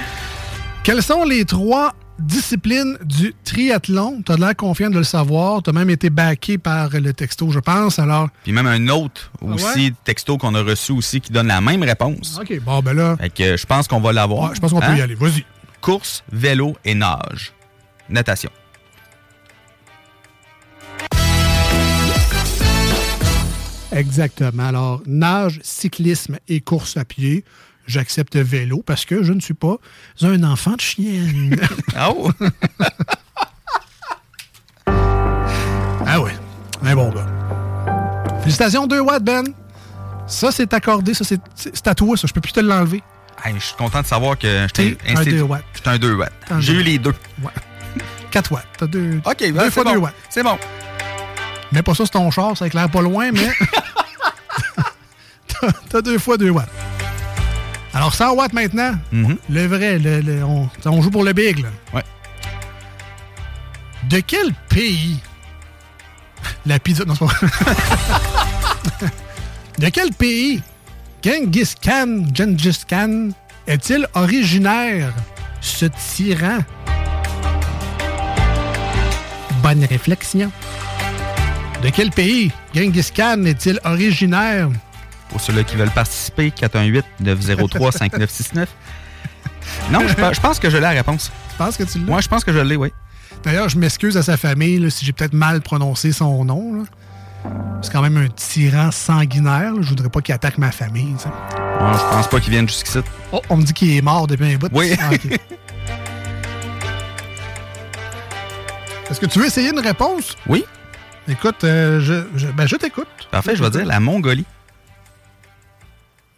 [0.82, 4.20] quelles sont les trois disciplines du triathlon?
[4.26, 5.62] Tu as l'air confiant de le savoir.
[5.62, 7.98] Tu as même été backé par le texto, je pense.
[7.98, 9.92] Alors, Puis même un autre Ah aussi, ouais?
[10.04, 12.38] texto qu'on a reçu aussi, qui donne la même réponse.
[12.38, 13.16] OK, bon, ben là.
[13.18, 14.50] Fait que je pense qu'on va l'avoir.
[14.50, 14.96] Ouais, je pense qu'on peut Hein?
[14.96, 15.14] y aller.
[15.14, 15.46] Vas-y.
[15.80, 17.52] Course, vélo et nage.
[18.08, 18.50] Natation.
[23.92, 24.66] Exactement.
[24.66, 27.44] Alors, nage, cyclisme et course à pied.
[27.86, 29.76] J'accepte vélo parce que je ne suis pas
[30.20, 31.56] un enfant de chienne.
[32.00, 32.30] oh!
[34.86, 36.36] ah ouais.
[36.82, 37.26] Un bon gars.
[38.40, 39.44] Félicitations, 2 watts, Ben.
[40.26, 41.14] Ça, c'est accordé.
[41.14, 42.26] Ça, c'est c'est à toi, ça.
[42.26, 43.02] Je peux plus te l'enlever.
[43.44, 45.64] Hey, je suis content de savoir que j'étais un 2 watts.
[45.74, 46.32] J'étais un 2 watts.
[46.58, 47.14] J'ai eu les deux.
[47.42, 47.50] Ouais.
[48.30, 48.66] 4 watts.
[48.76, 50.04] T'as deux, OK, deux ben, fois c'est 2 bon.
[50.04, 50.14] watts.
[50.28, 50.58] C'est bon.
[51.72, 53.50] Mets pas ça sur ton char, ça éclaire pas loin, mais.
[55.90, 56.68] T'as- deux fois 2 watts.
[57.94, 58.92] Alors, 100 watts maintenant.
[59.12, 61.68] Le vrai, le- le- on, on joue pour le big, là.
[61.94, 62.04] Ouais.
[64.08, 65.18] De quel pays
[66.66, 67.04] la pizza.
[67.04, 69.10] Non, c'est pas vrai.
[69.78, 70.62] De quel pays
[71.22, 73.30] Genghis Khan, Gengis Khan
[73.66, 75.12] est-il originaire,
[75.60, 76.58] ce tyran
[79.62, 80.50] Bonne réflexion.
[81.82, 84.68] De quel pays Genghis Khan est-il originaire?
[85.30, 88.66] Pour ceux-là qui veulent participer, 418-903-5969.
[89.90, 91.30] Non, je, pe- je pense que je l'ai la réponse.
[91.50, 92.04] Tu penses que tu l'as?
[92.06, 92.90] Moi, je pense que je l'ai, oui.
[93.44, 96.74] D'ailleurs, je m'excuse à sa famille là, si j'ai peut-être mal prononcé son nom.
[96.74, 96.82] là.
[97.82, 99.72] C'est quand même un tyran sanguinaire.
[99.74, 99.80] là.
[99.80, 101.14] Je voudrais pas qu'il attaque ma famille.
[101.14, 101.28] tu sais.
[101.28, 102.98] Bon, je pense pas qu'ils viennent jusqu'ici.
[103.32, 104.68] Oh, on me dit qu'il est mort depuis un bout.
[104.72, 104.94] Oui.
[105.00, 105.26] Ah, ok.
[109.10, 110.36] Est-ce que tu veux essayer une réponse?
[110.46, 110.64] Oui.
[111.28, 113.06] Écoute, euh, je, je, ben, je t'écoute.
[113.30, 114.44] Parfait, je vais dire la Mongolie.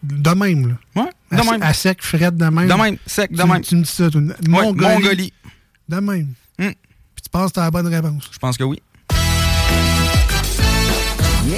[0.03, 1.03] De même, là.
[1.03, 1.63] Ouais, de à, même.
[1.63, 2.69] à sec, Fred, de même.
[2.69, 3.61] De même, sec, de Tu- même.
[3.61, 4.21] Tu me dis ça, toi.
[4.21, 4.95] Ouais, Mongolie.
[4.95, 5.33] Mongolie.
[5.89, 6.33] De même.
[6.59, 6.71] Hmm.
[7.15, 8.29] Puis tu penses que t'as la bonne réponse.
[8.33, 8.81] Je pense que oui.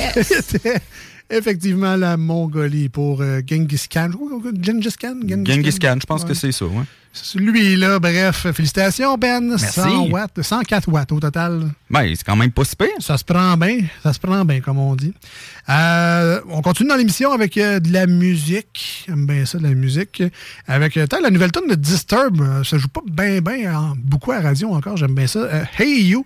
[0.23, 0.81] C'était
[1.31, 4.11] effectivement la Mongolie pour euh, Genghis Khan.
[4.61, 5.15] Genghis Khan?
[5.45, 6.29] Genghis Khan, je pense Ouais.
[6.29, 6.85] que c'est ça, ouais.
[7.35, 9.47] Lui-là, bref, félicitations, Ben.
[9.51, 9.81] Merci.
[9.81, 11.69] 100 watts, 104 watts au total.
[11.91, 12.89] Ben, c'est quand même pas si pire.
[13.01, 15.13] Ça se prend bien, ça se prend bien, comme on dit.
[15.69, 19.05] Euh, on continue dans l'émission avec euh, de la musique.
[19.07, 20.23] J'aime bien ça, de la musique.
[20.67, 22.65] Avec euh, la nouvelle tune de Disturb.
[22.65, 24.97] ça joue pas bien, bien, beaucoup à la radio encore.
[24.97, 25.47] J'aime bien ça.
[25.79, 26.25] Hey You.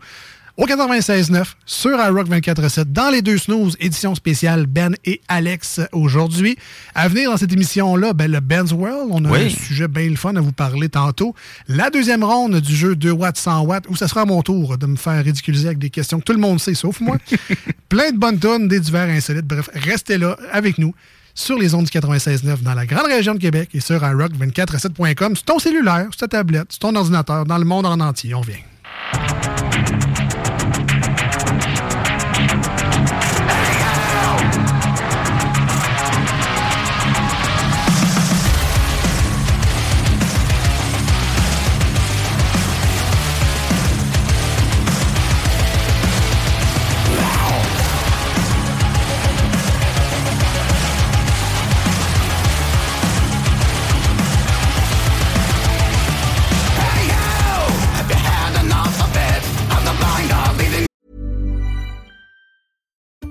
[0.56, 6.56] Au 96.9, sur iRock 24.7, dans les deux snooze, édition spéciale Ben et Alex aujourd'hui.
[6.94, 9.08] À venir dans cette émission-là, ben, le Ben's World.
[9.10, 9.46] On a Oui.
[9.46, 11.34] un sujet bien le fun à vous parler tantôt.
[11.68, 14.78] La deuxième ronde du jeu 2 watts, 100 watts, où ça sera à mon tour
[14.78, 17.18] de me faire ridiculiser avec des questions que tout le monde sait, sauf moi.
[17.90, 19.44] Plein de bonnes tonnes, des divers insolites.
[19.46, 20.94] Bref, restez là avec nous
[21.34, 25.44] sur les ondes du 96.9 dans la grande région de Québec et sur iRock247.com, sur
[25.44, 28.32] ton cellulaire, sur ta tablette, sur ton ordinateur, dans le monde en entier.
[28.34, 28.56] On vient.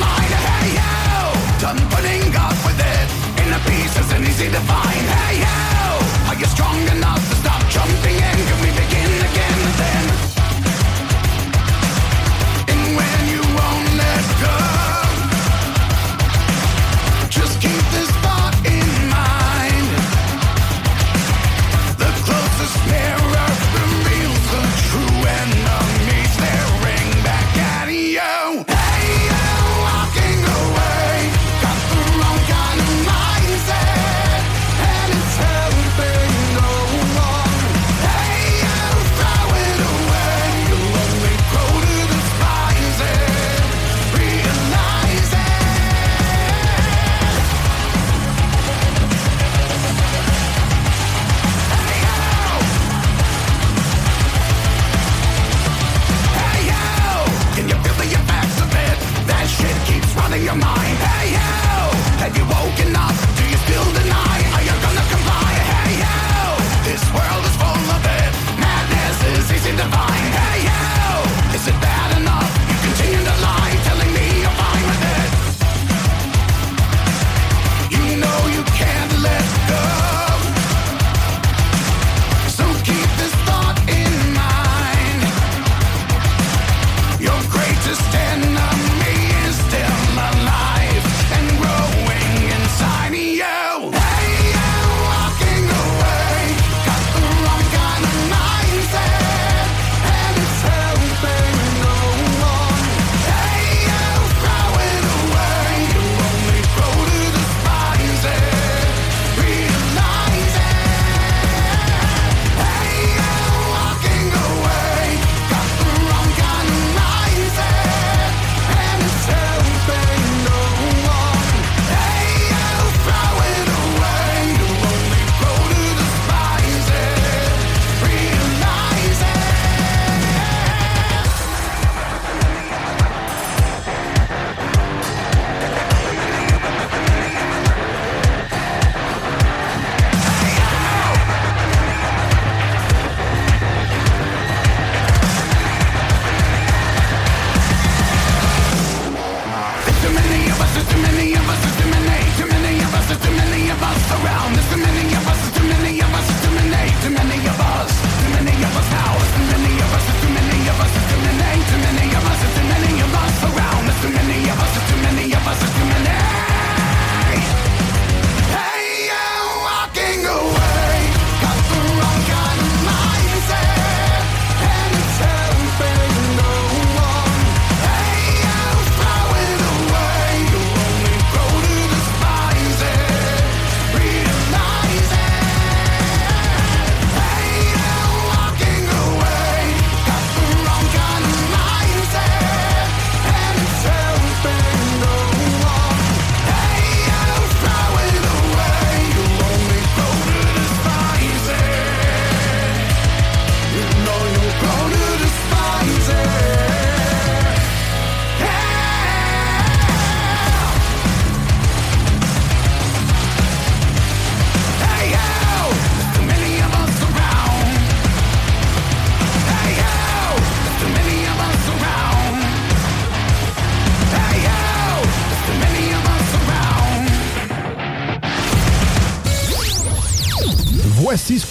[0.00, 0.74] Mind, hey
[1.60, 2.90] Done putting up with it.
[4.40, 6.28] Easy to find, hey yo.
[6.28, 8.49] Are you strong enough to stop jumping in?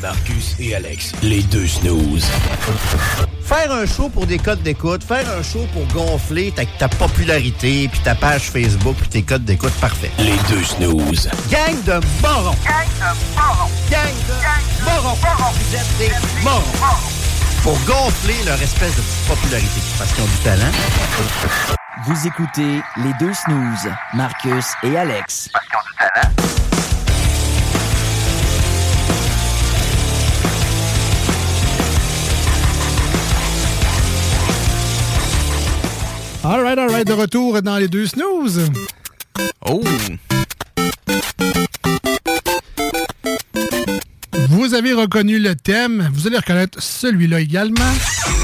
[0.00, 2.26] Marcus et Alex, les deux snooze.
[3.44, 7.88] Faire un show pour des codes d'écoute, faire un show pour gonfler ta, ta popularité,
[7.88, 10.10] puis ta page Facebook, puis tes codes d'écoute, parfait.
[10.18, 11.28] Les deux snooze.
[11.50, 12.56] Gang de morons!
[12.64, 13.70] Gang de morons!
[13.90, 15.16] Gang de morons!
[15.52, 16.96] Vous êtes des morons!
[17.62, 20.72] Pour gonfler leur espèce de petite popularité, parce qu'ils ont du talent.
[22.06, 25.50] Vous écoutez les deux snooze, Marcus et Alex.
[36.42, 38.70] All right, all right, de retour dans les deux snooze.
[39.66, 39.82] Oh!
[44.48, 46.08] Vous avez reconnu le thème.
[46.14, 47.92] Vous allez reconnaître celui-là également.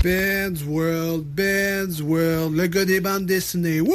[0.04, 3.80] Ben's World, Ben's World, le gars des bandes dessinées.
[3.80, 3.94] Wouh!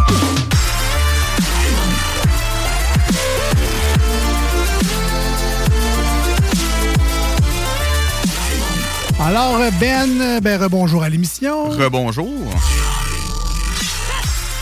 [9.23, 11.69] Alors, Ben, ben rebonjour à l'émission.
[11.69, 12.31] Rebonjour.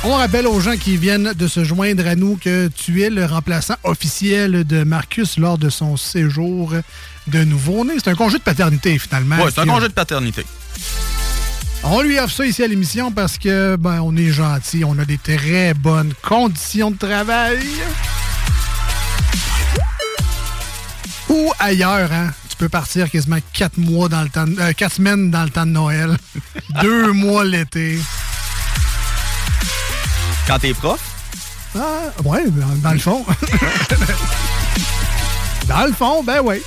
[0.04, 3.26] On rappelle aux gens qui viennent de se joindre à nous que tu es le
[3.26, 6.74] remplaçant officiel de Marcus lors de son séjour
[7.28, 7.94] de nouveau-né.
[8.04, 9.38] C'est un congé de paternité, finalement.
[9.38, 10.46] Ouais, c'est un congé de paternité.
[11.84, 15.06] On lui offre ça ici à l'émission parce que, ben, on est gentil, on a
[15.06, 17.60] des très bonnes conditions de travail.
[21.30, 22.32] Ou ailleurs, hein.
[22.60, 25.66] Peux partir quasiment quatre mois dans le temps, de- euh, quatre semaines dans le temps
[25.66, 26.18] de Noël,
[26.82, 27.98] deux mois l'été.
[30.46, 31.00] Quand t'es prof,
[31.78, 33.26] Ah, ouais, dans, dans le fond.
[35.70, 36.62] dans le fond, ben ouais.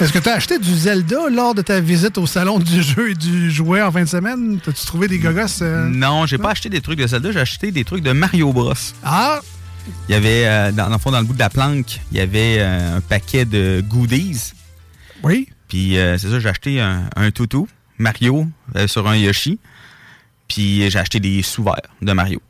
[0.00, 3.10] Est-ce que tu as acheté du Zelda lors de ta visite au salon du jeu
[3.10, 4.58] et du jouet en fin de semaine?
[4.62, 5.62] T'as-tu trouvé des gogos?
[5.62, 5.88] euh?
[5.88, 8.74] non, j'ai pas acheté des trucs de Zelda, j'ai acheté des trucs de Mario Bros.
[9.02, 9.40] Ah!
[10.08, 12.18] Il y avait, euh, dans, dans le fond, dans le bout de la planque, il
[12.18, 14.52] y avait euh, un paquet de goodies.
[15.22, 15.48] Oui.
[15.68, 17.68] Puis euh, c'est ça, j'ai acheté un, un toutou,
[17.98, 18.46] Mario,
[18.86, 19.58] sur un Yoshi.
[20.48, 22.40] Puis j'ai acheté des sous-verts de Mario.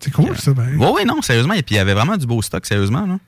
[0.00, 0.76] C'est cool, ça, ben.
[0.78, 1.54] Oui, oui, non, sérieusement.
[1.54, 3.06] Et puis il y avait vraiment du beau stock, sérieusement.
[3.06, 3.18] Là.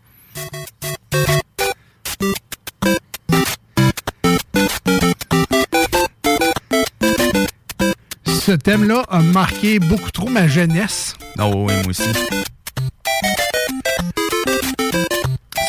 [8.26, 11.16] Ce thème-là a marqué beaucoup trop ma jeunesse.
[11.38, 12.10] Oh, oui, moi aussi.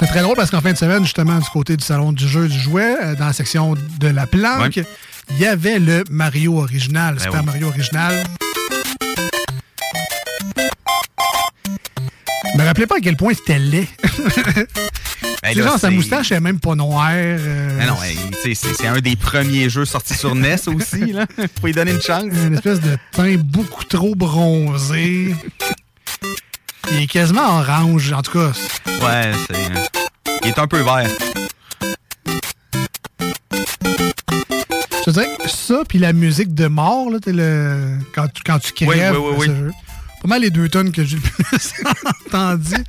[0.07, 2.47] C'est très drôle parce qu'en fin de semaine, justement, du côté du salon du jeu
[2.47, 4.85] du jouet, euh, dans la section de la planque, Ouais.
[5.31, 7.45] il y avait le Mario original, Ben Super oui.
[7.45, 8.23] Mario original.
[12.53, 13.87] Je me rappelais pas à quel point c'était laid.
[15.43, 17.11] Ben là, genre, sa moustache est même pas noire.
[17.13, 17.95] euh, Ben non,
[18.43, 21.13] c'est c'est un des premiers jeux sortis sur NES aussi.
[21.13, 21.25] Là.
[21.61, 22.23] Faut lui donner une chance.
[22.23, 25.33] Une espèce de teint beaucoup trop bronzé.
[26.91, 28.51] Il est quasiment orange, en tout cas.
[29.05, 29.96] Ouais, c'est.
[30.43, 31.09] Il est un peu vert.
[35.05, 37.97] Je dirais que ça, puis la musique de mort, là, t'es le...
[38.13, 39.17] quand, tu, quand tu crèves.
[39.17, 39.57] Oui, oui, oui, à ce oui.
[39.57, 39.71] jeu.
[40.21, 41.73] Pas mal les deux tonnes que j'ai le plus
[42.27, 42.83] entendu.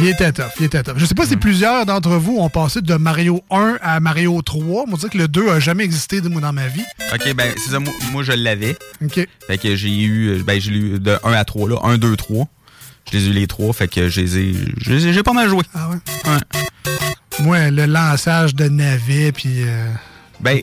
[0.00, 0.94] Il était tough, il était tough.
[0.96, 1.40] Je sais pas si Mm.
[1.40, 4.86] plusieurs d'entre vous ont passé de Mario 1 à Mario 3.
[4.86, 6.84] Moi, je dirais que le 2 a jamais existé dans ma vie.
[7.12, 8.76] Ok, ben, c'est ça, moi, moi, je l'avais.
[9.04, 9.26] OK.
[9.46, 11.76] Fait que j'ai eu, ben, j'ai eu de 1 à 3, là.
[11.82, 12.46] 1, 2, 3.
[13.10, 15.22] Je les ai eu les trois, fait que je les ai, je les ai- j'ai
[15.22, 15.62] pas mal joué.
[15.74, 15.96] Ah ouais?
[16.30, 16.38] Ouais.
[17.40, 19.62] Moi, le lançage de navet, puis...
[19.62, 19.86] euh,
[20.40, 20.60] Ben,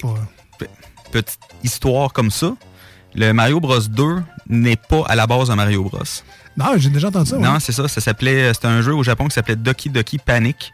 [0.60, 0.66] pe-
[1.12, 2.54] petite histoire comme ça.
[3.16, 4.18] Le Mario Bros 2
[4.50, 6.04] n'est pas à la base un Mario Bros.
[6.58, 7.38] Non, j'ai déjà entendu ça.
[7.38, 7.44] ouais.
[7.44, 7.88] Non, c'est ça.
[7.88, 8.54] Ça s'appelait.
[8.54, 10.74] C'était un jeu au Japon qui s'appelait Doki Doki Panic.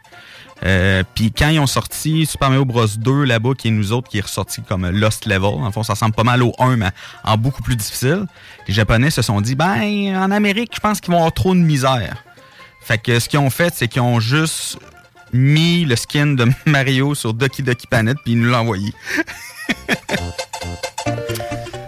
[0.64, 4.08] Euh, Puis quand ils ont sorti Super Mario Bros 2 là-bas, qui est nous autres,
[4.08, 6.90] qui est ressorti comme Lost Level, en fond, ça ressemble pas mal au 1, mais
[7.24, 8.26] en beaucoup plus difficile.
[8.68, 11.60] Les Japonais se sont dit, ben, en Amérique, je pense qu'ils vont avoir trop de
[11.60, 12.22] misère.
[12.80, 14.78] Fait que ce qu'ils ont fait, c'est qu'ils ont juste
[15.32, 18.92] mis le skin de Mario sur Doki Doki Panic, puis ils nous l'ont envoyé.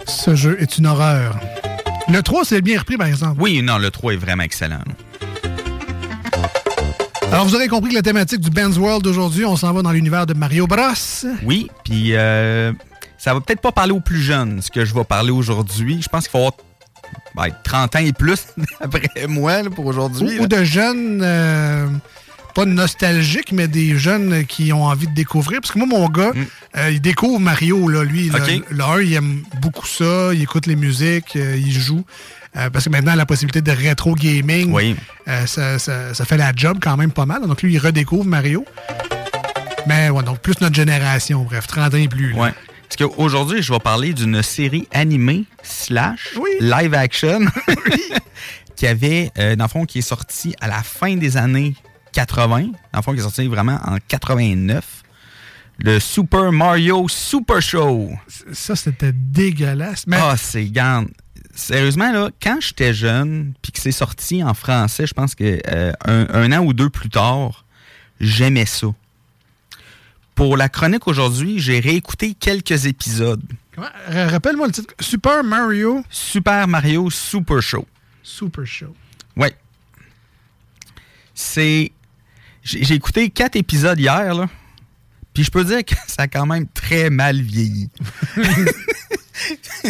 [0.06, 1.36] Ce jeu est une horreur.
[2.08, 3.40] Le 3, c'est bien repris, par exemple.
[3.40, 4.80] Oui, non, le 3 est vraiment excellent.
[7.32, 9.90] Alors, vous aurez compris que la thématique du Ben's World aujourd'hui, on s'en va dans
[9.90, 10.82] l'univers de Mario Bros.
[11.44, 12.72] Oui, puis euh,
[13.18, 16.00] ça va peut-être pas parler aux plus jeunes, ce que je vais parler aujourd'hui.
[16.02, 16.52] Je pense qu'il faut avoir
[17.34, 18.46] ben, 30 ans et plus,
[18.80, 20.38] après moi, là, pour aujourd'hui.
[20.38, 21.88] Ou, de jeunes, euh,
[22.54, 25.60] pas nostalgiques, mais des jeunes qui ont envie de découvrir.
[25.60, 26.32] Parce que moi, mon gars,
[26.76, 28.30] euh, il découvre Mario, là, lui.
[28.30, 28.38] là.
[28.38, 28.42] Mm.
[28.42, 28.64] Ok.
[28.70, 32.04] Le 1, il aime beaucoup ça, il écoute les musiques, euh, il joue.
[32.56, 34.94] Euh, parce que maintenant, la possibilité de rétro gaming, Oui.
[35.46, 37.42] ça, ça- ça fait la job quand même pas mal.
[37.46, 38.64] Donc lui, il redécouvre Mario.
[39.86, 42.32] Mais ouais, donc plus notre génération, bref, 30 ans et plus.
[42.32, 42.38] là.
[42.38, 42.54] Ouais.
[42.88, 47.40] Parce qu'aujourd'hui, je vais parler d'une série animée slash live action
[48.76, 51.74] qui avait, euh, dans le fond, qui est sortie à la fin des années
[52.14, 52.62] 80.
[52.62, 55.02] Dans le fond, qui est sorti vraiment en 89.
[55.80, 58.10] Le Super Mario Super Show.
[58.52, 60.06] Ça, c'était dégueulasse.
[60.06, 61.08] Mais Ah, c'est garde.
[61.56, 65.92] Sérieusement, là, quand j'étais jeune, puis que c'est sorti en français, je pense que euh,
[66.04, 67.64] un, un an ou deux plus tard,
[68.20, 68.88] j'aimais ça.
[70.34, 73.42] Pour la chronique aujourd'hui, j'ai réécouté quelques épisodes.
[74.08, 74.94] rappelle-moi le titre.
[75.00, 76.04] Super Mario?
[76.10, 77.86] Super Mario Super Show.
[78.22, 78.94] Super Show.
[79.36, 79.54] Ouais.
[81.34, 81.92] C'est.
[82.64, 84.48] J'ai écouté quatre épisodes hier, là.
[85.34, 87.90] Puis je peux dire que ça a quand même très mal vieilli.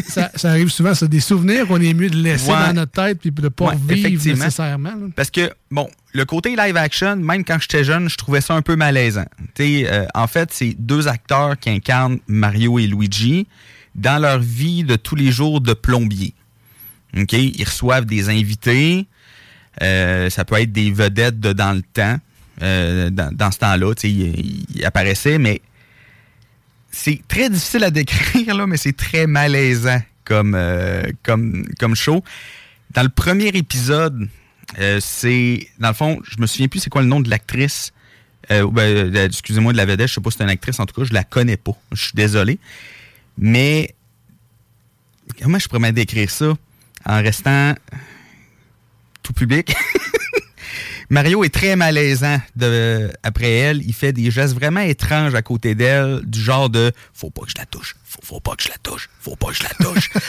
[0.08, 2.66] ça, ça arrive souvent, c'est des souvenirs qu'on est mieux de laisser Ouais.
[2.68, 4.90] dans notre tête puis de ne pas Ouais, vivre nécessairement.
[4.94, 5.06] là.
[5.14, 8.62] Parce que, bon, le côté live action, même quand j'étais jeune, je trouvais ça un
[8.62, 9.26] peu malaisant.
[9.54, 13.46] Tu sais, euh, en fait, c'est deux acteurs qui incarnent Mario et Luigi
[13.94, 16.34] dans leur vie de tous les jours de plombier.
[17.16, 17.32] OK?
[17.34, 19.06] Ils reçoivent des invités.
[19.82, 22.16] Euh, ça peut être des vedettes de dans le temps.
[22.62, 25.60] Euh, dans, ce temps-là, ils, ils apparaissaient, mais
[26.90, 32.22] c'est très difficile à décrire, là, mais c'est très malaisant comme, euh, comme, comme show.
[32.92, 34.28] Dans le premier épisode,
[34.78, 35.68] euh, c'est.
[35.78, 37.92] Dans le fond, je me souviens plus c'est quoi le nom de l'actrice.
[38.48, 41.06] Ben, Excusez-moi de la vedette, je sais pas si c'est une actrice, en tout cas,
[41.06, 41.72] je la connais pas.
[41.92, 42.58] Je suis désolé.
[43.38, 43.94] Mais
[45.42, 46.52] comment je pourrais décrire ça
[47.06, 47.74] en restant
[49.22, 49.74] tout public?
[51.14, 53.82] Mario est très malaisant de, après elle.
[53.82, 57.50] Il fait des gestes vraiment étranges à côté d'elle, du genre de Faut pas que
[57.50, 59.70] je la touche, faut, faut pas que je la touche, faut pas que je la
[59.70, 60.10] touche.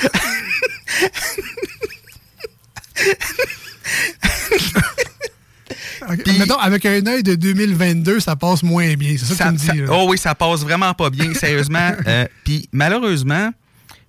[6.07, 9.15] Ok, Mettons, avec un œil de 2022, ça passe moins bien.
[9.17, 9.87] C'est ça, que tu me dis.
[9.87, 11.91] ça- oh oui, ça passe vraiment pas bien, sérieusement.
[12.07, 13.51] Euh, Puis malheureusement,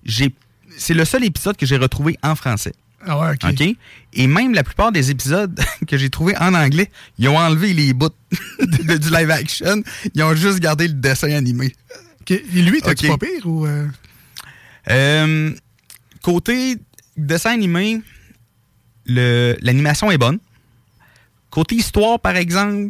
[0.03, 0.33] j'ai
[0.77, 2.73] c'est le seul épisode que j'ai retrouvé en français.
[3.07, 3.61] Ah ouais, OK.
[4.13, 7.93] Et même la plupart des épisodes que j'ai trouvés en anglais, ils ont enlevé les
[7.93, 8.09] bouts
[8.59, 9.81] du live action.
[10.13, 11.73] Ils ont juste gardé le dessin animé.
[12.29, 13.65] Et lui, t'as-tu pas pire ou.
[13.65, 13.87] euh?
[14.89, 15.53] Euh,
[16.21, 16.75] côté
[17.15, 18.01] dessin animé,
[19.05, 20.39] l'animation est bonne.
[21.49, 22.89] Côté histoire, par exemple,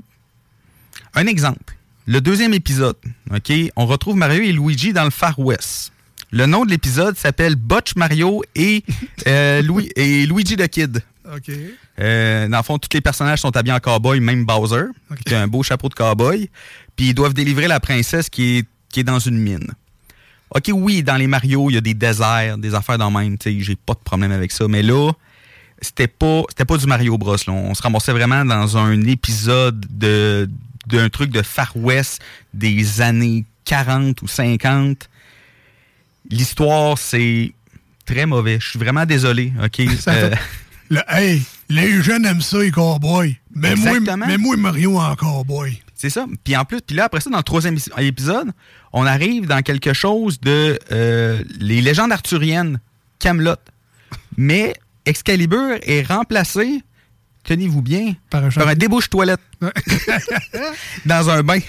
[1.13, 1.75] un exemple.
[2.07, 2.95] Le deuxième épisode,
[3.31, 5.91] OK, on retrouve Mario et Luigi dans le Far West.
[6.31, 8.83] Le nom de l'épisode s'appelle Butch Mario et,
[9.27, 11.01] euh, Louis- et Luigi the Kid.
[11.33, 11.51] OK.
[11.99, 14.85] Euh, dans le fond, tous les personnages sont habillés en cowboy, même Bowser,
[15.25, 16.49] qui a un beau chapeau de cowboy.
[16.95, 19.67] Puis ils doivent délivrer la princesse qui est, qui est dans une mine.
[20.55, 23.37] OK, oui, dans les Mario, il y a des déserts, des affaires dans le même.
[23.37, 24.67] tu sais, J'ai pas de problème avec ça.
[24.69, 25.11] Mais là,
[25.81, 27.35] c'était pas, c'était pas du Mario Bros.
[27.35, 27.53] là.
[27.53, 30.49] On se ramassait vraiment dans un épisode de
[30.87, 32.21] d'un truc de Far West
[32.53, 35.09] des années 40 ou 50.
[36.29, 37.53] L'histoire, c'est
[38.05, 38.57] très mauvais.
[38.59, 39.53] Je suis vraiment désolé.
[39.63, 39.81] OK?
[40.07, 40.31] Euh,
[40.89, 43.35] Le, hey, les jeunes aiment ça, les cowboys.
[43.53, 45.81] Mais moi, mais moi, Mario en cowboy.
[45.95, 46.25] C'est ça.
[46.45, 48.51] Puis en plus, puis là, après ça, dans le troisième épi- épisode,
[48.93, 52.79] on arrive dans quelque chose de euh, les légendes arthuriennes,
[53.19, 53.55] Camelot.
[54.37, 54.75] Mais
[55.05, 56.81] Excalibur est remplacé,
[57.47, 59.39] tenez-vous bien, par un, débouche-toilette.
[61.05, 61.59] dans un bain.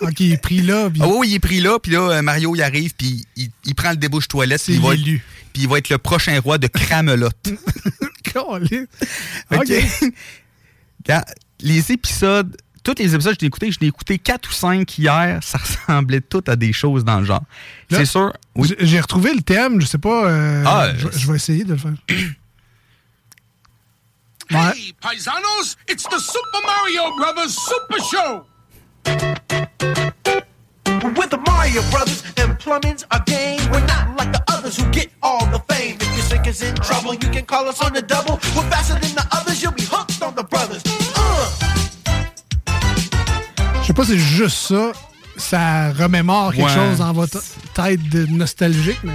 [0.00, 0.88] OK, il est pris là.
[1.00, 3.74] Ah oui, il est pris là, puis là, euh, Mario, il arrive, puis il, il
[3.74, 5.02] prend le débouche-toilette, puis il, va être-
[5.52, 7.28] puis il va être le prochain roi de Cramelot.
[9.52, 9.72] OK.
[11.06, 11.22] Quand
[11.60, 15.40] les épisodes, tous les épisodes que j'ai écoutés, je l'ai écouté 4 ou 5 hier,
[15.42, 17.42] ça ressemblait tout à des choses dans le genre.
[17.90, 18.32] C'est sûr.
[18.62, 20.26] J'ai- J'ai retrouvé le thème, je sais pas.
[20.30, 21.94] euh, Ah, je, euh, je vais essayer de le faire.
[24.50, 24.72] Ouais.
[24.74, 28.46] Hey, paisanos, it's the Super Mario Brothers Super Show!
[31.16, 33.60] We're the Mario Brothers, and plumbing's our game.
[33.70, 35.96] We're not like the others who get all the fame.
[36.00, 38.34] If your sink is in trouble, you can call us on the double.
[38.56, 40.82] We're faster than the others, you'll be hooked on the brothers.
[41.16, 41.50] Uh.
[43.82, 44.92] Je sais pas si c'est juste ça.
[45.36, 46.74] Ça remémore quelque Ouais.
[46.74, 47.40] chose dans votre
[47.72, 49.14] tête nostalgique, mais.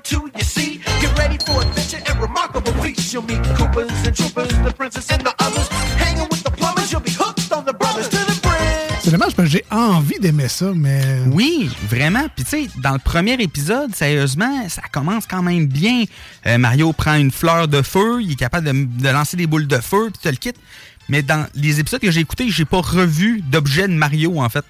[0.00, 0.78] One, two, you see.
[1.00, 3.12] Get ready for adventure and remarkable feats.
[3.12, 5.68] You'll meet Coopers and Troopers, the princess and the others.
[5.98, 9.00] Hanging with the plumbers, you'll be hooked on the brothers to the bridge.
[9.02, 11.20] C'est dommage parce que j'ai envie d'aimer ça, mais.
[11.32, 12.26] Oui, vraiment.
[12.34, 16.04] Puis tu sais, dans le premier épisode, sérieusement, ça commence quand même bien.
[16.46, 19.66] Euh, Mario prend une fleur de feu, il est capable de, de lancer des boules
[19.66, 20.60] de feu, puis tu le quittes.
[21.08, 24.64] Mais dans les épisodes que j'ai écoutés, j'ai pas revu d'objets de Mario, en fait.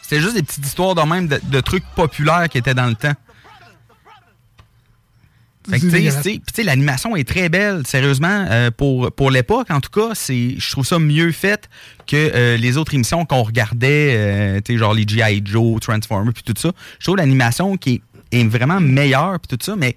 [0.00, 2.94] C'était juste des petites histoires de même de, de trucs populaires qui étaient dans le
[2.94, 3.12] temps.
[3.12, 3.24] Fait que, tu sais, dégueulasse.
[3.24, 3.32] c'est-
[5.50, 5.55] puis tu sais,
[6.64, 8.46] l'animation est très belle, sérieusement.
[8.50, 11.68] euh, pour pour l'époque, en tout cas, c'est, je trouve ça mieux fait
[12.06, 15.42] que euh, les autres émissions qu'on regardait, euh, tu genre les G.I.
[15.44, 16.72] Joe, Transformers, puis tout ça.
[16.98, 18.02] Je trouve l'animation qui
[18.32, 19.96] est, est vraiment meilleure, puis tout ça, mais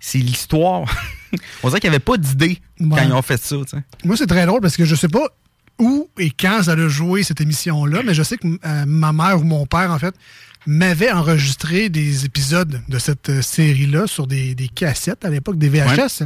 [0.00, 0.84] c'est l'histoire.
[1.62, 3.56] On dirait qu'il n'y avait pas d'idée quand ils ont fait ça.
[4.04, 5.26] Moi, c'est très drôle parce que je sais pas
[5.78, 9.40] où et quand ça a joué cette émission-là, mais je sais que euh, ma mère
[9.40, 10.14] ou mon père, en fait,
[10.66, 15.68] m'avait enregistré des épisodes de cette euh, série-là sur des, des cassettes à l'époque, des
[15.68, 16.24] VHS.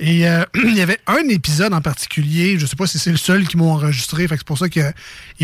[0.00, 3.16] Et euh, il y avait un épisode en particulier, je sais pas si c'est le
[3.16, 4.92] seul qui m'ont enregistré, fait que c'est pour ça qu'il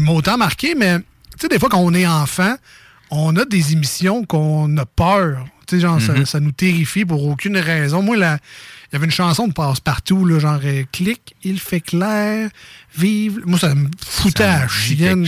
[0.03, 1.05] m'a autant marqué, mais tu
[1.43, 2.55] sais, des fois, quand on est enfant,
[3.11, 5.45] on a des émissions qu'on a peur.
[5.67, 6.27] Tu sais, genre, ça- Mhm.
[6.27, 8.03] ça, nous terrifie pour aucune raison.
[8.03, 8.39] Moi, là,
[8.91, 12.51] il y avait une chanson de passe-partout, là, genre, euh, clic, il fait clair,
[12.97, 13.41] vive.
[13.47, 15.27] Moi, ça me foutait Ça à chienne.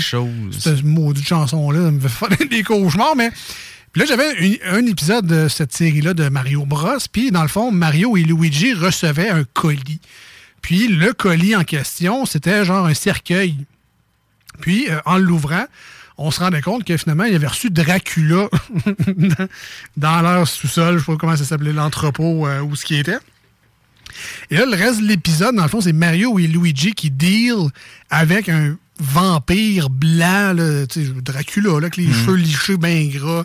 [0.51, 3.31] Cette maudite chanson-là, ça me fait faire des cauchemars, mais.
[3.93, 6.97] Puis là, j'avais un épisode de cette série-là de Mario Bros.
[7.13, 10.01] Puis, dans le fond, Mario et Luigi recevaient un colis.
[10.63, 13.67] Puis, le colis en question, c'était genre un cercueil.
[14.61, 15.67] Puis, euh, en l'ouvrant,
[16.17, 18.49] on se rendait compte que finalement, il avait reçu Dracula
[19.97, 20.95] dans, leur sous-sol.
[20.95, 23.19] Je sais pas comment ça s'appelait, l'entrepôt euh, où ce qui était.
[24.51, 27.69] Et là, le reste de l'épisode, dans le fond, c'est Mario et Luigi qui deal
[28.11, 30.87] avec un vampire blanc, là,
[31.23, 33.45] Dracula, là, avec les cheveux lichés bien gras,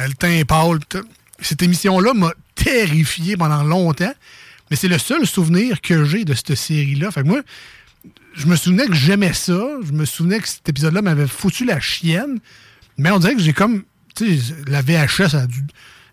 [0.00, 0.78] euh, le teint pâle.
[0.88, 1.04] tout.
[1.40, 4.12] Cette émission-là m'a terrifié pendant longtemps,
[4.70, 7.10] mais c'est le seul souvenir que j'ai de cette série-là.
[7.10, 7.40] Fait que moi,
[8.34, 9.60] je me souvenais que j'aimais ça.
[9.84, 12.38] Je me souvenais que cet épisode-là m'avait foutu la chienne.
[12.96, 13.82] Mais on dirait que j'ai comme.
[14.14, 15.62] Tu sais, la VHS a dû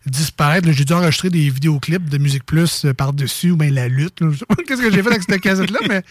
[0.10, 0.70] disparaître.
[0.72, 4.22] J'ai dû enregistrer des vidéoclips de Musique Plus euh, par-dessus, ou bien la lutte.
[4.22, 4.30] là.
[4.32, 6.04] Je sais pas Qu'est-ce que j'ai fait avec cette cassette-là, mais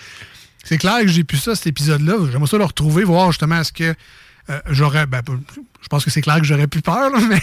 [0.64, 2.16] c'est clair que j'ai pu ça, cet épisode-là.
[2.30, 3.94] J'aimerais ça le retrouver, voir justement est-ce que
[4.51, 5.07] euh, j'aurais.
[5.07, 5.22] Ben,
[5.82, 7.40] je pense que c'est clair que j'aurais pu peur, là, mais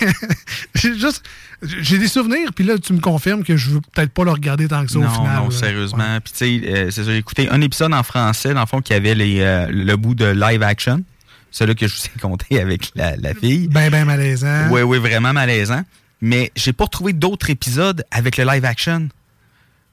[0.74, 1.24] j'ai juste.
[1.62, 4.68] J'ai des souvenirs, puis là, tu me confirmes que je veux peut-être pas le regarder
[4.68, 5.38] tant que ça non, au final.
[5.38, 5.52] non, là.
[5.52, 6.20] sérieusement.
[6.24, 8.82] Puis, tu sais, euh, c'est ça, j'ai écouté un épisode en français, dans le fond,
[8.82, 11.04] qui avait les, euh, le bout de live action.
[11.52, 13.68] Celui que je vous ai compté avec la, la fille.
[13.68, 14.70] Ben, ben malaisant.
[14.72, 15.84] Oui, oui, vraiment malaisant.
[16.22, 19.10] Mais j'ai pas retrouvé d'autres épisodes avec le live action.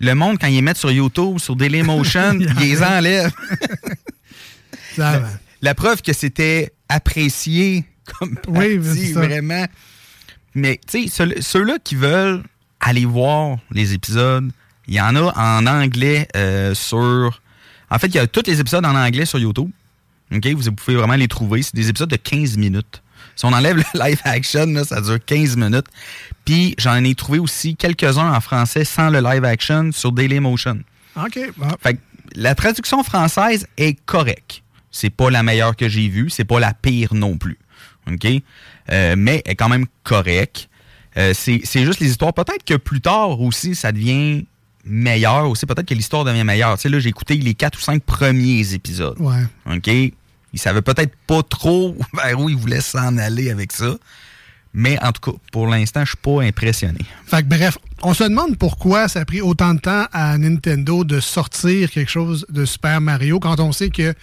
[0.01, 3.33] Le monde, quand ils les mettent sur YouTube, sur Dailymotion, ils les enlèvent.
[5.63, 7.85] La preuve que c'était apprécié
[8.19, 9.67] comme partie, vraiment.
[10.55, 12.43] Mais tu sais, ceux- ceux-là qui veulent
[12.81, 14.51] aller voir les épisodes,
[14.89, 17.41] il y en a en anglais euh, sur...
[17.91, 19.71] En fait, il y a tous les épisodes en anglais sur YouTube.
[20.35, 20.47] OK?
[20.49, 21.63] Vous pouvez vraiment les trouver.
[21.63, 23.03] C'est des épisodes de 15 minutes.
[23.43, 25.87] Si on enlève le live action, là, ça dure 15 minutes.
[26.45, 30.79] Puis j'en ai trouvé aussi quelques-uns en français sans le live action sur Dailymotion.
[31.17, 31.41] OK.
[31.83, 32.01] Fait que
[32.37, 34.63] la traduction française est correcte.
[34.93, 37.59] C'est pas la meilleure que j'ai vue, c'est pas la pire non plus.
[38.09, 38.29] OK?
[38.93, 40.69] Euh, mais elle est quand même correcte.
[41.17, 42.35] Euh, c'est c'est juste les histoires.
[42.35, 44.45] Peut-être que plus tard aussi, ça devient
[44.85, 45.67] meilleur aussi.
[45.67, 46.77] Peut-être que l'histoire devient meilleure.
[46.77, 49.19] Tu sais, là, j'ai écouté les quatre ou cinq premiers épisodes.
[49.19, 49.43] Ouais.
[49.69, 49.91] OK?
[50.53, 53.97] Ils savaient peut-être pas trop vers où ils voulaient s'en aller avec ça.
[54.75, 57.01] Mais en tout cas, pour l'instant, je suis pas impressionné.
[57.27, 61.05] Fait que bref, on se demande pourquoi ça a pris autant de temps à Nintendo
[61.05, 64.15] de sortir quelque chose de Super Mario quand on sait que,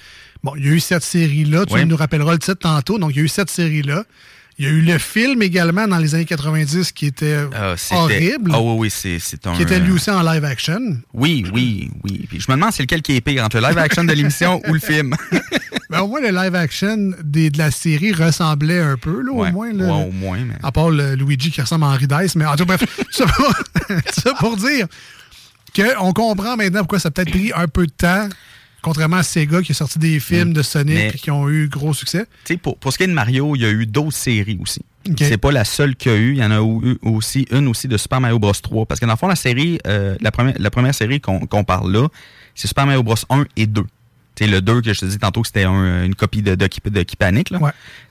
[0.44, 1.86] bon, il y a eu cette série-là, tu Oui.
[1.86, 4.06] nous rappelleras le titre tantôt, donc il y a eu cette série-là.
[4.62, 8.52] Il y a eu le film également dans les années 90 qui était Ah, horrible,
[8.54, 9.54] Ah oui, oui, c'est un...
[9.56, 10.98] qui était lui euh, aussi en live action.
[11.14, 12.26] Oui, oui, oui.
[12.28, 14.62] Puis je me demande c'est lequel qui est pire, entre le live action de l'émission
[14.68, 15.16] ou le film?
[15.92, 19.50] Ben, au moins, le live action des- de la série ressemblait un peu, là, Ouais,
[19.50, 19.74] au moins.
[19.74, 22.36] Là, ouais, au moins, mais- À part le Luigi qui ressemble à Henry Dice.
[22.36, 23.54] Mais en tout cas, bref, ça pour,
[24.14, 24.86] ça pour dire
[25.76, 28.30] qu'on comprend maintenant pourquoi ça a peut-être pris un peu de temps,
[28.82, 31.10] contrairement à Sega qui a sorti des films de Sonic Mm.
[31.16, 32.26] Et qui ont eu gros succès.
[32.62, 34.82] Pour, pour ce qui est de Mario, il y a eu d'autres séries aussi.
[35.10, 35.16] Ok.
[35.20, 36.32] C'est pas la seule qu'il y a eu.
[36.34, 38.86] Il y en a eu aussi une aussi de Super Mario Bros 3.
[38.86, 41.92] Parce que dans le fond, la série, euh, la, première, la première série qu'on parle
[41.92, 42.08] là,
[42.56, 43.82] c'est Super Mario Bros 1 et 2.
[44.36, 46.56] Tu sais, le 2 que je te dis tantôt que c'était un- une copie de,
[46.56, 47.06] de, de.
[47.52, 47.60] Là.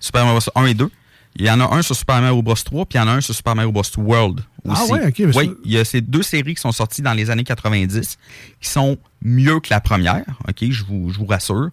[0.01, 0.91] Super Mario Bros 1 et 2.
[1.39, 3.13] Il y en a un sur Super Mario Bros 3, puis il y en a
[3.13, 4.83] un sur Super Mario Bros World aussi.
[4.85, 7.13] Ah ouais, ok, Oui, ça- il y a ces deux séries qui sont sorties dans
[7.15, 8.19] les années 90
[8.61, 10.25] qui sont mieux que la première.
[10.49, 11.71] OK, je vous, je vous rassure.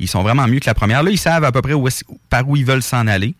[0.00, 1.02] Ils sont vraiment mieux que la première.
[1.04, 1.88] Là, ils savent à peu près où
[2.28, 3.34] par où ils veulent s'en aller.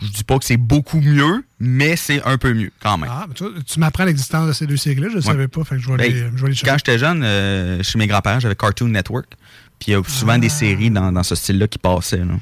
[0.00, 3.10] Je dis pas que c'est beaucoup mieux, mais c'est un peu mieux quand même.
[3.12, 5.22] Ah, mais tu, tu m'apprends l'existence de ces deux séries-là, je ne Ouais.
[5.26, 6.66] savais pas, fait que je vais, Ben, les, je vais les chercher.
[6.70, 9.26] Quand j'étais jeune, euh, chez mes grands-parents, j'avais Cartoon Network.
[9.78, 10.38] Puis il y a souvent Ah.
[10.38, 12.18] des séries dans, dans ce style-là qui passaient.
[12.18, 12.34] là.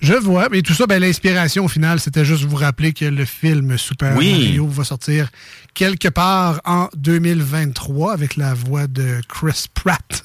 [0.00, 3.24] Je vois, mais tout ça, ben, l'inspiration au final, c'était juste vous rappeler que le
[3.24, 4.30] film Super Oui.
[4.32, 5.28] Mario va sortir
[5.74, 10.22] quelque part en 2023 avec la voix de Chris Pratt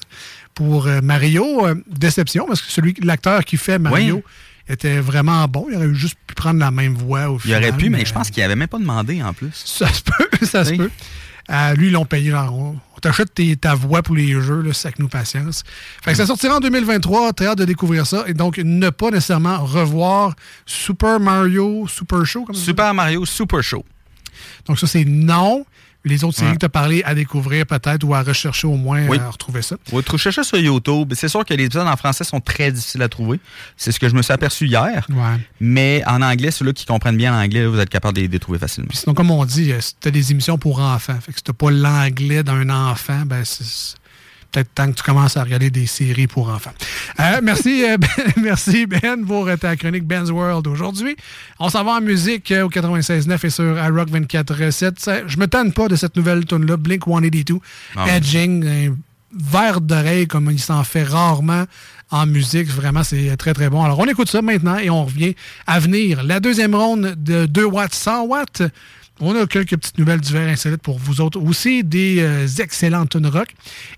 [0.54, 1.66] pour euh, Mario.
[1.66, 4.22] Euh, déception, parce que celui, l'acteur qui fait Mario
[4.68, 5.66] était vraiment bon.
[5.70, 7.62] Il aurait eu juste pu prendre la même voix au Il final.
[7.64, 9.50] aurait pu, mais je pense qu'il avait même pas demandé en plus.
[9.64, 10.90] Ça se peut, ça se peut.
[11.50, 12.30] Euh, lui, ils l'ont payé.
[12.30, 15.62] Genre, on on t'achète tes- ta voix pour les jeux, là, sac nous patience.
[16.02, 17.32] Fait que ça sortira en 2023.
[17.32, 18.24] Très hâte de découvrir ça.
[18.26, 20.34] Et donc, ne pas nécessairement revoir
[20.66, 22.44] Super Mario Super Show.
[22.44, 22.64] Comme ça?
[22.64, 23.84] Super Mario Super Show.
[24.66, 25.64] Donc, ça, c'est non.
[26.04, 26.54] Les autres séries Ouais.
[26.54, 29.18] que tu as parlé à découvrir peut-être ou à rechercher au moins, Oui.
[29.18, 29.76] à retrouver ça.
[29.92, 30.02] Oui,
[30.32, 31.12] ça sur YouTube.
[31.16, 33.40] C'est sûr que les épisodes en français sont très difficiles à trouver.
[33.76, 35.06] C'est ce que je me suis aperçu hier.
[35.10, 35.40] Ouais.
[35.60, 38.38] Mais en anglais, ceux-là qui comprennent bien l'anglais, vous êtes capable de les de les
[38.38, 38.88] trouver facilement.
[38.88, 41.18] Puis sinon, comme on dit, euh, si t'as des émissions pour enfants.
[41.20, 43.64] Fait que si pas l'anglais d'un enfant, ben c'est
[44.54, 46.72] peut-être temps que tu commences à regarder des séries pour enfants.
[47.20, 51.16] Euh, merci, euh, Ben, merci Ben pour euh, ta chronique Ben's World aujourd'hui.
[51.58, 54.92] On s'en va en musique au 96.9 et sur iRock 24.7.
[54.98, 57.58] Ça- Je me tanne pas de cette nouvelle tune là Blink 182,
[57.96, 58.16] Ah.
[58.16, 58.94] Edging, un
[59.36, 61.64] verre d'oreille comme il s'en fait rarement
[62.10, 62.68] en musique.
[62.68, 63.82] Vraiment, c'est très, très bon.
[63.82, 65.34] Alors, on écoute ça maintenant et on revient
[65.66, 66.22] à venir.
[66.22, 68.62] La deuxième ronde de 2 watts, 100 watts.
[69.20, 73.26] On a quelques petites nouvelles divers insolites pour vous autres aussi, des euh, excellentes tunes
[73.26, 73.48] rock.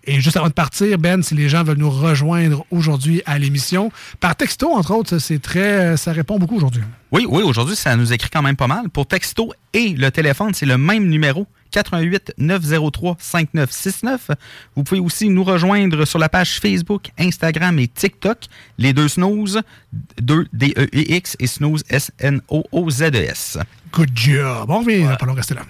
[0.05, 3.91] Et juste avant de partir, Ben, si les gens veulent nous rejoindre aujourd'hui à l'émission,
[4.21, 6.83] par texto, entre autres, c'est très, ça répond beaucoup aujourd'hui.
[7.13, 8.91] Oui, oui, aujourd'hui, ça nous écrit quand même pas mal.
[8.91, 11.47] Pour texto et le téléphone, c'est le même numéro.
[11.77, 14.31] 88 903 5969.
[14.75, 18.47] Vous pouvez aussi nous rejoindre sur la page Facebook, Instagram et TikTok.
[18.79, 19.61] Les deux snooze,
[20.23, 23.59] 2 D-E-E-X et snooze S-N-O-O-Z-E-S.
[23.93, 24.71] Good job.
[24.71, 25.63] On revient, pas long rester là.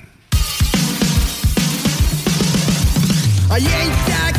[3.49, 4.36] I ain't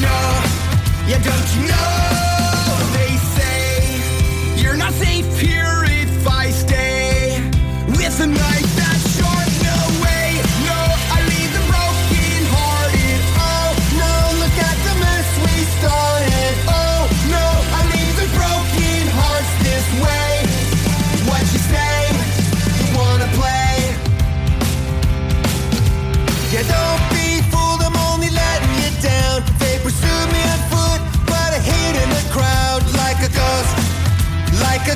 [0.00, 0.42] know?
[1.06, 1.92] Yeah, don't you know?
[2.96, 5.79] They say you're not safe here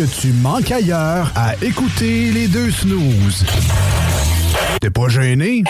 [0.00, 3.44] que tu manques ailleurs à écouter les deux snooze.
[4.80, 5.62] T'es pas gêné?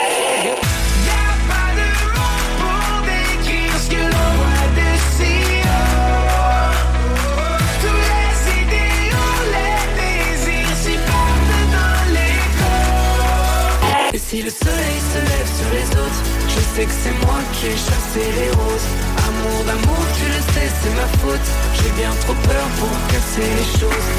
[14.16, 18.32] si le soleil se lève sur les autres, je sais que c'est moi qui ai
[18.40, 19.09] les roses.
[19.40, 21.48] Amour d'amour, tu le sais, c'est ma faute.
[21.74, 24.10] J'ai bien trop peur pour casser les choses.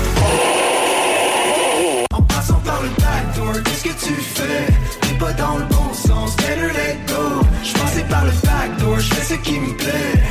[2.14, 4.68] En passant par le backdoor, qu'est-ce que tu fais?
[5.02, 9.14] T'es pas dans le bon sens, better let go Je passais par le backdoor, je
[9.14, 10.22] fais ce qui me plaît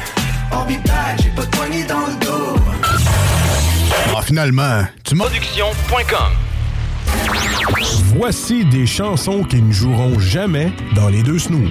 [0.66, 2.56] be back, j'ai pas de poignée dans le dos
[4.16, 5.24] Ah, finalement, tu m'as...
[5.24, 6.32] Production.com
[8.14, 11.70] Voici des chansons qui ne joueront jamais dans les deux snooze.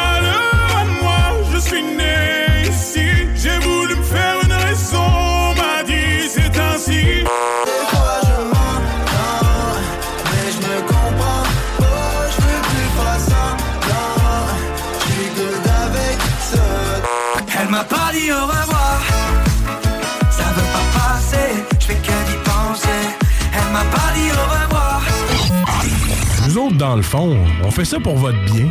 [26.91, 28.67] Dans le fond, on fait ça pour votre bien.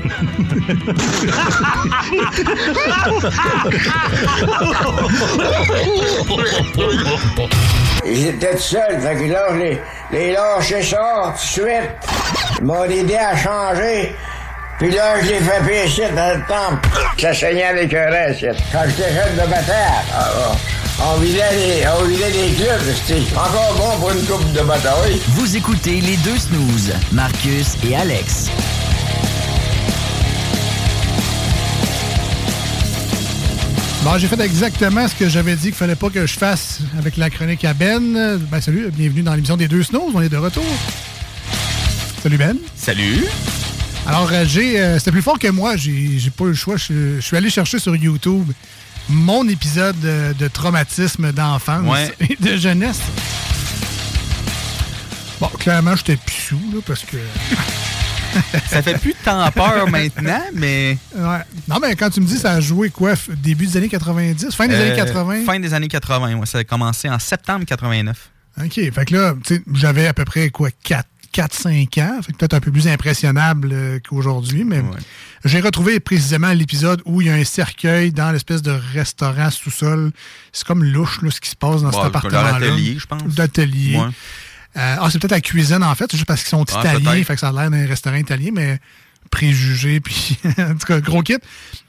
[8.04, 9.56] Étaient tout seuls, fait que là, je
[10.14, 10.98] les, lâché ça
[11.28, 11.90] tout de suite.
[12.58, 14.14] Ils m'ont aidé à changer.
[14.78, 16.88] Puis là, je les fait pécher dans le temple.
[17.16, 18.44] Ça saignait avec un reste.
[18.70, 20.52] Quand j'étais jeune de bataille, ah, ah,
[21.02, 25.20] on vidait les, on vidait les clubs, c'était encore bon pour une coupe de bataille.
[25.28, 28.48] Vous écoutez les deux snooze, Marcus et Alex.
[34.02, 37.18] Bon, j'ai fait exactement ce que j'avais dit qu'il fallait pas que je fasse avec
[37.18, 38.38] la chronique à Ben.
[38.50, 40.10] Ben, salut, bienvenue dans l'émission des deux snows.
[40.14, 40.64] On est de retour.
[42.22, 42.56] Salut Ben.
[42.74, 43.26] Salut.
[44.06, 45.76] Alors, euh, j'ai, euh, c'était plus fort que moi.
[45.76, 46.78] J'ai, j'ai pas eu le choix.
[46.78, 48.50] Je, je suis allé chercher sur YouTube
[49.10, 52.14] mon épisode de, de traumatisme d'enfance Ouais.
[52.30, 53.00] et de jeunesse.
[55.40, 57.16] Bon, clairement, j'étais plus sous, là, parce que.
[58.68, 60.96] Ça fait plus tant peur maintenant, mais.
[61.16, 61.38] Ouais.
[61.66, 64.68] Non, mais quand tu me dis ça a joué quoi, début des années 90, fin
[64.68, 65.44] des Euh, années 80?
[65.44, 66.46] Fin des années 80, ouais.
[66.46, 68.30] Ça a commencé en septembre 89.
[68.62, 68.72] OK.
[68.92, 69.34] Fait que là,
[69.74, 70.68] j'avais à peu près quoi,
[71.34, 72.20] 4-5 ans.
[72.22, 74.64] Fait peut-être un peu plus impressionnable euh, qu'aujourd'hui.
[74.64, 74.82] Mais
[75.44, 80.12] j'ai retrouvé précisément l'épisode où il y a un cercueil dans l'espèce de restaurant sous-sol.
[80.52, 82.58] C'est comme louche, là, ce qui se passe dans Bon, cet appartement-là.
[82.58, 83.22] leur atelier, je pense.
[83.22, 83.96] D'atelier.
[83.96, 84.04] Ouais.
[84.76, 86.10] Euh, ah, c'est peut-être la cuisine, en fait.
[86.12, 87.24] Juste parce qu'ils sont Ah, italiens.
[87.24, 88.78] fait que ça a l'air d'un restaurant italien, mais
[89.30, 91.38] préjugés, puis en tout cas, gros kit.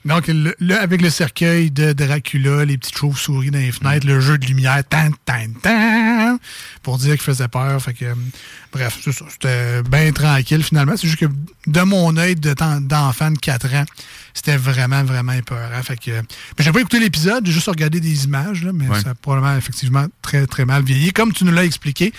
[0.06, 4.38] Donc, le, avec le cercueil de Dracula, les petites chauves-souris dans les fenêtres, le jeu
[4.38, 6.38] de lumière, tan, tan, tan,
[6.82, 7.82] pour dire qu'il faisait peur.
[7.82, 8.16] Fait que, euh,
[8.72, 9.00] bref.
[9.30, 10.94] C'était bien tranquille, finalement.
[10.98, 11.26] C'est juste que,
[11.68, 13.86] de mon œil de d'enfant de 4 ans,
[14.34, 15.82] c'était vraiment, vraiment épeurant.
[15.84, 16.12] Fait que,
[16.60, 19.00] j'ai pas écouté l'épisode, j'ai juste regardé des images, là, mais Ouais.
[19.02, 22.14] ça a probablement, effectivement, très, très mal vieilli, comme tu nous l'as expliqué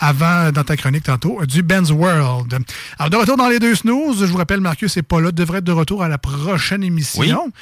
[0.00, 2.58] avant, dans ta chronique tantôt, du Ben's World.
[2.98, 5.58] Alors, de retour dans les deux snooze, je vous rappelle, Marcus n'est pas là, devrait
[5.58, 7.44] être de retour à la prochaine émission.
[7.46, 7.52] Oui.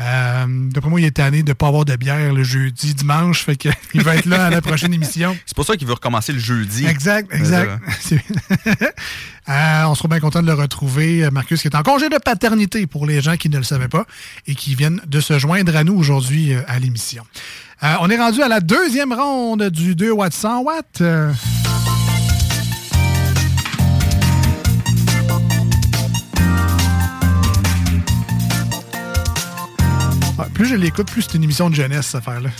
[0.00, 3.44] Euh, D'après moi, il est tanné de ne pas avoir de bière le jeudi, dimanche,
[3.44, 5.36] fait que il va être là à la prochaine émission.
[5.46, 6.86] C'est pour ça qu'il veut recommencer le jeudi.
[6.86, 7.80] Exact, exact.
[9.48, 11.22] Euh, on sera bien content de le retrouver.
[11.24, 13.88] Euh, Marcus qui est en congé de paternité pour les gens qui ne le savaient
[13.88, 14.06] pas
[14.46, 17.24] et qui viennent de se joindre à nous aujourd'hui euh, à l'émission.
[17.82, 21.02] Euh, on est rendu à la deuxième ronde du 2 watts 100 watts.
[30.52, 32.50] Plus je l'écoute, plus c'est une émission de jeunesse, cette affaire-là.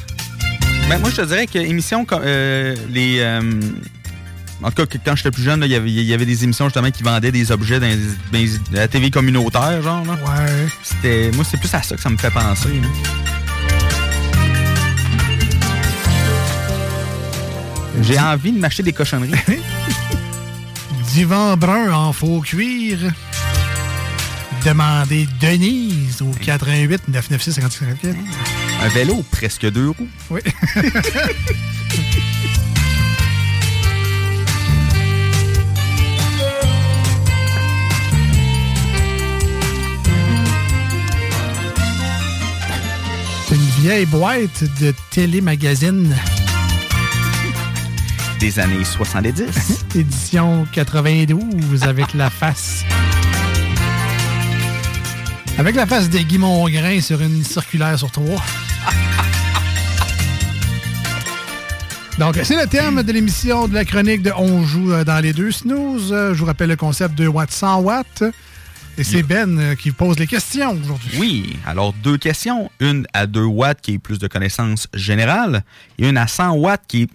[0.88, 3.18] Ben, moi, je te dirais que émission, euh, les.
[3.20, 3.40] Euh,
[4.62, 6.90] en tout cas, quand j'étais plus jeune, il y, avait, y avait des émissions justement
[6.90, 7.88] qui vendaient des objets dans,
[8.72, 10.04] la TV communautaire, genre.
[10.04, 10.12] Là.
[10.12, 10.66] Ouais.
[10.82, 12.80] C'était, moi, c'est plus à ça que ça me fait penser.
[18.02, 19.32] J'ai envie de m'acheter des cochonneries.
[21.12, 22.98] Divan brun en faux cuir.
[24.64, 28.14] Demandez Denise au 88 996 56
[28.82, 30.08] Un vélo, presque deux roues.
[30.30, 30.40] Oui.
[43.46, 46.16] C'est une vieille boîte de télémagazine.
[48.40, 49.84] Des années 70.
[49.94, 52.82] Édition 92 avec la face.
[55.56, 58.42] Avec la face de Guy Mongrain sur une circulaire sur trois.
[62.18, 65.32] Donc, c'est le terme de l'émission de la chronique de On joue euh, dans les
[65.32, 66.12] deux snooze.
[66.12, 68.24] Euh, Je vous rappelle le concept 2 watts, 100 watts.
[68.96, 71.18] Et c'est Ben euh, qui pose les questions aujourd'hui.
[71.18, 72.70] Oui, alors deux questions.
[72.80, 75.64] Une à 2 watts qui est plus de connaissances générales
[75.98, 77.08] et une à 100 watts qui est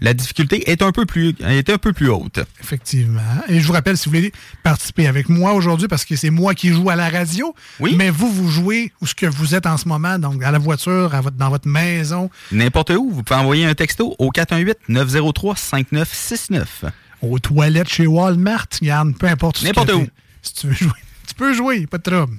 [0.00, 2.40] la difficulté est un peu plus est un peu plus haute.
[2.60, 3.22] Effectivement.
[3.48, 4.32] Et je vous rappelle, si vous voulez
[4.62, 7.94] participer avec moi aujourd'hui, parce que c'est moi qui joue à la radio, Oui.
[7.96, 10.58] mais vous, vous jouez où ce que vous êtes en ce moment, donc à la
[10.58, 16.64] voiture, à votre, dans votre maison, N'importe où, vous pouvez envoyer un texto au 418-903-5969.
[17.22, 19.62] aux toilettes chez Walmart, regarde, peu importe.
[19.62, 19.94] N'importe t'es.
[19.94, 20.06] où.
[20.42, 20.90] Si tu veux jouer.
[21.26, 22.36] Tu peux jouer, pas de trouble.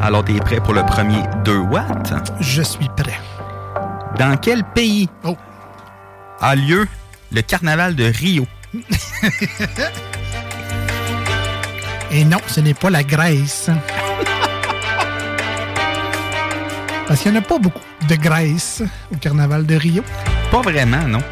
[0.00, 2.12] Alors, tu es prêt pour le premier 2 watts?
[2.40, 3.18] Je suis prêt.
[4.18, 5.36] Dans quel pays Oh.
[6.40, 6.86] a lieu
[7.32, 8.46] le carnaval de Rio?
[12.10, 13.70] Et non, ce n'est pas la Grèce.
[17.06, 18.82] Parce qu'il n'y en a pas beaucoup de Grèce
[19.12, 20.02] au carnaval de Rio.
[20.50, 21.22] Pas vraiment, non.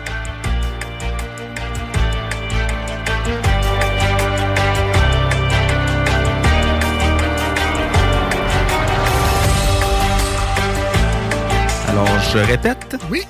[11.97, 12.95] Alors, je répète.
[13.11, 13.23] Oui.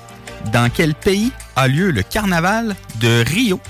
[0.51, 3.61] Dans quel pays a lieu le carnaval de Rio?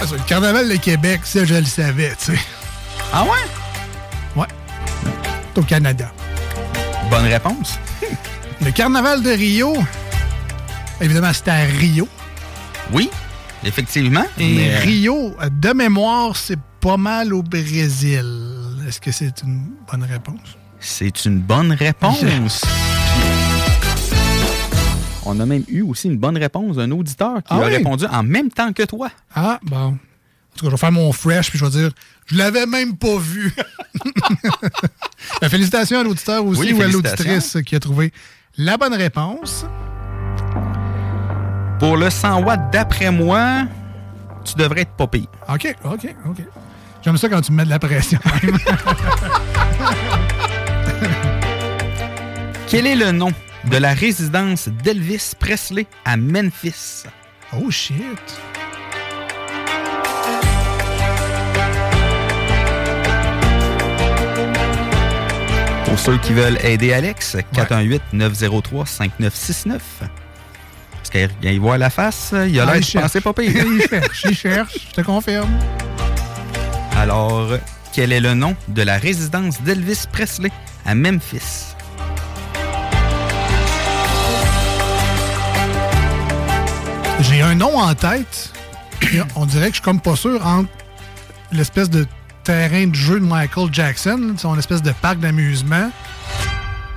[0.00, 2.38] Ah, le carnaval de Québec, ça, je le savais, tu sais.
[3.12, 3.30] Ah ouais?
[4.34, 4.48] Ouais.
[5.54, 6.10] C'est au Canada.
[7.08, 7.78] Bonne réponse.
[8.60, 9.76] Le carnaval de Rio,
[11.00, 12.08] évidemment, c'était à Rio.
[12.92, 13.10] Oui,
[13.62, 14.26] effectivement.
[14.38, 18.26] Et mais, euh, Rio, de mémoire, c'est pas mal au Brésil.
[18.88, 20.58] Est-ce que c'est une bonne réponse?
[20.80, 22.64] C'est une bonne réponse.
[25.26, 27.76] On a même eu aussi une bonne réponse d'un auditeur qui Ah a oui?
[27.76, 29.08] répondu en même temps que toi.
[29.34, 29.86] Ah, bon.
[29.86, 29.92] En
[30.56, 31.90] tout cas, je vais faire mon fresh, puis je vais dire,
[32.26, 33.52] je l'avais même pas vu.
[35.40, 38.12] Ben, félicitations à l'auditeur aussi Oui, ou à l'auditrice qui a trouvé
[38.58, 39.66] la bonne réponse.
[41.80, 43.64] Pour le 100 watts, d'après moi,
[44.44, 45.26] tu devrais être pas pire.
[45.52, 46.38] OK, OK, OK.
[47.02, 48.18] J'aime ça quand tu me mets de la pression.
[52.74, 53.30] Quel est le nom
[53.70, 57.04] de la résidence d'Elvis Presley à Memphis?
[57.56, 57.94] oh, shit.
[65.86, 69.78] Pour ceux qui veulent aider Alex, 418-903-5969.
[70.92, 71.10] Parce
[71.40, 73.02] qu'il voit la face, il a Ah, l'air il de cherche.
[73.04, 73.50] penser pas pire.
[73.54, 75.50] il cherche, il cherche, je te confirme.
[76.96, 77.52] Alors,
[77.92, 80.50] quel est le nom de la résidence d'Elvis Presley
[80.84, 81.73] à Memphis?
[87.28, 88.52] J'ai un nom en tête.
[89.36, 90.68] On dirait que je suis comme pas sûr entre
[91.52, 92.06] l'espèce de
[92.42, 95.90] terrain de jeu de Michael Jackson, son espèce de parc d'amusement,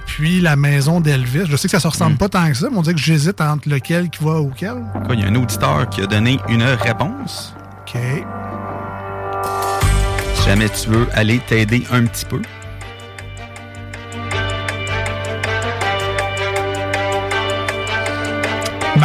[0.06, 1.45] puis la maison d'Elvis.
[1.49, 3.40] Je sais que ça se ressemble pas tant que ça, mais on dirait que j'hésite
[3.40, 4.84] entre lequel qui va auquel.
[5.12, 7.56] Il y a un auditeur qui a donné une réponse.
[7.82, 7.99] OK.
[10.36, 12.41] Si jamais tu veux aller t'aider un petit peu.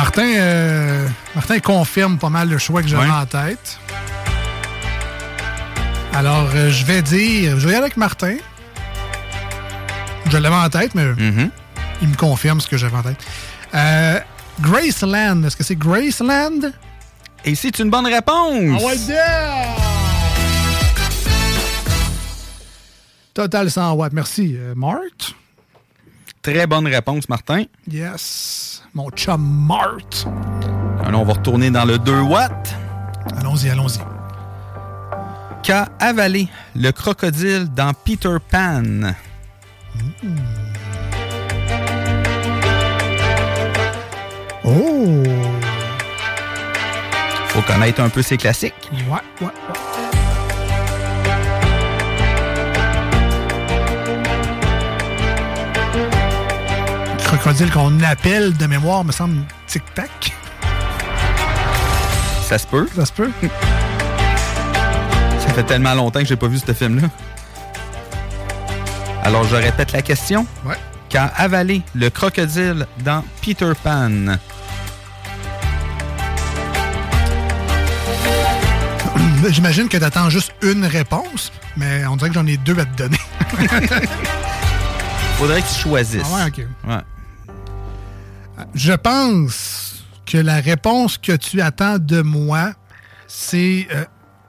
[0.03, 1.07] Martin, euh,
[1.37, 3.11] Martin confirme pas mal le choix que j'avais Ouais.
[3.13, 3.79] en tête.
[6.13, 8.35] Alors, euh, je vais dire, je vais y aller avec Martin.
[10.29, 11.51] Je l'avais en tête, mais Mm-hmm.
[12.03, 13.25] il me confirme ce que j'avais en tête.
[13.77, 14.19] Euh,
[14.61, 16.73] Graceland, est-ce que c'est Graceland?
[17.45, 18.83] Et c'est une bonne réponse!
[19.09, 19.69] Yeah!
[23.35, 24.13] Total 100 watts.
[24.13, 25.37] Merci, Mart.
[26.43, 27.67] Très bonne réponse, Martin.
[27.89, 28.82] Yes.
[28.95, 30.27] Mon chum Mart.
[31.03, 32.75] Alors, on va retourner dans le 2 watts.
[33.39, 34.01] Allons-y, allons-y.
[35.63, 39.15] Qu'a avalé le crocodile dans Peter Pan?
[44.63, 45.23] Oh!
[47.49, 48.91] Faut connaître un peu ses classiques.
[48.93, 49.01] Ouais,
[49.41, 49.92] ouais, ouais.
[57.43, 60.33] Crocodile qu'on appelle de mémoire, me semble, tic-tac.
[62.45, 62.89] Ça se peut.
[62.95, 63.33] Ça se peut.
[65.41, 67.09] Ça fait tellement longtemps que j'ai pas vu ce film-là.
[69.25, 70.47] Alors, je répète la question.
[70.65, 70.77] Ouais.
[71.09, 74.37] Qu'a avalé le crocodile dans Peter Pan?
[79.51, 82.97] J'imagine que t'attends juste une réponse, mais on dirait que j'en ai deux à te
[82.97, 83.19] donner.
[85.39, 86.23] Faudrait que tu choisisses.
[86.33, 86.67] Ah ouais, ok.
[86.87, 87.01] Ouais.
[88.75, 92.73] Je pense que la réponse que tu attends de moi,
[93.27, 94.05] c'est euh,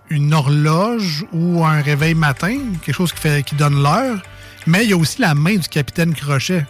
[0.09, 4.21] une horloge ou un réveil matin, quelque chose qui, fait, qui donne l'heure.
[4.67, 6.65] Mais il y a aussi la main du capitaine Crochet.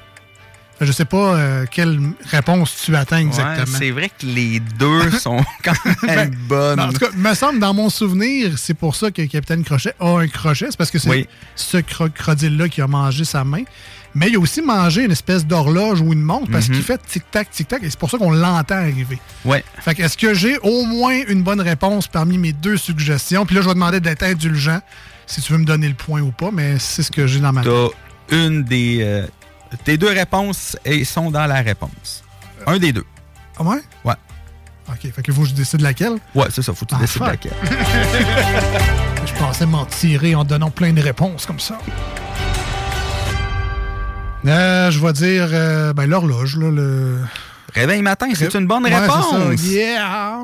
[0.81, 1.99] Je sais pas euh, quelle
[2.31, 3.65] réponse tu attends exactement.
[3.71, 6.77] Ouais, c'est vrai que les deux sont quand même bonnes.
[6.77, 9.63] Ben, en tout cas, me semble, dans mon souvenir, c'est pour ça que le capitaine
[9.63, 10.67] Crochet a un crochet.
[10.71, 11.27] C'est parce que c'est Oui.
[11.55, 13.63] ce cro- crocodile-là qui a mangé sa main.
[14.15, 16.75] Mais il a aussi mangé une espèce d'horloge ou une montre parce Mhm.
[16.75, 17.81] qu'il fait tic-tac, tic-tac.
[17.83, 19.19] Et c'est pour ça qu'on l'entend arriver.
[19.43, 19.63] Ouais.
[19.79, 23.45] Fait que est-ce que j'ai au moins une bonne réponse parmi mes deux suggestions?
[23.45, 24.79] Puis là, je vais demander d'être indulgent
[25.25, 27.53] si tu veux me donner le point ou pas, mais c'est ce que j'ai dans
[27.53, 27.71] ma tête.
[27.71, 28.99] T'as une des.
[29.01, 29.25] euh,
[29.83, 32.23] tes deux réponses et sont dans la réponse.
[32.67, 33.05] Un des deux.
[33.57, 33.81] Ah ouais?
[34.05, 34.13] Ouais.
[34.89, 36.17] OK, fait que faut que je décide laquelle?
[36.35, 37.53] Ouais, c'est ça, faut que tu Ah, décides laquelle.
[39.25, 41.79] je pensais m'en tirer en donnant plein de réponses comme ça.
[44.45, 47.19] Euh, je vais dire euh, ben, l'horloge, là, le.
[47.73, 49.31] Réveil matin, c'est une bonne Ouais, réponse.
[49.31, 49.67] ça.
[49.67, 50.41] Yeah!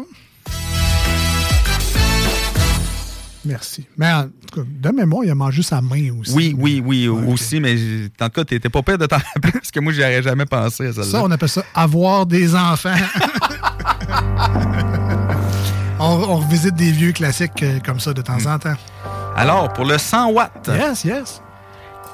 [3.45, 3.85] Merci.
[3.97, 6.33] Mais en tout cas, de mémoire, il a mangé sa main aussi.
[6.33, 7.75] Oui, oui, oui, aussi, mais
[8.19, 10.45] en tout cas, t'étais pas pire de t'en rappeler parce que moi, j'y aurais jamais
[10.45, 11.03] pensé à ça.
[11.03, 12.89] Ça, on appelle ça avoir des enfants.
[15.99, 18.75] on, on revisite des vieux classiques euh, comme ça de temps en temps.
[19.35, 20.69] Alors, pour le 100 watts.
[20.69, 21.41] Yes, yes.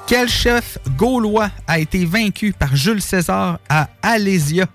[0.06, 4.66] Quel chef gaulois a été vaincu par Jules César à Alésia?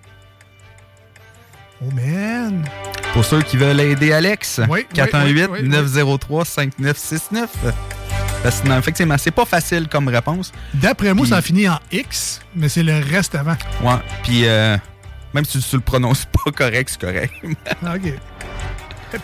[1.81, 2.65] Oh man!
[3.13, 5.69] Pour ceux qui veulent aider Alex, Oui, oui, oui, oui, oui.
[5.69, 7.47] 418-903-5969.
[8.43, 10.51] Parce que, non, effectivement, c'est pas facile comme réponse.
[10.73, 13.55] D'après moi, ça a fini en X, mais c'est le reste avant.
[13.83, 14.77] Ouais, puis euh,
[15.33, 17.33] même si tu le prononces pas correct, c'est correct.
[17.83, 18.13] OK.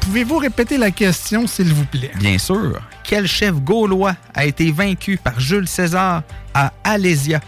[0.01, 2.11] Pouvez-vous répéter la question, s'il vous plaît?
[2.15, 2.79] Bien sûr.
[3.07, 6.23] Quel chef gaulois a été vaincu par Jules César
[6.53, 7.39] à Alésia?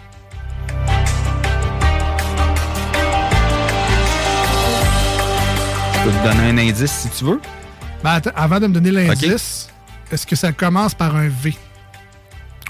[5.93, 7.41] Je peux te donner un indice si tu veux.
[8.01, 9.67] Ben, attends, avant de me donner l'indice,
[10.09, 11.53] est-ce que ça commence par un V?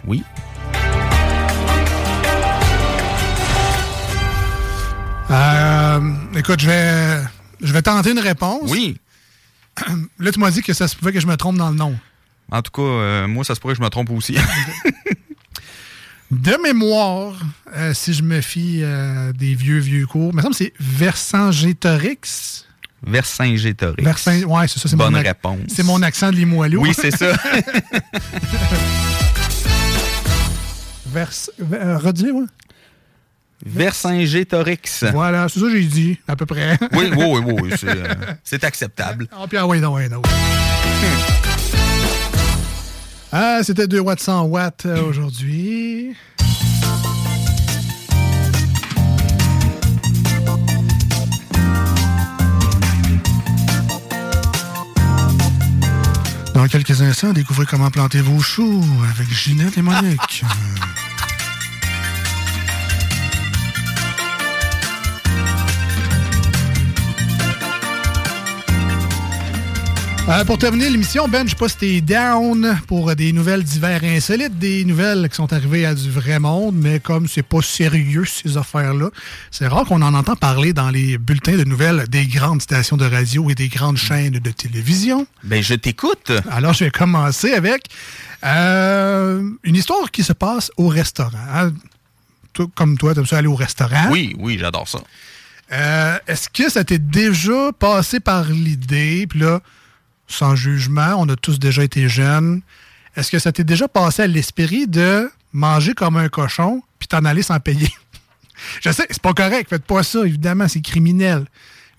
[0.07, 0.23] Oui.
[5.29, 5.99] Euh,
[6.35, 7.23] écoute, je vais,
[7.61, 8.71] je vais tenter une réponse.
[8.71, 8.97] Oui.
[10.17, 11.95] Là, tu m'as dit que ça se pouvait que je me trompe dans le nom.
[12.51, 14.37] En tout cas, euh, moi, ça se pourrait que je me trompe aussi.
[16.31, 17.33] De mémoire,
[17.75, 20.73] euh, si je me fie euh, des vieux, vieux cours, il me semble que c'est
[20.79, 22.67] Vercingétorix.
[23.01, 24.03] Vercingétorix.
[24.03, 24.45] Vercing...
[24.45, 24.89] Ouais, c'est ça.
[24.89, 25.57] C'est Bonne mon réponse.
[25.69, 26.83] C'est mon accent de Limoilou.
[26.83, 27.31] Oui, c'est ça.
[31.07, 31.31] Vers...
[32.03, 32.45] redis, ouais.
[33.65, 35.05] Vercingétorix.
[35.11, 36.77] Voilà, c'est ça que j'ai dit, à peu près.
[36.93, 37.71] Oui, oui, oui, oui, oui,
[38.43, 39.27] c'est, acceptable.
[39.31, 40.21] Ah, puis ah, ouais, non, ouais, non.
[43.31, 46.15] Ah, c'était 2 watts 100 watts euh, aujourd'hui.
[56.55, 58.83] Dans quelques instants, découvrez comment planter vos choux
[59.13, 60.43] avec Ginette et Monique.
[70.29, 74.01] Euh, pour terminer l'émission, Ben, je sais pas si t'es down pour des nouvelles d'hiver
[74.03, 78.25] insolites, des nouvelles qui sont arrivées à du vrai monde, mais comme c'est pas sérieux
[78.25, 79.09] ces affaires-là,
[79.49, 83.05] c'est rare qu'on en entend parler dans les bulletins de nouvelles des grandes stations de
[83.05, 85.25] radio et des grandes chaînes de télévision.
[85.43, 86.31] Ben, je t'écoute.
[86.51, 87.85] Alors, je vais commencer avec
[88.45, 91.31] euh, une histoire qui se passe au restaurant.
[91.51, 91.73] hein.
[92.53, 94.09] Toi, comme toi, t'aimes ça aller au restaurant?
[94.11, 94.99] Oui, oui, j'adore ça.
[95.71, 99.59] Euh, Est-ce que ça t'est déjà passé par l'idée, puis là,
[100.29, 102.61] sans jugement, on a tous déjà été jeunes,
[103.15, 107.25] est-ce que ça t'est déjà passé à l'esprit de manger comme un cochon, puis t'en
[107.25, 107.91] aller sans payer?
[108.81, 111.45] Je sais, c'est pas correct, faites pas ça, évidemment, c'est criminel.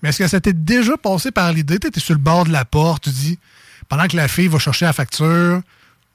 [0.01, 2.65] Mais est-ce que ça t'est déjà passé par l'idée, t'es sur le bord de la
[2.65, 3.39] porte, tu dis,
[3.89, 5.61] pendant que la fille va chercher la facture,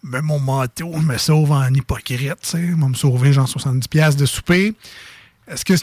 [0.03, 4.21] mets mon manteau, me sauve en hypocrite, tu sais, va me sauver genre 70$ piastres
[4.21, 4.75] de souper.
[5.49, 5.75] Est-ce que.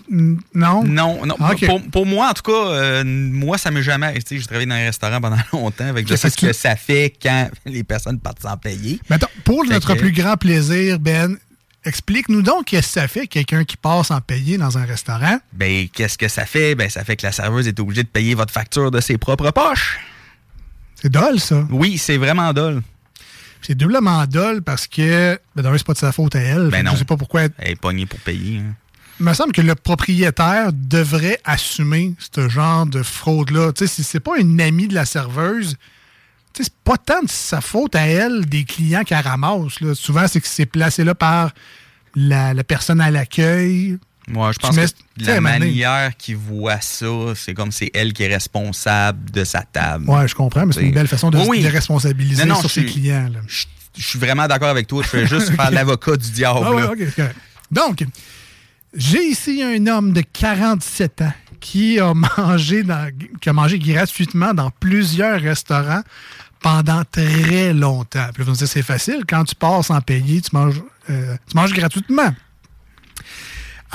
[0.53, 0.83] Non?
[0.83, 1.35] Non, non.
[1.39, 1.65] Ok.
[1.65, 4.13] Pour, pour moi, en tout cas, euh, moi, ça m'est jamais.
[4.15, 6.75] Tu sais, j'ai travaillé dans un restaurant pendant longtemps avec je sais ce que ça
[6.75, 8.99] fait quand les personnes partent sans payer.
[9.09, 11.37] Mais attends, pour Fait notre que- plus grand plaisir, Ben,
[11.85, 15.37] Explique-nous donc qu'est-ce que ça fait, quelqu'un qui passe en payer dans un restaurant.
[15.51, 16.75] Ben, qu'est-ce que ça fait?
[16.75, 19.51] Ben, ça fait que la serveuse est obligée de payer votre facture de ses propres
[19.51, 19.99] poches.
[20.95, 21.67] C'est dole, ça.
[21.71, 22.81] Oui, c'est vraiment dole.
[23.61, 26.69] C'est doublement dole parce que, ben, c'est pas de sa faute à elle.
[26.69, 26.91] Ben non.
[26.93, 27.43] Je sais pas pourquoi.
[27.57, 28.59] Elle est pognée pour payer.
[28.59, 28.75] hein.
[29.19, 33.71] Il me semble que le propriétaire devrait assumer ce genre de fraude-là.
[33.73, 35.75] Tu sais, si c'est pas une amie de la serveuse,
[36.53, 39.79] tu sais, c'est pas tant de sa faute à elle des clients qu'elle ramasse.
[39.81, 39.93] là.
[39.95, 41.51] Souvent, c'est que c'est placé là par
[42.15, 43.97] la, la personne à l'accueil.
[44.27, 48.23] Moi, je pense mets- que la manière qu'il voit ça, c'est comme c'est elle qui
[48.23, 50.09] est responsable de sa table.
[50.09, 52.85] Ouais, je comprends, mais c'est une belle façon de Oui, déresponsabiliser Non, non, sur ses
[52.85, 53.29] clients.
[53.33, 53.39] là.
[53.47, 53.65] Je,
[53.97, 55.03] je suis vraiment d'accord avec toi.
[55.03, 56.59] Je fais juste faire l'avocat du diable.
[56.63, 56.91] Ah ouais, là.
[56.91, 57.35] ok, c'est correct.
[57.69, 58.05] Donc,
[58.93, 63.09] j'ai ici un homme de 47 ans qui a mangé, dans-
[63.41, 66.01] qui a mangé gratuitement dans plusieurs restaurants
[66.61, 68.27] pendant très longtemps.
[68.33, 69.23] Puis vous me dites, c'est facile.
[69.27, 72.33] Quand tu passes en payer, tu manges, euh, tu manges gratuitement.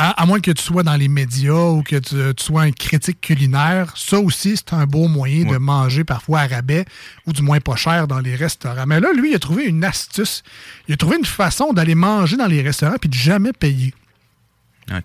[0.00, 2.70] À, à moins que tu sois dans les médias ou que tu, tu sois un
[2.70, 6.84] critique culinaire, ça aussi, c'est un beau moyen de manger parfois à rabais
[7.26, 8.86] ou du moins pas cher dans les restaurants.
[8.86, 10.44] Mais là, lui, il a trouvé une astuce.
[10.86, 13.92] Il a trouvé une façon d'aller manger dans les restaurants puis de jamais payer.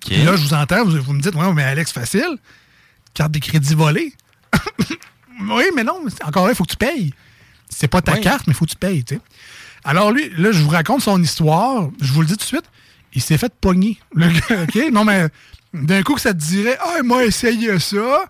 [0.01, 2.37] Puis là, je vous entends, vous, vous me dites, ouais, mais Alex, facile.
[3.13, 4.13] Carte de crédit volée.
[5.41, 7.13] oui, mais non, encore là, il faut que tu payes.
[7.69, 9.03] C'est pas ta carte, mais il faut que tu payes.
[9.83, 11.89] Alors lui, là, je vous raconte son histoire.
[12.01, 12.65] Je vous le dis tout de suite.
[13.13, 13.99] Il s'est fait pogner.
[14.15, 14.91] Le gars, OK?
[14.91, 15.27] Non, mais
[15.73, 18.25] d'un coup que ça te dirait, ah, moi, essayé ça.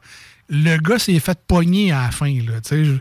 [0.50, 2.60] Le gars s'est fait pogner à la fin, là.
[2.70, 2.98] Je,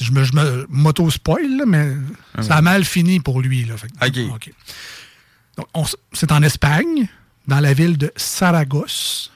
[0.00, 1.92] je me, je me m'auto-spoil, mais
[2.40, 3.76] ça a mal fini pour lui, là.
[3.76, 3.88] Fait.
[5.56, 7.08] Donc, on c'est en Espagne,
[7.46, 9.30] dans la ville de Saragosse.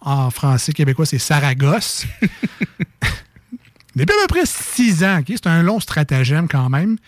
[0.00, 2.06] En français québécois, c'est Saragosse.
[3.96, 6.98] Depuis à peu près six ans, c'est un long stratagème quand même.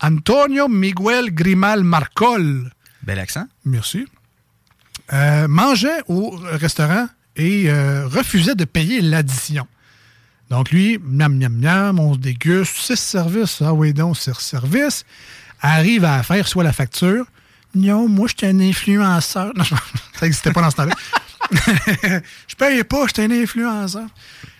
[0.00, 2.70] Antonio Miguel Grimal Marcol.
[3.02, 3.46] Bel accent.
[3.64, 4.06] Merci.
[5.12, 7.06] Euh, mangeait au restaurant
[7.36, 9.66] et euh, refusait de payer l'addition.
[10.50, 15.04] Donc lui, miam, miam, miam, on se déguste, six services, ah oui donc, six services.
[15.60, 17.26] Arrive à faire soit la facture.
[17.74, 19.52] Non, moi, je suis un influenceur.
[19.56, 19.76] Non, ça
[20.22, 20.94] n'existait pas dans ce temps-là.
[22.48, 24.06] je payais pas, j'étais un influenceur.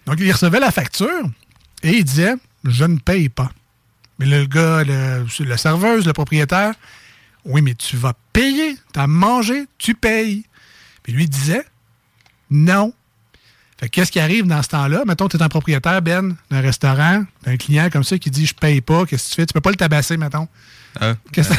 [0.07, 1.31] Donc, il recevait la facture
[1.83, 2.35] et il disait
[2.65, 3.51] Je ne paye pas.
[4.19, 6.75] Mais le gars, le, serveuse, le propriétaire,
[7.45, 8.77] oui, mais tu vas payer.
[8.93, 10.45] Tu as mangé, tu payes.
[11.03, 11.65] Puis lui disait
[12.51, 12.93] Non.
[13.79, 15.05] Fait que qu'est-ce qui arrive dans ce temps-là?
[15.05, 18.55] Mettons, tu es un propriétaire, Ben, d'un restaurant, d'un client comme ça qui dit Je
[18.55, 19.47] paye pas, qu'est-ce que tu fais?
[19.47, 20.49] Tu peux pas le tabasser, mettons.
[21.33, 21.51] Qu'est-ce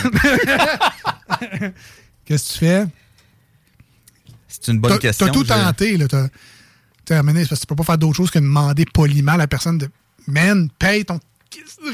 [2.26, 2.86] que tu fais?
[4.48, 5.26] C'est une bonne T'as- question.
[5.28, 6.08] T'as tout tenté, là.
[7.06, 9.48] T'as amené, parce que tu peux pas faire d'autre chose que demander poliment à la
[9.48, 9.90] personne de
[10.28, 11.20] Man, paye ton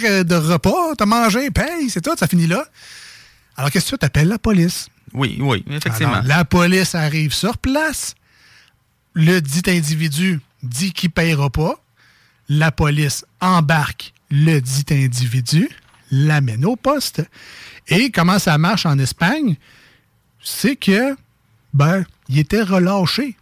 [0.01, 2.65] de repas, t'as mangé, paye, c'est tout, ça finit là.
[3.57, 3.97] Alors qu'est-ce que tu fais?
[3.97, 4.87] T'appelles la police.
[5.13, 6.13] Oui, oui, effectivement.
[6.13, 8.15] Alors, la police arrive sur place.
[9.13, 11.75] Le dit individu dit qu'il ne payera pas.
[12.47, 15.69] La police embarque le dit individu,
[16.11, 17.23] l'amène au poste.
[17.87, 19.55] Et comment ça marche en Espagne?
[20.43, 21.15] C'est que,
[21.73, 23.35] ben, il était relâché.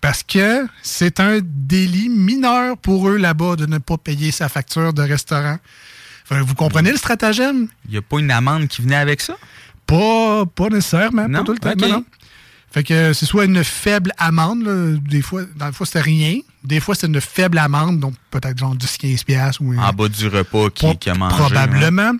[0.00, 4.92] Parce que c'est un délit mineur pour eux là-bas de ne pas payer sa facture
[4.92, 5.58] de restaurant.
[6.30, 7.68] Vous comprenez le stratagème?
[7.86, 9.36] Il n'y a pas une amende qui venait avec ça?
[9.86, 11.38] Pas, pas nécessairement, Non?
[11.40, 11.88] pas tout le temps.
[11.88, 12.04] Non.
[12.70, 16.38] Fait que c'est soit une faible amende, là, des fois, dans le fois c'était rien,
[16.64, 20.28] des fois c'est une faible amende, donc peut-être genre 10-15$ piastres ou En bas du
[20.28, 21.34] repas qui, qui a mangé.
[21.34, 22.12] probablement.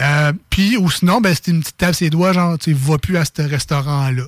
[0.00, 2.98] Euh, Puis, ou sinon, ben, c'était une petite tape ses doigts, genre, tu sais, va
[2.98, 4.24] plus à ce restaurant-là.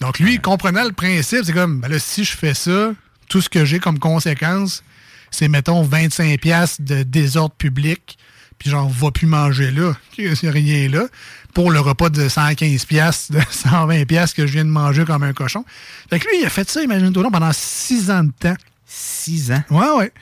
[0.00, 2.92] Donc, lui, il comprenait le principe, c'est comme, ben là, si je fais ça,
[3.28, 4.82] tout ce que j'ai comme conséquence,
[5.30, 8.16] c'est, mettons, 25$ piastres de désordre public,
[8.64, 11.06] puis genre, va plus manger là, a rien là,
[11.52, 15.22] pour le repas de 115$, piastres, de 120$ piastres que je viens de manger comme
[15.22, 15.66] un cochon.
[16.08, 18.56] Fait que lui, il a fait ça, imagine-toi, pendant 6 ans de temps.
[18.86, 19.62] 6 ans?
[19.68, 20.12] Ouais, ouais.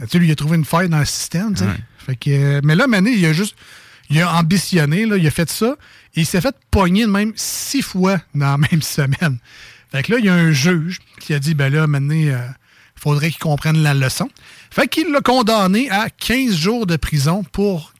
[0.00, 1.66] Ben, tu sais, lui, il a trouvé une faille dans le système, tu sais.
[1.66, 1.76] Ouais.
[2.04, 3.54] Fait que, euh, mais là, Mané, il a juste,
[4.10, 5.76] il a ambitionné, là, il a fait ça,
[6.16, 9.38] et il s'est fait pogner de même six fois dans la même semaine.
[9.92, 12.54] Fait que là, il y a un juge qui a dit, ben là, Mané, il
[12.96, 14.28] faudrait qu'il comprenne la leçon.
[14.72, 17.91] Fait qu'il l'a condamné à 15 jours de prison pour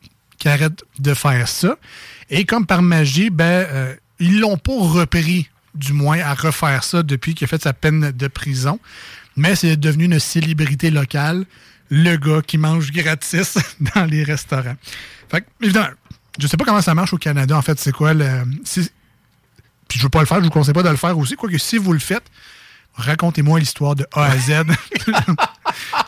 [0.42, 1.76] qu'il arrête de faire ça.
[2.28, 7.04] Et comme par magie, ben, euh, ils l'ont pas repris, du moins, à refaire ça
[7.04, 8.80] depuis qu'il a fait sa peine de prison.
[9.36, 11.46] Mais c'est devenu une célébrité locale,
[11.90, 13.56] le gars qui mange gratis
[13.94, 14.74] dans les restaurants.
[15.30, 15.90] Fait que, évidemment,
[16.40, 18.42] je sais pas comment ça marche au Canada, en fait, c'est quoi le.
[19.88, 21.36] Puis je veux pas le faire, je vous conseille pas de le faire aussi.
[21.36, 22.24] Quoique si vous le faites,
[22.94, 24.62] racontez-moi l'histoire de A à Z.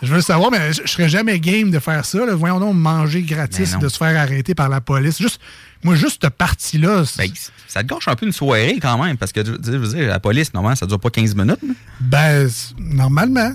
[0.02, 2.24] je veux savoir, mais je, je serais jamais game de faire ça.
[2.24, 2.34] là.
[2.34, 5.20] Voyons donc manger gratis, Ben de se faire arrêter par la police.
[5.20, 5.40] Juste,
[5.82, 7.04] moi, juste cette partie-là.
[7.16, 7.30] Ben,
[7.68, 9.88] ça te gâche un peu une soirée quand même, parce que tu sais, je veux
[9.88, 11.60] dire, la police, normalement, ça dure pas 15 minutes.
[12.00, 12.48] Ben,
[12.78, 13.52] normalement.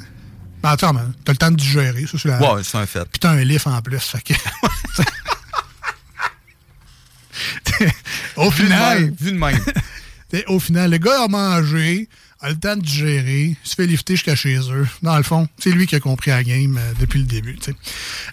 [0.61, 0.93] Ben, attends,
[1.23, 2.06] t'as le temps de digérer.
[2.06, 2.39] Ça, c'est la...
[2.39, 3.06] Ouais, c'est un fait.
[3.10, 3.99] Puis t'as un livre en plus.
[3.99, 4.34] Fait que...
[8.35, 9.01] au Vu de final.
[9.01, 9.60] même, vu de même.
[10.30, 12.10] T'sais, au final, le gars a mangé,
[12.41, 14.87] a le temps de digérer, il se fait lifter jusqu'à chez eux.
[15.01, 17.57] Dans le fond, c'est lui qui a compris la game euh, depuis le début.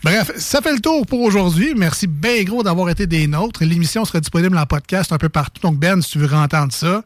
[0.04, 1.74] Bref, ça fait le tour pour aujourd'hui.
[1.76, 3.64] Merci bien gros d'avoir été des nôtres.
[3.64, 5.60] L'émission sera disponible en podcast un peu partout.
[5.62, 7.02] Donc, Ben, si tu veux entendre ça,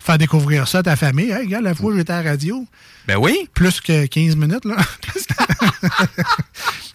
[0.00, 1.30] faire découvrir ça à ta famille.
[1.30, 2.66] Hey, regarde, la fois où j'étais à la radio.
[3.06, 3.48] Ben oui.
[3.54, 4.76] Plus que 15 minutes, là.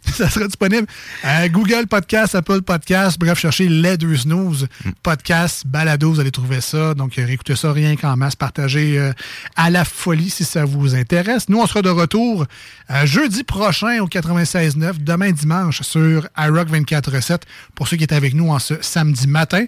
[0.14, 0.88] ça sera disponible
[1.24, 3.18] à Google Podcast, Apple Podcast.
[3.20, 4.68] Bref, cherchez les deux snooze.
[5.02, 6.94] Podcast, balado, vous allez trouver ça.
[6.94, 8.36] Donc, euh, réécoutez ça rien qu'en masse.
[8.36, 9.12] Partagez euh,
[9.56, 11.50] à la folie si ça vous intéresse.
[11.50, 12.46] Nous, on sera de retour
[12.90, 17.42] euh, jeudi prochain au 96.9, demain dimanche sur iRock 24.7
[17.76, 19.66] pour ceux qui étaient avec nous en ce samedi matin.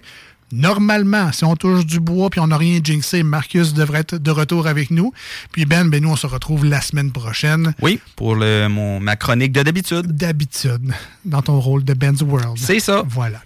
[0.56, 4.30] Normalement, si on touche du bois puis on n'a rien jinxé, Marcus devrait être de
[4.30, 5.12] retour avec nous.
[5.52, 7.74] Puis Ben, ben nous, on se retrouve la semaine prochaine.
[7.82, 10.06] Oui, pour le, mon, ma chronique de d'habitude.
[10.12, 10.94] D'habitude,
[11.26, 12.56] dans ton rôle de Ben's World.
[12.56, 13.04] C'est ça.
[13.06, 13.42] Voilà.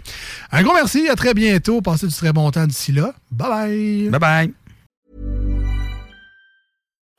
[0.53, 1.81] Un gros merci, à très bientôt.
[1.81, 3.13] Passez du très bon temps d'ici là.
[3.33, 4.11] Bye bye.
[4.11, 5.50] Bye bye.